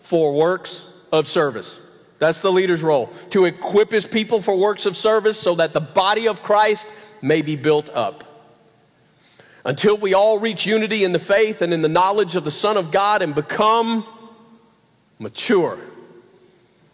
for 0.00 0.34
works 0.34 1.06
of 1.12 1.26
service. 1.26 1.80
That's 2.18 2.40
the 2.40 2.52
leader's 2.52 2.82
role. 2.82 3.12
To 3.30 3.44
equip 3.44 3.90
his 3.90 4.06
people 4.06 4.40
for 4.40 4.56
works 4.56 4.86
of 4.86 4.96
service 4.96 5.38
so 5.38 5.56
that 5.56 5.72
the 5.72 5.80
body 5.80 6.28
of 6.28 6.42
Christ 6.42 6.88
may 7.22 7.42
be 7.42 7.56
built 7.56 7.90
up 7.90 8.24
until 9.64 9.96
we 9.96 10.14
all 10.14 10.38
reach 10.38 10.66
unity 10.66 11.04
in 11.04 11.12
the 11.12 11.18
faith 11.18 11.62
and 11.62 11.72
in 11.72 11.82
the 11.82 11.88
knowledge 11.88 12.36
of 12.36 12.44
the 12.44 12.50
Son 12.50 12.76
of 12.76 12.90
God 12.90 13.22
and 13.22 13.34
become 13.34 14.04
mature. 15.18 15.78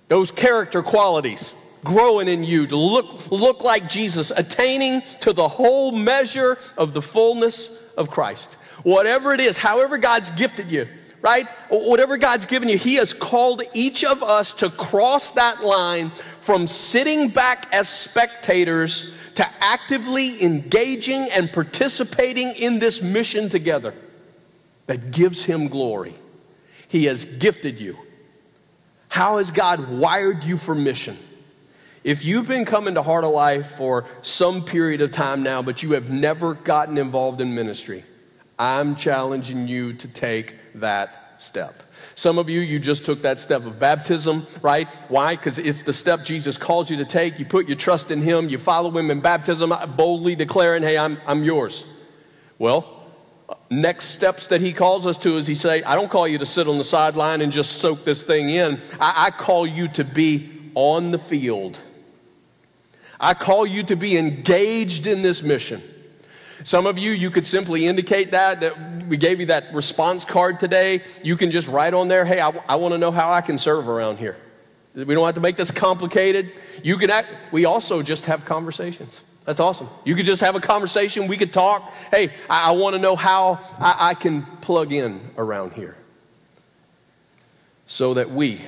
Those 0.09 0.31
character 0.31 0.83
qualities 0.83 1.55
growing 1.85 2.29
in 2.29 2.45
you 2.45 2.67
to 2.67 2.77
look, 2.77 3.31
look 3.31 3.65
like 3.65 3.89
Jesus, 3.89 4.31
attaining 4.31 5.03
to 5.21 5.33
the 5.33 5.49
whole 5.49 5.93
measure 5.93 6.59
of 6.77 6.93
the 6.93 7.03
fullness 7.03 7.93
of 7.95 8.11
Christ. 8.11 8.55
Whatever 8.83 9.33
it 9.33 9.41
is, 9.41 9.59
however 9.59 9.99
God's 9.99 10.31
gifted 10.31 10.71
you, 10.71 10.87
right? 11.23 11.49
Whatever 11.69 12.17
God's 12.17 12.47
given 12.47 12.69
you, 12.69 12.79
He 12.79 12.97
has 12.97 13.13
called 13.13 13.63
each 13.75 14.05
of 14.05 14.23
us 14.23 14.55
to 14.55 14.71
cross 14.71 15.33
that 15.33 15.65
line 15.65 16.11
from 16.11 16.67
sitting 16.67 17.29
back 17.29 17.67
as 17.73 17.89
spectators 17.89 19.17
to 19.35 19.47
actively 19.61 20.43
engaging 20.43 21.29
and 21.33 21.53
participating 21.53 22.53
in 22.53 22.79
this 22.79 23.03
mission 23.03 23.49
together 23.49 23.95
that 24.87 25.13
gives 25.13 25.45
Him 25.45 25.69
glory. 25.69 26.15
He 26.89 27.05
has 27.05 27.25
gifted 27.25 27.81
you. 27.81 27.97
How 29.09 29.39
has 29.39 29.51
God 29.51 29.89
wired 29.89 30.45
you 30.45 30.57
for 30.57 30.75
mission? 30.75 31.17
If 32.03 32.25
you've 32.25 32.49
been 32.49 32.65
coming 32.65 32.95
to 32.95 33.03
Heart 33.03 33.25
of 33.25 33.33
Life 33.33 33.67
for 33.67 34.07
some 34.23 34.65
period 34.65 35.03
of 35.03 35.11
time 35.11 35.43
now, 35.43 35.61
but 35.61 35.83
you 35.83 35.93
have 35.93 36.09
never 36.09 36.55
gotten 36.55 36.97
involved 36.97 37.41
in 37.41 37.55
ministry, 37.55 38.05
I'm 38.59 38.95
challenging 38.95 39.69
you 39.69 39.93
to 39.95 40.09
take 40.09 40.55
that 40.77 41.43
step. 41.43 41.83
Some 42.15 42.39
of 42.39 42.51
you, 42.51 42.61
you 42.61 42.79
just 42.79 43.07
took 43.07 43.23
that 43.23 43.41
step 43.41 43.65
of 43.65 43.79
baptism, 43.79 44.47
right? 44.63 44.89
Why? 45.09 45.37
Because 45.37 45.59
it's 45.59 45.83
the 45.85 45.93
step 45.93 46.23
Jesus 46.23 46.59
calls 46.59 46.91
you 46.91 46.99
to 46.99 47.05
take. 47.05 47.39
You 47.39 47.47
put 47.47 47.67
your 47.67 47.79
trust 47.79 48.11
in 48.11 48.21
Him, 48.21 48.49
you 48.49 48.59
follow 48.59 48.91
Him 48.91 49.11
in 49.11 49.21
baptism, 49.21 49.73
boldly 49.97 50.35
declaring, 50.35 50.83
Hey, 50.83 50.99
I'm, 50.99 51.19
I'm 51.27 51.45
yours. 51.45 51.87
Well, 52.59 53.07
next 53.71 54.07
steps 54.07 54.49
that 54.49 54.61
He 54.61 54.73
calls 54.73 55.07
us 55.07 55.17
to 55.19 55.37
is 55.37 55.47
He 55.47 55.55
say, 55.55 55.83
I 55.83 55.95
don't 55.95 56.11
call 56.11 56.29
you 56.29 56.39
to 56.39 56.47
sit 56.47 56.69
on 56.69 56.79
the 56.79 56.85
sideline 56.85 57.41
and 57.41 57.53
just 57.53 57.79
soak 57.79 58.05
this 58.05 58.23
thing 58.23 58.51
in. 58.51 58.81
I, 59.01 59.27
I 59.27 59.31
call 59.31 59.67
you 59.67 59.89
to 59.89 60.05
be 60.05 60.51
on 60.75 61.11
the 61.11 61.19
field. 61.19 61.81
I 63.19 63.35
call 63.35 63.67
you 63.67 63.83
to 63.85 63.97
be 63.97 64.17
engaged 64.17 65.07
in 65.07 65.23
this 65.23 65.43
mission. 65.43 65.83
Some 66.65 66.87
of 66.87 66.99
you, 66.99 67.13
you 67.13 67.31
could 67.31 67.47
simply 67.47 67.87
indicate 67.87 68.33
that, 68.33 68.61
that 68.61 69.07
we 69.07 69.17
gave 69.17 69.41
you 69.41 69.47
that 69.47 69.73
response 69.75 70.25
card 70.25 70.61
today. 70.61 71.03
You 71.23 71.37
can 71.37 71.51
just 71.51 71.69
write 71.69 71.95
on 71.95 72.09
there, 72.09 72.25
hey, 72.25 72.41
I, 72.41 72.51
I 72.69 72.77
want 72.77 72.93
to 72.93 72.99
know 72.99 73.11
how 73.11 73.33
I 73.33 73.41
can 73.41 73.59
serve 73.59 73.89
around 73.89 74.19
here. 74.19 74.37
We 74.95 75.15
don't 75.15 75.25
have 75.25 75.37
to 75.37 75.41
make 75.41 75.57
this 75.57 75.71
complicated. 75.71 76.53
You 76.83 76.97
can 76.97 77.11
act, 77.11 77.29
we 77.53 77.65
also 77.65 78.03
just 78.03 78.27
have 78.27 78.45
conversations. 78.45 79.23
That's 79.45 79.61
awesome. 79.61 79.89
You 80.05 80.15
could 80.15 80.27
just 80.27 80.43
have 80.43 80.55
a 80.55 80.61
conversation. 80.61 81.27
We 81.27 81.37
could 81.37 81.53
talk. 81.53 81.83
Hey, 82.11 82.31
I, 82.49 82.69
I 82.69 82.71
want 82.73 82.95
to 82.95 83.01
know 83.01 83.17
how 83.17 83.61
I, 83.79 84.11
I 84.11 84.15
can 84.15 84.43
plug 84.43 84.93
in 84.93 85.21
around 85.37 85.73
here. 85.73 85.97
So 87.87 88.15
that 88.15 88.31
we, 88.31 88.61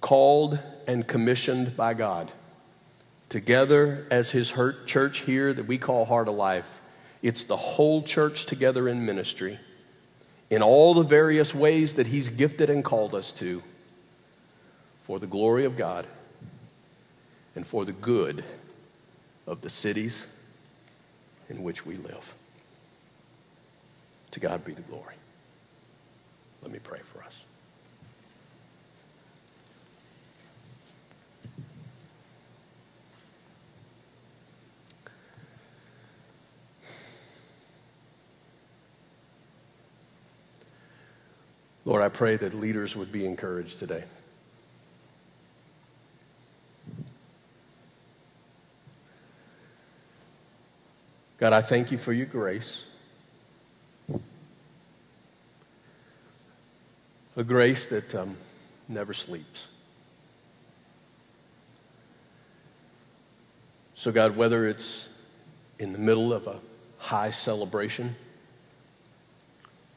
called 0.00 0.58
and 0.86 1.06
commissioned 1.06 1.76
by 1.76 1.94
God, 1.94 2.30
together 3.28 4.06
as 4.10 4.30
His 4.30 4.52
church 4.86 5.20
here 5.20 5.52
that 5.52 5.66
we 5.66 5.78
call 5.78 6.04
Heart 6.04 6.28
of 6.28 6.34
Life, 6.34 6.79
it's 7.22 7.44
the 7.44 7.56
whole 7.56 8.02
church 8.02 8.46
together 8.46 8.88
in 8.88 9.04
ministry 9.04 9.58
in 10.50 10.62
all 10.62 10.94
the 10.94 11.02
various 11.02 11.54
ways 11.54 11.94
that 11.94 12.06
He's 12.06 12.28
gifted 12.28 12.70
and 12.70 12.84
called 12.84 13.14
us 13.14 13.32
to 13.34 13.62
for 15.00 15.18
the 15.18 15.26
glory 15.26 15.64
of 15.64 15.76
God 15.76 16.06
and 17.54 17.66
for 17.66 17.84
the 17.84 17.92
good 17.92 18.44
of 19.46 19.60
the 19.60 19.70
cities 19.70 20.32
in 21.48 21.62
which 21.62 21.84
we 21.84 21.96
live. 21.96 22.34
To 24.32 24.40
God 24.40 24.64
be 24.64 24.72
the 24.72 24.82
glory. 24.82 25.14
Let 26.62 26.70
me 26.70 26.78
pray 26.82 27.00
for 27.00 27.22
us. 27.22 27.44
Lord, 41.90 42.04
I 42.04 42.08
pray 42.08 42.36
that 42.36 42.54
leaders 42.54 42.94
would 42.94 43.10
be 43.10 43.26
encouraged 43.26 43.80
today. 43.80 44.04
God, 51.38 51.52
I 51.52 51.60
thank 51.60 51.90
you 51.90 51.98
for 51.98 52.12
your 52.12 52.26
grace. 52.26 52.96
A 57.36 57.42
grace 57.42 57.88
that 57.88 58.14
um, 58.14 58.36
never 58.88 59.12
sleeps. 59.12 59.74
So, 63.96 64.12
God, 64.12 64.36
whether 64.36 64.68
it's 64.68 65.20
in 65.80 65.92
the 65.92 65.98
middle 65.98 66.32
of 66.32 66.46
a 66.46 66.54
high 66.98 67.30
celebration, 67.30 68.14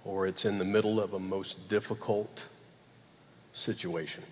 or 0.06 0.28
it's 0.28 0.46
in 0.46 0.58
the 0.58 0.66
middle 0.66 1.00
of 1.00 1.14
a 1.14 1.20
most 1.20 1.70
difficult 1.70 2.48
situation. 3.54 4.24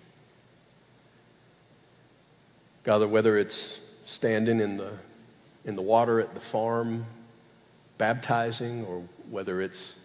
God, 2.84 3.08
whether 3.10 3.38
it's 3.38 3.96
standing 4.04 4.60
in 4.60 4.76
the, 4.76 4.92
in 5.64 5.76
the 5.76 5.82
water 5.82 6.20
at 6.20 6.34
the 6.34 6.40
farm, 6.40 7.04
baptizing, 7.96 8.84
or 8.84 9.02
whether 9.30 9.60
it's 9.60 9.98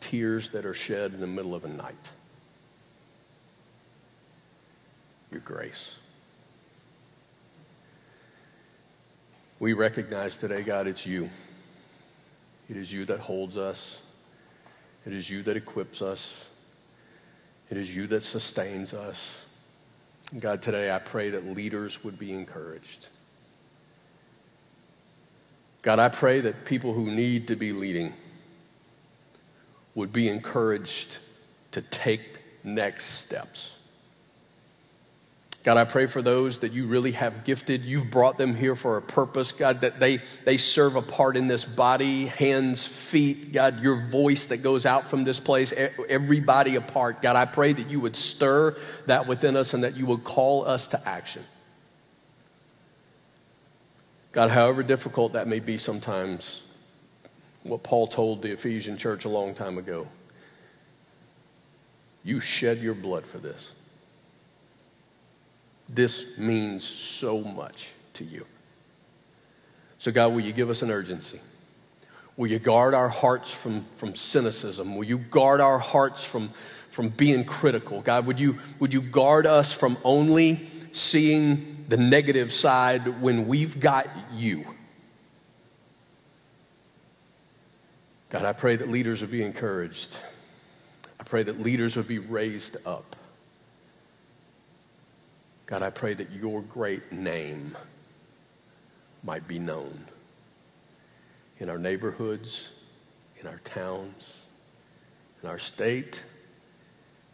tears 0.00 0.50
that 0.50 0.64
are 0.64 0.74
shed 0.74 1.12
in 1.12 1.20
the 1.20 1.26
middle 1.26 1.54
of 1.54 1.64
a 1.64 1.68
night, 1.68 2.10
your 5.30 5.40
grace. 5.40 6.00
We 9.58 9.74
recognize 9.74 10.38
today, 10.38 10.62
God, 10.62 10.86
it's 10.86 11.06
you. 11.06 11.28
It 12.70 12.78
is 12.78 12.90
you 12.90 13.04
that 13.04 13.20
holds 13.20 13.58
us. 13.58 14.02
It 15.06 15.12
is 15.12 15.30
you 15.30 15.42
that 15.42 15.56
equips 15.56 16.02
us. 16.02 16.50
It 17.70 17.76
is 17.76 17.94
you 17.94 18.06
that 18.08 18.20
sustains 18.20 18.92
us. 18.92 19.48
God, 20.38 20.62
today 20.62 20.94
I 20.94 20.98
pray 20.98 21.30
that 21.30 21.46
leaders 21.46 22.04
would 22.04 22.18
be 22.18 22.32
encouraged. 22.32 23.08
God, 25.82 25.98
I 25.98 26.08
pray 26.08 26.40
that 26.40 26.64
people 26.64 26.92
who 26.92 27.10
need 27.10 27.48
to 27.48 27.56
be 27.56 27.72
leading 27.72 28.12
would 29.94 30.12
be 30.12 30.28
encouraged 30.28 31.18
to 31.72 31.82
take 31.82 32.42
next 32.62 33.04
steps. 33.04 33.79
God, 35.62 35.76
I 35.76 35.84
pray 35.84 36.06
for 36.06 36.22
those 36.22 36.60
that 36.60 36.72
you 36.72 36.86
really 36.86 37.12
have 37.12 37.44
gifted. 37.44 37.84
You've 37.84 38.10
brought 38.10 38.38
them 38.38 38.54
here 38.54 38.74
for 38.74 38.96
a 38.96 39.02
purpose, 39.02 39.52
God, 39.52 39.82
that 39.82 40.00
they, 40.00 40.16
they 40.46 40.56
serve 40.56 40.96
a 40.96 41.02
part 41.02 41.36
in 41.36 41.48
this 41.48 41.66
body, 41.66 42.26
hands, 42.26 42.86
feet, 42.86 43.52
God, 43.52 43.82
your 43.82 43.96
voice 43.96 44.46
that 44.46 44.62
goes 44.62 44.86
out 44.86 45.06
from 45.06 45.22
this 45.22 45.38
place, 45.38 45.74
everybody 46.08 46.76
apart. 46.76 47.20
God, 47.20 47.36
I 47.36 47.44
pray 47.44 47.74
that 47.74 47.90
you 47.90 48.00
would 48.00 48.16
stir 48.16 48.74
that 49.06 49.26
within 49.26 49.54
us 49.54 49.74
and 49.74 49.84
that 49.84 49.98
you 49.98 50.06
would 50.06 50.24
call 50.24 50.64
us 50.66 50.88
to 50.88 51.08
action. 51.08 51.42
God, 54.32 54.48
however 54.48 54.82
difficult 54.82 55.34
that 55.34 55.46
may 55.46 55.60
be 55.60 55.76
sometimes, 55.76 56.66
what 57.64 57.82
Paul 57.82 58.06
told 58.06 58.40
the 58.40 58.52
Ephesian 58.52 58.96
church 58.96 59.26
a 59.26 59.28
long 59.28 59.52
time 59.52 59.76
ago, 59.76 60.06
you 62.24 62.40
shed 62.40 62.78
your 62.78 62.94
blood 62.94 63.26
for 63.26 63.36
this. 63.36 63.74
This 65.92 66.38
means 66.38 66.84
so 66.84 67.40
much 67.42 67.92
to 68.14 68.24
you. 68.24 68.46
So, 69.98 70.12
God, 70.12 70.32
will 70.32 70.40
you 70.40 70.52
give 70.52 70.70
us 70.70 70.82
an 70.82 70.90
urgency? 70.90 71.40
Will 72.36 72.46
you 72.46 72.58
guard 72.58 72.94
our 72.94 73.08
hearts 73.08 73.52
from, 73.52 73.84
from 73.96 74.14
cynicism? 74.14 74.96
Will 74.96 75.04
you 75.04 75.18
guard 75.18 75.60
our 75.60 75.78
hearts 75.78 76.24
from, 76.24 76.48
from 76.48 77.08
being 77.10 77.44
critical? 77.44 78.00
God, 78.00 78.26
would 78.26 78.38
you, 78.38 78.58
would 78.78 78.94
you 78.94 79.00
guard 79.00 79.46
us 79.46 79.74
from 79.74 79.98
only 80.04 80.66
seeing 80.92 81.84
the 81.88 81.96
negative 81.96 82.52
side 82.52 83.20
when 83.20 83.46
we've 83.46 83.78
got 83.78 84.06
you? 84.32 84.64
God, 88.30 88.44
I 88.44 88.52
pray 88.52 88.76
that 88.76 88.88
leaders 88.88 89.22
would 89.22 89.32
be 89.32 89.42
encouraged. 89.42 90.18
I 91.18 91.24
pray 91.24 91.42
that 91.42 91.60
leaders 91.60 91.96
would 91.96 92.08
be 92.08 92.20
raised 92.20 92.76
up. 92.86 93.16
God, 95.70 95.82
I 95.82 95.90
pray 95.90 96.14
that 96.14 96.32
your 96.32 96.62
great 96.62 97.12
name 97.12 97.76
might 99.22 99.46
be 99.46 99.60
known 99.60 99.96
in 101.58 101.70
our 101.70 101.78
neighborhoods, 101.78 102.82
in 103.40 103.46
our 103.46 103.58
towns, 103.58 104.44
in 105.40 105.48
our 105.48 105.60
state, 105.60 106.24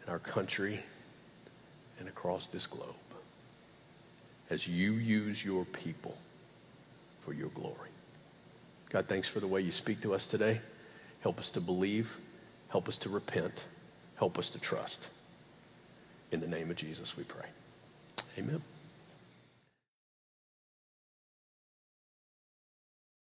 in 0.05 0.13
our 0.13 0.19
country, 0.19 0.79
and 1.99 2.07
across 2.07 2.45
this 2.45 2.67
globe 2.67 2.93
as 4.51 4.67
you 4.67 4.91
use 4.93 5.43
your 5.43 5.65
people 5.65 6.15
for 7.21 7.33
your 7.33 7.49
glory. 7.49 7.89
God, 8.89 9.07
thanks 9.07 9.27
for 9.27 9.39
the 9.39 9.47
way 9.47 9.61
you 9.61 9.71
speak 9.71 9.99
to 10.01 10.13
us 10.13 10.27
today. 10.27 10.61
Help 11.21 11.39
us 11.39 11.49
to 11.49 11.59
believe, 11.59 12.15
help 12.69 12.87
us 12.87 12.97
to 12.99 13.09
repent, 13.09 13.65
help 14.19 14.37
us 14.37 14.51
to 14.51 14.61
trust. 14.61 15.09
In 16.31 16.39
the 16.39 16.47
name 16.47 16.69
of 16.69 16.75
Jesus, 16.75 17.17
we 17.17 17.23
pray. 17.23 17.47
Amen. 18.37 18.76